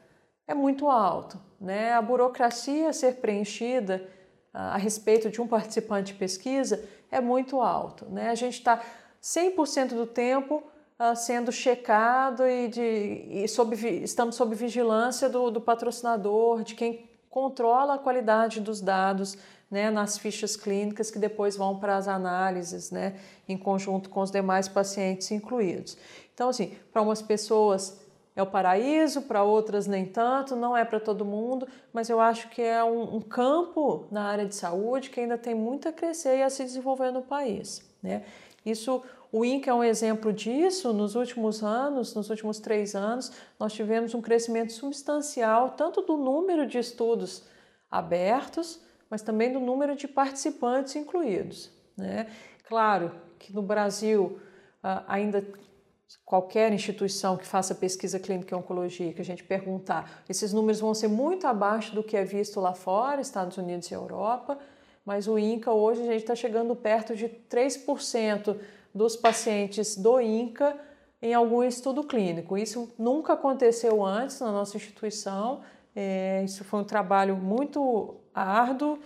é 0.47 0.55
muito 0.55 0.89
alto. 0.89 1.39
Né? 1.61 1.93
A 1.93 2.03
burocracia 2.03 2.89
a 2.89 2.93
ser 2.93 3.17
preenchida 3.17 4.07
a, 4.53 4.77
respeito 4.77 5.31
de 5.31 5.41
um 5.41 5.47
participante 5.47 6.13
de 6.13 6.19
pesquisa 6.19 6.83
é 7.11 7.21
muito 7.21 7.61
alto. 7.61 8.07
Né? 8.07 8.31
A 8.31 8.35
gente 8.35 8.55
está 8.55 8.83
100% 9.23 9.89
do 9.89 10.07
tempo 10.07 10.63
uh, 10.99 11.17
sendo 11.17 11.51
checado 11.51 12.47
e, 12.47 12.69
de, 12.69 13.27
e 13.45 13.49
sob, 13.49 13.75
estamos 14.03 14.35
sob 14.35 14.55
vigilância 14.55 15.29
do, 15.29 15.51
do 15.51 15.61
patrocinador, 15.61 16.63
de 16.63 16.75
quem 16.75 17.11
controla 17.29 17.95
a 17.95 17.99
qualidade 17.99 18.61
dos 18.61 18.81
dados 18.81 19.37
né, 19.71 19.91
nas 19.91 20.17
fichas 20.17 20.57
clínicas 20.57 21.11
que 21.11 21.19
depois 21.19 21.57
vão 21.57 21.79
para 21.79 21.97
as 21.97 22.09
análises, 22.09 22.91
né, 22.91 23.19
em 23.49 23.59
conjunto 23.59 24.09
com 24.09 24.21
os 24.21 24.31
demais 24.31 24.69
pacientes 24.69 25.31
incluídos. 25.31 25.99
Então, 26.33 26.49
assim, 26.49 26.73
para 26.93 27.03
umas 27.03 27.21
pessoas 27.21 28.01
é 28.37 28.43
o 28.43 28.47
paraíso, 28.47 29.23
para 29.23 29.43
outras 29.43 29.87
nem 29.87 30.05
tanto, 30.05 30.55
não 30.55 30.77
é 30.77 30.85
para 30.85 31.01
todo 31.01 31.25
mundo, 31.25 31.67
mas 31.91 32.11
eu 32.11 32.21
acho 32.21 32.51
que 32.51 32.61
é 32.61 32.85
um, 32.85 33.17
um, 33.17 33.21
campo 33.21 34.07
na 34.11 34.25
área 34.25 34.45
de 34.45 34.55
saúde 34.55 35.09
que 35.09 35.19
ainda 35.19 35.39
tem 35.39 35.55
muito 35.55 35.89
a 35.89 35.93
crescer 35.93 36.37
e 36.37 36.43
a 36.43 36.51
se 36.51 36.63
desenvolver 36.63 37.11
no 37.11 37.23
país. 37.23 37.83
Né? 38.03 38.25
Isso, 38.65 39.03
o 39.33 39.43
INCA 39.43 39.71
é 39.71 39.75
um 39.75 39.83
exemplo 39.83 40.35
disso. 40.35 40.93
Nos 40.93 41.15
últimos 41.15 41.65
anos, 41.65 42.15
nos 42.15 42.29
últimos 42.29 42.61
três 42.61 42.95
anos, 42.95 43.33
nós 43.59 43.73
tivemos 43.73 44.15
um 44.15 44.21
crescimento 44.21 44.75
substancial 44.75 45.71
tanto 45.71 46.03
do 46.03 46.19
número 46.19 46.67
de 46.67 46.77
estudos 46.77 47.43
abertos, 47.91 48.81
mas 49.09 49.23
também 49.23 49.51
do 49.51 49.61
número 49.61 49.97
de 49.97 50.07
participantes 50.07 50.95
incluídos. 50.95 51.71
Né? 51.97 52.27
Claro 52.69 53.13
que 53.39 53.51
no 53.51 53.63
Brasil 53.63 54.39
ah, 54.83 55.05
ainda 55.09 55.43
qualquer 56.25 56.73
instituição 56.73 57.37
que 57.37 57.47
faça 57.47 57.75
pesquisa 57.75 58.19
clínica 58.19 58.55
em 58.55 58.59
oncologia, 58.59 59.13
que 59.13 59.21
a 59.21 59.25
gente 59.25 59.45
perguntar, 59.45 60.23
esses 60.29 60.53
números 60.53 60.81
vão 60.81 60.95
ser 60.95 61.09
muito 61.09 61.47
abaixo 61.47 61.95
do 61.95 62.03
que 62.03 62.17
é 62.17 62.25
visto 62.25 62.61
lá 62.61 62.75
fora, 62.75 63.21
Estados 63.21 63.57
Unidos 63.57 63.91
e 63.91 63.95
Europa, 63.95 64.59
mas 65.05 65.29
o 65.29 65.39
INCA 65.39 65.73
hoje 65.73 66.03
a 66.03 66.07
gente 66.07 66.23
está 66.23 66.35
chegando 66.35 66.75
perto 66.75 67.15
de 67.15 67.29
3% 67.29 68.57
dos 68.95 69.15
pacientes 69.17 69.97
do 69.97 70.21
INCA 70.21 70.77
em 71.23 71.33
algum 71.33 71.63
estudo 71.63 72.03
clínico. 72.05 72.59
Isso 72.59 72.93
nunca 72.99 73.35
aconteceu 73.35 74.05
antes 74.05 74.41
na 74.41 74.51
nossa 74.51 74.77
instituição, 74.77 75.61
é, 75.95 76.43
isso 76.45 76.65
foi 76.65 76.81
um 76.81 76.85
trabalho 76.85 77.37
muito 77.37 78.17
árduo 78.35 78.99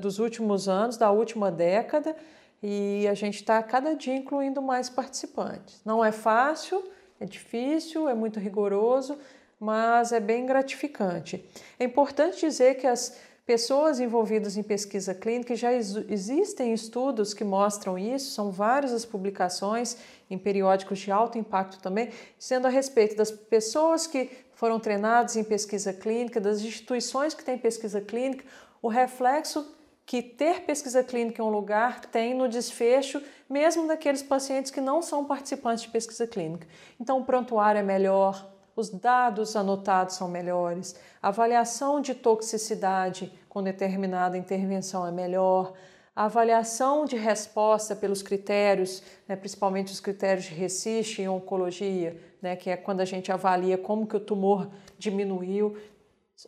dos 0.00 0.18
últimos 0.18 0.68
anos, 0.68 0.96
da 0.96 1.10
última 1.10 1.50
década, 1.50 2.16
e 2.62 3.08
a 3.08 3.14
gente 3.14 3.36
está 3.36 3.62
cada 3.62 3.94
dia 3.94 4.14
incluindo 4.14 4.62
mais 4.62 4.88
participantes. 4.88 5.80
Não 5.84 6.04
é 6.04 6.12
fácil, 6.12 6.82
é 7.18 7.24
difícil, 7.24 8.08
é 8.08 8.14
muito 8.14 8.38
rigoroso, 8.38 9.18
mas 9.58 10.12
é 10.12 10.20
bem 10.20 10.46
gratificante. 10.46 11.44
É 11.78 11.84
importante 11.84 12.40
dizer 12.40 12.76
que 12.76 12.86
as 12.86 13.16
pessoas 13.44 13.98
envolvidas 13.98 14.56
em 14.56 14.62
pesquisa 14.62 15.14
clínica 15.14 15.56
já 15.56 15.72
existem 15.72 16.72
estudos 16.72 17.34
que 17.34 17.42
mostram 17.42 17.98
isso, 17.98 18.30
são 18.30 18.50
várias 18.50 18.92
as 18.92 19.04
publicações 19.04 19.96
em 20.30 20.38
periódicos 20.38 21.00
de 21.00 21.10
alto 21.10 21.38
impacto 21.38 21.80
também, 21.80 22.10
sendo 22.38 22.66
a 22.66 22.70
respeito 22.70 23.16
das 23.16 23.30
pessoas 23.30 24.06
que 24.06 24.30
foram 24.54 24.78
treinadas 24.78 25.34
em 25.36 25.42
pesquisa 25.42 25.92
clínica, 25.92 26.40
das 26.40 26.60
instituições 26.60 27.34
que 27.34 27.44
têm 27.44 27.58
pesquisa 27.58 28.00
clínica, 28.00 28.44
o 28.80 28.88
reflexo 28.88 29.76
que 30.04 30.22
ter 30.22 30.62
pesquisa 30.62 31.02
clínica 31.02 31.40
em 31.40 31.44
um 31.44 31.50
lugar 31.50 32.00
tem 32.06 32.34
no 32.34 32.48
desfecho, 32.48 33.22
mesmo 33.48 33.86
daqueles 33.86 34.22
pacientes 34.22 34.70
que 34.70 34.80
não 34.80 35.00
são 35.00 35.24
participantes 35.24 35.84
de 35.84 35.90
pesquisa 35.90 36.26
clínica. 36.26 36.66
Então, 37.00 37.20
o 37.20 37.24
prontuário 37.24 37.78
é 37.78 37.82
melhor, 37.82 38.50
os 38.74 38.88
dados 38.88 39.54
anotados 39.54 40.16
são 40.16 40.28
melhores, 40.28 40.96
a 41.22 41.28
avaliação 41.28 42.00
de 42.00 42.14
toxicidade 42.14 43.32
com 43.48 43.62
determinada 43.62 44.36
intervenção 44.36 45.06
é 45.06 45.12
melhor, 45.12 45.74
a 46.14 46.24
avaliação 46.24 47.06
de 47.06 47.16
resposta 47.16 47.96
pelos 47.96 48.22
critérios, 48.22 49.02
né, 49.26 49.34
principalmente 49.34 49.92
os 49.92 50.00
critérios 50.00 50.44
de 50.44 50.54
RECIST 50.54 51.20
em 51.20 51.28
oncologia, 51.28 52.20
né, 52.40 52.54
que 52.54 52.68
é 52.68 52.76
quando 52.76 53.00
a 53.00 53.04
gente 53.04 53.32
avalia 53.32 53.78
como 53.78 54.06
que 54.06 54.16
o 54.16 54.20
tumor 54.20 54.68
diminuiu, 54.98 55.76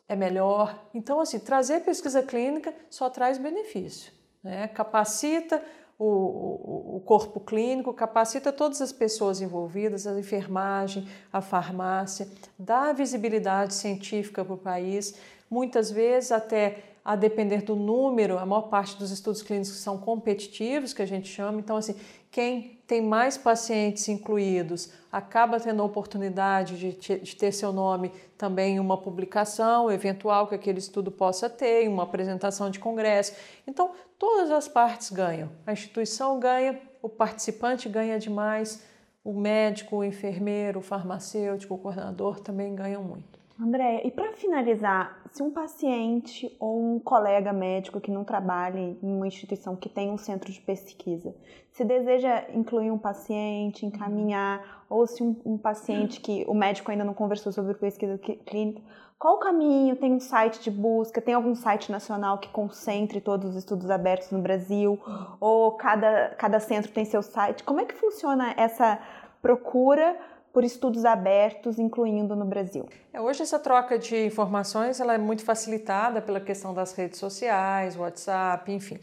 é 0.08 0.16
melhor. 0.16 0.88
Então, 0.92 1.20
assim, 1.20 1.38
trazer 1.38 1.80
pesquisa 1.80 2.22
clínica 2.22 2.74
só 2.90 3.08
traz 3.10 3.38
benefício. 3.38 4.12
Né? 4.42 4.68
Capacita 4.68 5.62
o, 5.98 6.04
o, 6.04 6.96
o, 6.96 7.00
corpo 7.00 7.38
clínico, 7.40 7.92
capacita 7.92 8.52
todas 8.52 8.82
as 8.82 8.92
pessoas 8.92 9.40
envolvidas, 9.40 10.06
a 10.06 10.18
enfermagem, 10.18 11.06
a 11.32 11.40
farmácia, 11.40 12.28
dá 12.58 12.92
visibilidade 12.92 13.74
científica 13.74 14.44
para 14.44 14.54
o 14.54 14.58
país, 14.58 15.14
muitas 15.48 15.90
vezes 15.90 16.32
até 16.32 16.82
a 17.04 17.14
depender 17.14 17.62
do 17.62 17.76
número, 17.76 18.38
a 18.38 18.46
maior 18.46 18.62
parte 18.62 18.96
dos 18.96 19.10
estudos 19.10 19.42
clínicos 19.42 19.76
são 19.76 19.98
competitivos, 19.98 20.94
que 20.94 21.02
a 21.02 21.06
gente 21.06 21.28
chama. 21.28 21.60
Então, 21.60 21.76
assim, 21.76 21.94
quem 22.34 22.80
tem 22.84 23.00
mais 23.00 23.38
pacientes 23.38 24.08
incluídos 24.08 24.92
acaba 25.12 25.60
tendo 25.60 25.80
a 25.80 25.84
oportunidade 25.84 26.76
de, 26.76 27.20
de 27.20 27.36
ter 27.36 27.52
seu 27.52 27.72
nome 27.72 28.10
também 28.36 28.74
em 28.74 28.80
uma 28.80 29.00
publicação 29.00 29.88
eventual 29.88 30.48
que 30.48 30.56
aquele 30.56 30.80
estudo 30.80 31.12
possa 31.12 31.48
ter, 31.48 31.84
em 31.84 31.88
uma 31.88 32.02
apresentação 32.02 32.70
de 32.70 32.80
congresso. 32.80 33.34
Então, 33.68 33.92
todas 34.18 34.50
as 34.50 34.66
partes 34.66 35.12
ganham. 35.12 35.48
A 35.64 35.72
instituição 35.72 36.40
ganha, 36.40 36.76
o 37.00 37.08
participante 37.08 37.88
ganha 37.88 38.18
demais, 38.18 38.82
o 39.22 39.32
médico, 39.32 39.98
o 39.98 40.04
enfermeiro, 40.04 40.80
o 40.80 40.82
farmacêutico, 40.82 41.74
o 41.74 41.78
coordenador 41.78 42.40
também 42.40 42.74
ganham 42.74 43.04
muito. 43.04 43.43
André, 43.60 44.02
e 44.04 44.10
para 44.10 44.32
finalizar, 44.32 45.16
se 45.30 45.40
um 45.40 45.50
paciente 45.50 46.54
ou 46.58 46.96
um 46.96 46.98
colega 46.98 47.52
médico 47.52 48.00
que 48.00 48.10
não 48.10 48.24
trabalhe 48.24 48.98
em 49.00 49.14
uma 49.14 49.28
instituição 49.28 49.76
que 49.76 49.88
tem 49.88 50.10
um 50.10 50.18
centro 50.18 50.50
de 50.50 50.60
pesquisa, 50.60 51.34
se 51.70 51.84
deseja 51.84 52.46
incluir 52.52 52.90
um 52.90 52.98
paciente, 52.98 53.86
encaminhar, 53.86 54.84
ou 54.90 55.06
se 55.06 55.22
um, 55.22 55.36
um 55.44 55.56
paciente 55.56 56.20
que 56.20 56.44
o 56.48 56.54
médico 56.54 56.90
ainda 56.90 57.04
não 57.04 57.14
conversou 57.14 57.52
sobre 57.52 57.74
pesquisa 57.74 58.18
clínica, 58.18 58.82
qual 59.18 59.36
o 59.36 59.38
caminho? 59.38 59.96
Tem 59.96 60.12
um 60.12 60.20
site 60.20 60.60
de 60.60 60.70
busca? 60.70 61.22
Tem 61.22 61.32
algum 61.32 61.54
site 61.54 61.90
nacional 61.90 62.38
que 62.38 62.48
concentre 62.48 63.20
todos 63.20 63.50
os 63.50 63.56
estudos 63.56 63.88
abertos 63.88 64.30
no 64.30 64.38
Brasil? 64.40 65.00
Ou 65.40 65.72
cada, 65.72 66.34
cada 66.36 66.60
centro 66.60 66.92
tem 66.92 67.04
seu 67.04 67.22
site? 67.22 67.64
Como 67.64 67.80
é 67.80 67.86
que 67.86 67.94
funciona 67.94 68.52
essa 68.56 68.98
procura? 69.40 70.18
Por 70.54 70.62
estudos 70.62 71.04
abertos, 71.04 71.80
incluindo 71.80 72.36
no 72.36 72.44
Brasil. 72.44 72.88
É, 73.12 73.20
hoje 73.20 73.42
essa 73.42 73.58
troca 73.58 73.98
de 73.98 74.24
informações 74.24 75.00
ela 75.00 75.12
é 75.12 75.18
muito 75.18 75.42
facilitada 75.42 76.22
pela 76.22 76.40
questão 76.40 76.72
das 76.72 76.92
redes 76.92 77.18
sociais, 77.18 77.96
WhatsApp, 77.96 78.70
enfim. 78.70 79.00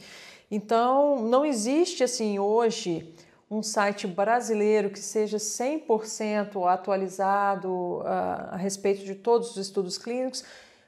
Então, 0.50 1.22
não 1.22 1.46
existe 1.46 2.06
assim 2.06 2.40
hoje 2.40 3.14
um 3.50 3.62
site 3.62 4.08
brasileiro 4.08 4.90
que 4.90 5.00
seja 5.00 5.36
100% 5.36 6.72
atualizado 6.72 7.70
uh, 7.70 8.06
a 8.52 8.56
respeito 8.56 9.04
de 9.04 9.14
todos 9.14 9.52
os 9.52 9.58
estudos 9.58 9.98
clínicos, 9.98 10.46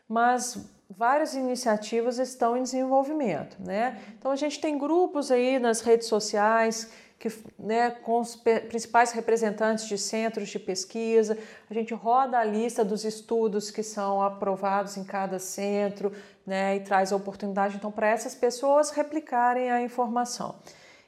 mas 0.07 0.57
várias 0.89 1.34
iniciativas 1.34 2.20
estão 2.20 2.55
em 2.55 2.64
desenvolvimento, 2.64 3.57
né? 3.59 4.01
Então 4.18 4.32
a 4.32 4.36
gente 4.38 4.61
tem 4.61 4.78
grupos 4.78 5.30
aí 5.30 5.59
nas 5.59 5.82
redes 5.82 6.07
sociais 6.07 6.89
que, 7.24 7.32
né, 7.57 7.89
com 7.89 8.19
os 8.19 8.36
principais 8.36 9.13
representantes 9.13 9.88
de 9.88 9.97
centros 9.97 10.49
de 10.49 10.59
pesquisa, 10.59 11.38
a 11.69 11.74
gente 11.74 11.93
roda 11.93 12.38
a 12.38 12.43
lista 12.43 12.84
dos 12.84 13.05
estudos 13.05 13.71
que 13.71 13.82
são 13.82 14.21
aprovados 14.21 14.97
em 14.97 15.05
cada 15.05 15.39
centro 15.39 16.11
né, 16.45 16.76
e 16.76 16.82
traz 16.82 17.13
a 17.13 17.15
oportunidade 17.15 17.78
então 17.78 17.89
para 17.89 18.09
essas 18.09 18.36
pessoas 18.36 18.89
replicarem 18.89 19.71
a 19.71 19.82
informação. 19.82 20.55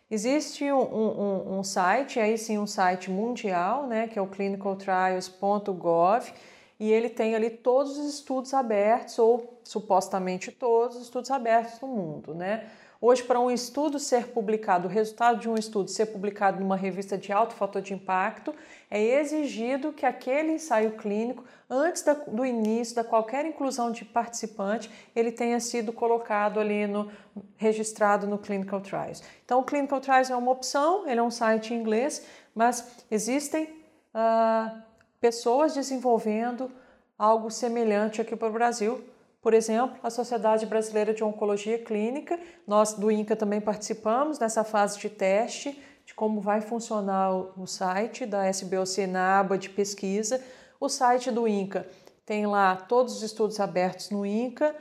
Existe 0.09 0.71
um, 0.71 0.79
um, 0.79 1.59
um, 1.59 1.63
site, 1.65 2.17
aí 2.17 2.37
sim 2.37 2.57
um 2.57 2.67
site 2.67 3.11
mundial, 3.11 3.85
né, 3.85 4.07
que 4.07 4.17
é 4.17 4.21
o 4.21 4.27
clinicaltrials.gov, 4.27 6.31
e 6.79 6.89
ele 6.89 7.09
tem 7.09 7.35
ali 7.35 7.49
todos 7.49 7.97
os 7.97 8.13
estudos 8.13 8.53
abertos, 8.53 9.19
ou 9.19 9.59
supostamente 9.65 10.49
todos 10.49 10.95
os 10.95 11.03
estudos 11.03 11.29
abertos 11.29 11.81
no 11.81 11.89
mundo, 11.89 12.33
né? 12.33 12.69
Hoje, 13.01 13.23
para 13.23 13.39
um 13.39 13.51
estudo 13.51 13.99
ser 13.99 14.27
publicado, 14.27 14.87
o 14.87 14.91
resultado 14.91 15.39
de 15.39 15.49
um 15.49 15.55
estudo 15.55 15.89
ser 15.89 16.07
publicado 16.07 16.59
numa 16.59 16.77
revista 16.77 17.17
de 17.17 17.31
alto 17.31 17.53
fator 17.53 17.81
de 17.81 17.93
impacto, 17.93 18.53
é 18.89 19.01
exigido 19.19 19.91
que 19.91 20.05
aquele 20.05 20.53
ensaio 20.53 20.91
clínico, 20.91 21.43
antes 21.69 22.03
da, 22.03 22.13
do 22.13 22.45
início 22.45 22.95
da 22.95 23.03
qualquer 23.03 23.45
inclusão 23.45 23.91
de 23.91 24.05
participante, 24.05 24.89
ele 25.15 25.31
tenha 25.31 25.59
sido 25.59 25.91
colocado 25.91 26.59
ali 26.59 26.87
no 26.87 27.11
registrado 27.57 28.27
no 28.27 28.37
Clinical 28.37 28.79
Trials. 28.79 29.21
Então, 29.43 29.59
o 29.59 29.63
Clinical 29.63 29.99
Trials 29.99 30.29
é 30.29 30.35
uma 30.35 30.51
opção, 30.51 31.07
ele 31.07 31.19
é 31.19 31.23
um 31.23 31.31
site 31.31 31.73
em 31.73 31.77
inglês, 31.77 32.25
mas 32.53 33.05
existem 33.11 33.65
uh, 34.13 34.81
pessoas 35.19 35.73
desenvolvendo 35.73 36.71
algo 37.17 37.51
semelhante 37.51 38.21
aqui 38.21 38.35
para 38.35 38.47
o 38.47 38.53
Brasil 38.53 39.03
por 39.45 39.53
exemplo, 39.53 39.99
a 40.01 40.09
Sociedade 40.09 40.65
Brasileira 40.65 41.13
de 41.13 41.23
Oncologia 41.23 41.77
Clínica, 41.77 42.39
nós 42.65 42.93
do 42.93 43.11
INCA 43.11 43.35
também 43.35 43.61
participamos 43.61 44.39
nessa 44.39 44.63
fase 44.63 44.97
de 44.97 45.07
teste 45.07 45.79
de 46.03 46.15
como 46.15 46.41
vai 46.41 46.61
funcionar 46.61 47.31
o 47.31 47.67
site 47.67 48.25
da 48.25 48.49
SBOC 48.49 49.05
na 49.05 49.41
aba 49.41 49.55
de 49.55 49.69
pesquisa. 49.69 50.43
O 50.79 50.89
site 50.89 51.29
do 51.29 51.47
INCA 51.47 51.85
tem 52.25 52.47
lá 52.47 52.75
todos 52.75 53.17
os 53.17 53.21
estudos 53.21 53.59
abertos 53.59 54.09
no 54.09 54.25
INCA. 54.25 54.75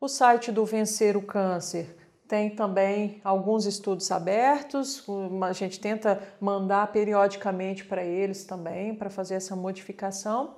O 0.00 0.08
site 0.08 0.50
do 0.50 0.64
Vencer 0.64 1.14
o 1.14 1.20
Câncer 1.20 1.94
tem 2.26 2.48
também 2.48 3.20
alguns 3.22 3.66
estudos 3.66 4.10
abertos, 4.10 5.04
a 5.42 5.52
gente 5.52 5.78
tenta 5.78 6.22
mandar 6.40 6.90
periodicamente 6.90 7.84
para 7.84 8.02
eles 8.02 8.44
também 8.44 8.94
para 8.94 9.10
fazer 9.10 9.34
essa 9.34 9.54
modificação. 9.54 10.56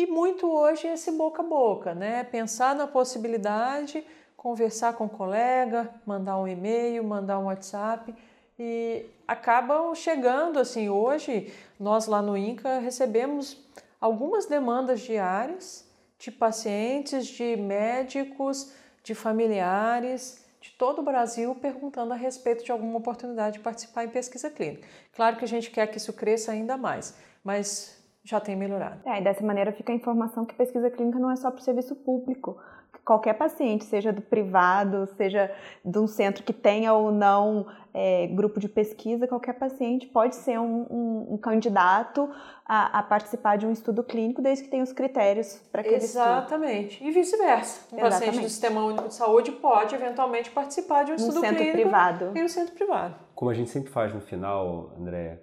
E 0.00 0.06
muito 0.06 0.50
hoje 0.50 0.86
é 0.86 0.94
esse 0.94 1.12
boca 1.12 1.42
a 1.42 1.44
boca, 1.44 1.94
né? 1.94 2.24
Pensar 2.24 2.74
na 2.74 2.86
possibilidade, 2.86 4.02
conversar 4.34 4.94
com 4.94 5.04
o 5.04 5.06
um 5.06 5.10
colega, 5.10 5.90
mandar 6.06 6.38
um 6.38 6.48
e-mail, 6.48 7.04
mandar 7.04 7.38
um 7.38 7.44
WhatsApp 7.44 8.14
e 8.58 9.04
acabam 9.28 9.94
chegando 9.94 10.58
assim. 10.58 10.88
Hoje, 10.88 11.52
nós 11.78 12.06
lá 12.06 12.22
no 12.22 12.34
INCA 12.34 12.78
recebemos 12.78 13.62
algumas 14.00 14.46
demandas 14.46 15.02
diárias 15.02 15.86
de 16.18 16.30
pacientes, 16.30 17.26
de 17.26 17.54
médicos, 17.58 18.72
de 19.04 19.14
familiares 19.14 20.42
de 20.62 20.70
todo 20.70 21.00
o 21.00 21.02
Brasil 21.02 21.54
perguntando 21.54 22.14
a 22.14 22.16
respeito 22.16 22.64
de 22.64 22.72
alguma 22.72 22.96
oportunidade 22.96 23.58
de 23.58 23.62
participar 23.62 24.04
em 24.04 24.08
pesquisa 24.08 24.48
clínica. 24.48 24.88
Claro 25.12 25.36
que 25.36 25.44
a 25.44 25.48
gente 25.48 25.70
quer 25.70 25.86
que 25.88 25.98
isso 25.98 26.14
cresça 26.14 26.52
ainda 26.52 26.78
mais, 26.78 27.14
mas 27.44 27.99
já 28.24 28.38
tem 28.38 28.56
melhorado. 28.56 29.00
É, 29.08 29.20
e 29.20 29.24
dessa 29.24 29.44
maneira 29.44 29.72
fica 29.72 29.92
a 29.92 29.94
informação 29.94 30.44
que 30.44 30.54
pesquisa 30.54 30.90
clínica 30.90 31.18
não 31.18 31.30
é 31.30 31.36
só 31.36 31.50
para 31.50 31.60
o 31.60 31.62
serviço 31.62 31.96
público. 31.96 32.58
Qualquer 33.04 33.34
paciente, 33.34 33.84
seja 33.84 34.12
do 34.12 34.20
privado, 34.20 35.06
seja 35.16 35.50
de 35.84 35.98
um 35.98 36.06
centro 36.06 36.44
que 36.44 36.52
tenha 36.52 36.92
ou 36.92 37.10
não 37.10 37.66
é, 37.94 38.26
grupo 38.26 38.60
de 38.60 38.68
pesquisa, 38.68 39.26
qualquer 39.26 39.54
paciente 39.54 40.06
pode 40.06 40.36
ser 40.36 40.58
um, 40.58 40.86
um, 40.90 41.34
um 41.34 41.38
candidato 41.38 42.30
a, 42.64 42.98
a, 42.98 43.02
participar 43.02 43.56
de 43.56 43.66
um 43.66 43.72
estudo 43.72 44.04
clínico, 44.04 44.42
desde 44.42 44.64
que 44.64 44.70
tenha 44.70 44.82
os 44.82 44.92
critérios 44.92 45.60
para 45.72 45.80
aquele 45.80 45.96
Exatamente. 45.96 46.92
Estudo. 46.92 47.08
E 47.08 47.12
vice-versa. 47.12 47.80
Um 47.92 47.98
Exatamente. 47.98 48.26
paciente 48.26 48.42
do 48.44 48.48
Sistema 48.48 48.84
Único 48.84 49.08
de 49.08 49.14
Saúde 49.14 49.52
pode, 49.52 49.94
eventualmente, 49.94 50.50
participar 50.50 51.04
de 51.04 51.12
um 51.12 51.16
estudo 51.16 51.40
centro 51.40 51.56
clínico 51.56 51.78
privado. 51.78 52.32
em 52.36 52.44
um 52.44 52.48
centro 52.48 52.74
privado. 52.74 53.14
Como 53.34 53.50
a 53.50 53.54
gente 53.54 53.70
sempre 53.70 53.90
faz 53.90 54.14
no 54.14 54.20
final, 54.20 54.92
André, 54.98 55.40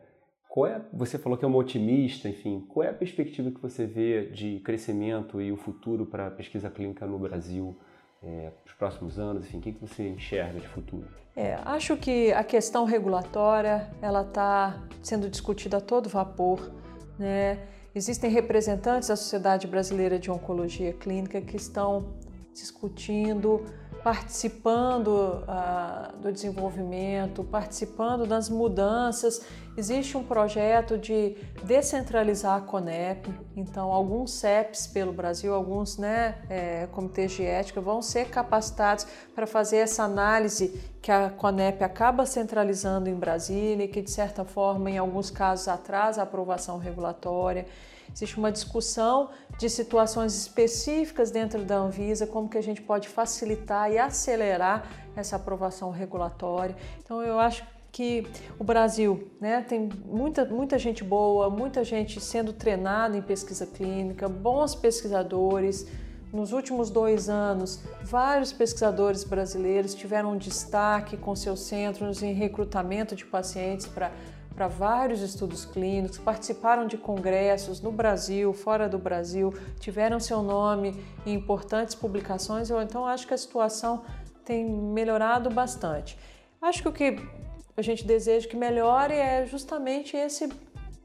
qual 0.58 0.66
é, 0.66 0.82
você 0.91 1.20
falou 1.20 1.38
que 1.38 1.45
é 1.45 1.47
uma 1.47 1.60
otimista, 1.60 2.28
enfim, 2.28 2.66
qual 2.68 2.84
é 2.84 2.89
a 2.89 2.93
perspectiva 2.93 3.51
que 3.51 3.62
você 3.62 3.86
vê 3.86 4.26
de 4.26 4.60
crescimento 4.62 5.39
e 5.39 5.51
o 5.51 5.55
futuro 5.55 6.03
para 6.03 6.26
a 6.26 6.32
pesquisa 6.32 6.68
clínica 6.68 7.05
no 7.05 7.20
Brasil? 7.20 7.78
É, 8.24 8.49
os 8.66 8.74
próximos 8.74 9.20
anos, 9.20 9.45
enfim, 9.45 9.60
o 9.60 9.62
que, 9.62 9.74
que 9.74 9.80
você 9.80 10.10
enxerga 10.10 10.60
de 10.60 10.68
futuro? 10.70 11.05
É, 11.36 11.60
acho 11.64 11.95
que 11.95 12.34
a 12.34 12.43
questão 12.43 12.86
regulatória 12.86 13.88
ela 14.01 14.24
está 14.24 14.82
sendo 15.03 15.30
discutida 15.30 15.78
a 15.78 15.80
todo 15.80 16.10
vapor, 16.10 16.72
né? 17.20 17.60
Existem 17.93 18.32
representantes 18.32 19.10
da 19.10 19.16
Sociedade 19.16 19.68
Brasileira 19.68 20.18
de 20.18 20.32
Oncologia 20.32 20.91
Clínica 20.91 21.39
que 21.39 21.55
estão 21.55 22.16
discutindo 22.51 23.64
participando 24.08 25.43
ah, 25.49 26.14
do 26.22 26.32
desenvolvimento, 26.32 27.43
participando 27.43 28.26
das 28.26 28.49
mudanças. 28.49 29.41
Existe 29.76 30.16
um 30.16 30.24
projeto 30.24 30.97
de 30.97 31.36
descentralizar 31.66 32.55
a 32.55 32.62
CONEP, 32.62 33.30
então 33.53 33.91
alguns 33.91 34.32
CEPs 34.32 34.88
pelo 34.88 35.12
Brasil, 35.12 35.53
alguns 35.53 35.97
né, 35.97 36.36
é, 36.49 36.88
comitês 36.88 37.34
de 37.34 37.43
ética 37.43 37.82
vão 37.82 38.01
ser 38.01 38.30
capacitados 38.30 39.05
para 39.36 39.45
fazer 39.45 39.80
essa 39.80 40.03
análise 40.03 40.82
que 41.01 41.12
a 41.12 41.30
CONEP 41.30 41.84
acaba 41.84 42.26
centralizando 42.26 43.10
em 43.10 43.16
Brasília 43.16 43.84
e 43.84 43.88
que 43.89 44.01
de 44.01 44.10
certa 44.10 44.45
forma 44.45 44.89
em 44.89 44.97
alguns 44.97 45.30
casos 45.30 45.68
atrasa 45.68 46.22
a 46.22 46.24
aprovação 46.24 46.78
regulatória. 46.78 47.66
Existe 48.14 48.38
uma 48.38 48.51
discussão 48.51 49.30
de 49.58 49.70
situações 49.70 50.36
específicas 50.36 51.32
dentro 51.32 51.64
da 51.64 51.78
Anvisa, 51.78 52.26
como 52.28 52.49
que 52.49 52.58
a 52.58 52.64
gente 52.64 52.82
pode 52.82 53.08
facilitar 53.08 53.91
e 53.91 53.97
acelerar 53.97 54.89
essa 55.16 55.36
aprovação 55.36 55.91
regulatória. 55.91 56.76
Então 57.03 57.22
eu 57.22 57.39
acho 57.39 57.64
que 57.91 58.28
o 58.60 58.64
Brasil 58.64 59.32
né, 59.41 59.62
tem 59.68 59.89
muita, 60.05 60.45
muita 60.45 60.78
gente 60.78 61.03
boa, 61.03 61.49
muita 61.49 61.84
gente 61.84 62.22
sendo 62.22 62.53
treinada 62.53 63.18
em 63.18 63.22
pesquisa 63.22 63.66
clínica, 63.66 64.30
bons 64.30 64.76
pesquisadores. 64.76 65.88
Nos 66.32 66.51
últimos 66.51 66.89
dois 66.91 67.30
anos, 67.30 67.80
vários 68.03 68.51
pesquisadores 68.51 69.24
brasileiros 69.24 69.95
tiveram 69.95 70.34
um 70.34 70.38
destaque 70.38 71.18
com 71.18 71.36
seus 71.36 71.62
centros 71.62 72.22
em 72.22 72.34
recrutamento 72.34 73.16
de 73.16 73.26
pacientes 73.26 73.88
para 73.88 74.12
para 74.58 74.68
vários 74.68 75.22
estudos 75.22 75.66
clínicos, 75.66 76.18
participaram 76.18 76.88
de 76.88 76.97
congressos 76.97 77.80
no 77.80 77.91
Brasil, 77.91 78.51
fora 78.53 78.89
do 78.89 78.97
Brasil, 78.97 79.53
tiveram 79.80 80.20
seu 80.20 80.41
nome 80.41 80.99
em 81.28 81.36
importantes 81.36 81.93
publicações. 81.93 82.72
Eu 82.72 82.82
então 82.82 83.05
acho 83.05 83.28
que 83.28 83.36
a 83.36 83.38
situação 83.38 84.03
tem 84.43 84.66
melhorado 84.66 85.51
bastante. 85.51 86.18
Acho 86.60 86.82
que 86.82 86.89
o 86.89 86.91
que 86.91 87.20
a 87.78 87.84
gente 87.84 88.03
deseja 88.03 88.47
que 88.47 88.55
melhore 88.55 89.14
é 89.14 89.45
justamente 89.45 90.18
esse 90.18 90.51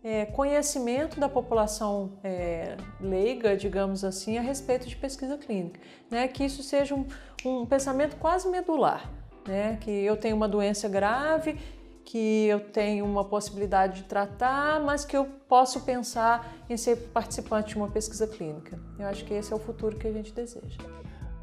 é, 0.03 0.25
conhecimento 0.25 1.21
da 1.21 1.29
população 1.29 2.13
é, 2.25 2.79
leiga, 2.99 3.55
digamos 3.55 4.03
assim, 4.03 4.39
a 4.39 4.41
respeito 4.41 4.89
de 4.89 4.97
pesquisa 4.97 5.37
clínica, 5.37 5.79
né? 6.11 6.27
Que 6.27 6.45
isso 6.45 6.63
seja 6.63 6.95
um, 6.95 7.07
um 7.45 7.67
pensamento 7.67 8.17
quase 8.17 8.49
medular, 8.49 9.11
né? 9.47 9.77
Que 9.83 9.91
eu 9.91 10.17
tenho 10.17 10.37
uma 10.37 10.49
doença 10.49 10.89
grave 10.89 11.59
que 12.05 12.47
eu 12.47 12.61
tenho 12.61 13.05
uma 13.05 13.25
possibilidade 13.25 14.03
de 14.03 14.09
tratar, 14.09 14.81
mas 14.81 15.05
que 15.05 15.17
eu 15.17 15.27
posso 15.49 15.81
pensar 15.85 16.55
em 16.69 16.77
ser 16.77 16.97
participante 17.13 17.71
de 17.71 17.77
uma 17.77 17.89
pesquisa 17.89 18.27
clínica. 18.27 18.79
Eu 18.99 19.07
acho 19.07 19.25
que 19.25 19.35
esse 19.35 19.53
é 19.53 19.57
o 19.57 19.59
futuro 19.59 19.97
que 19.97 20.07
a 20.07 20.13
gente 20.13 20.33
deseja. 20.33 20.79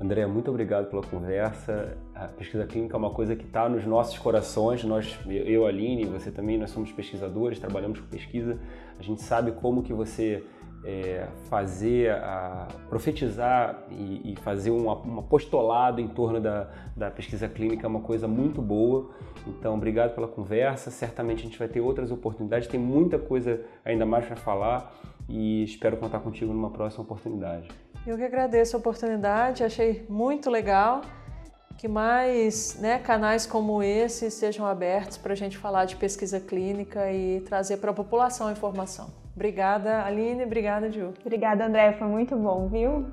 André, 0.02 0.26
muito 0.26 0.50
obrigado 0.50 0.90
pela 0.90 1.04
conversa. 1.04 1.98
A 2.16 2.28
pesquisa 2.28 2.66
clínica 2.66 2.96
é 2.96 2.98
uma 2.98 3.10
coisa 3.10 3.36
que 3.36 3.44
está 3.46 3.68
nos 3.68 3.86
nossos 3.86 4.18
corações. 4.18 4.82
Nós, 4.86 5.20
eu, 5.28 5.66
Aline, 5.66 6.06
você 6.06 6.32
também, 6.32 6.58
nós 6.58 6.72
somos 6.72 6.90
pesquisadores, 6.92 7.60
trabalhamos 7.60 8.00
com 8.00 8.08
pesquisa. 8.08 8.58
A 8.98 9.04
gente 9.04 9.22
sabe 9.22 9.52
como 9.52 9.84
que 9.84 9.94
você 9.94 10.42
é, 10.84 11.28
fazer, 11.50 12.12
a, 12.12 12.68
profetizar 12.90 13.84
e, 13.90 14.34
e 14.34 14.36
fazer 14.38 14.72
um, 14.72 14.88
um, 14.88 15.20
apostolado 15.20 16.00
em 16.00 16.08
torno 16.08 16.40
da, 16.40 16.70
da 16.96 17.12
pesquisa 17.12 17.48
clínica 17.48 17.86
é 17.86 17.90
uma 17.90 18.02
coisa 18.02 18.28
muito 18.28 18.62
boa. 18.62 19.10
Então, 19.48 19.76
obrigado 19.76 20.14
pela 20.14 20.28
conversa. 20.28 20.92
Certamente 20.92 21.40
a 21.40 21.46
gente 21.46 21.60
vai 21.60 21.68
ter 21.68 21.82
outras 21.82 22.12
oportunidades. 22.12 22.68
Tem 22.68 22.80
muita 22.80 23.18
coisa 23.18 23.62
ainda 23.84 24.06
mais 24.06 24.26
para 24.26 24.36
falar 24.36 24.94
e 25.28 25.64
espero 25.64 25.98
contar 25.98 26.20
contigo 26.20 26.54
numa 26.54 26.70
próxima 26.70 27.04
oportunidade. 27.04 27.70
Eu 28.06 28.18
que 28.18 28.24
agradeço 28.24 28.76
a 28.76 28.80
oportunidade, 28.80 29.64
achei 29.64 30.06
muito 30.10 30.50
legal 30.50 31.02
que 31.78 31.88
mais 31.88 32.78
né, 32.80 33.00
canais 33.00 33.46
como 33.46 33.82
esse 33.82 34.30
sejam 34.30 34.66
abertos 34.66 35.18
para 35.18 35.32
a 35.32 35.36
gente 35.36 35.58
falar 35.58 35.86
de 35.86 35.96
pesquisa 35.96 36.40
clínica 36.40 37.10
e 37.12 37.40
trazer 37.42 37.78
para 37.78 37.92
a 37.92 37.94
população 37.94 38.48
a 38.48 38.52
informação. 38.52 39.19
Obrigada, 39.36 40.04
Aline. 40.06 40.44
Obrigada, 40.44 40.92
Ju. 40.92 41.14
Obrigada, 41.26 41.66
André. 41.66 41.94
Foi 41.94 42.08
muito 42.08 42.36
bom, 42.36 42.68
viu? 42.68 43.12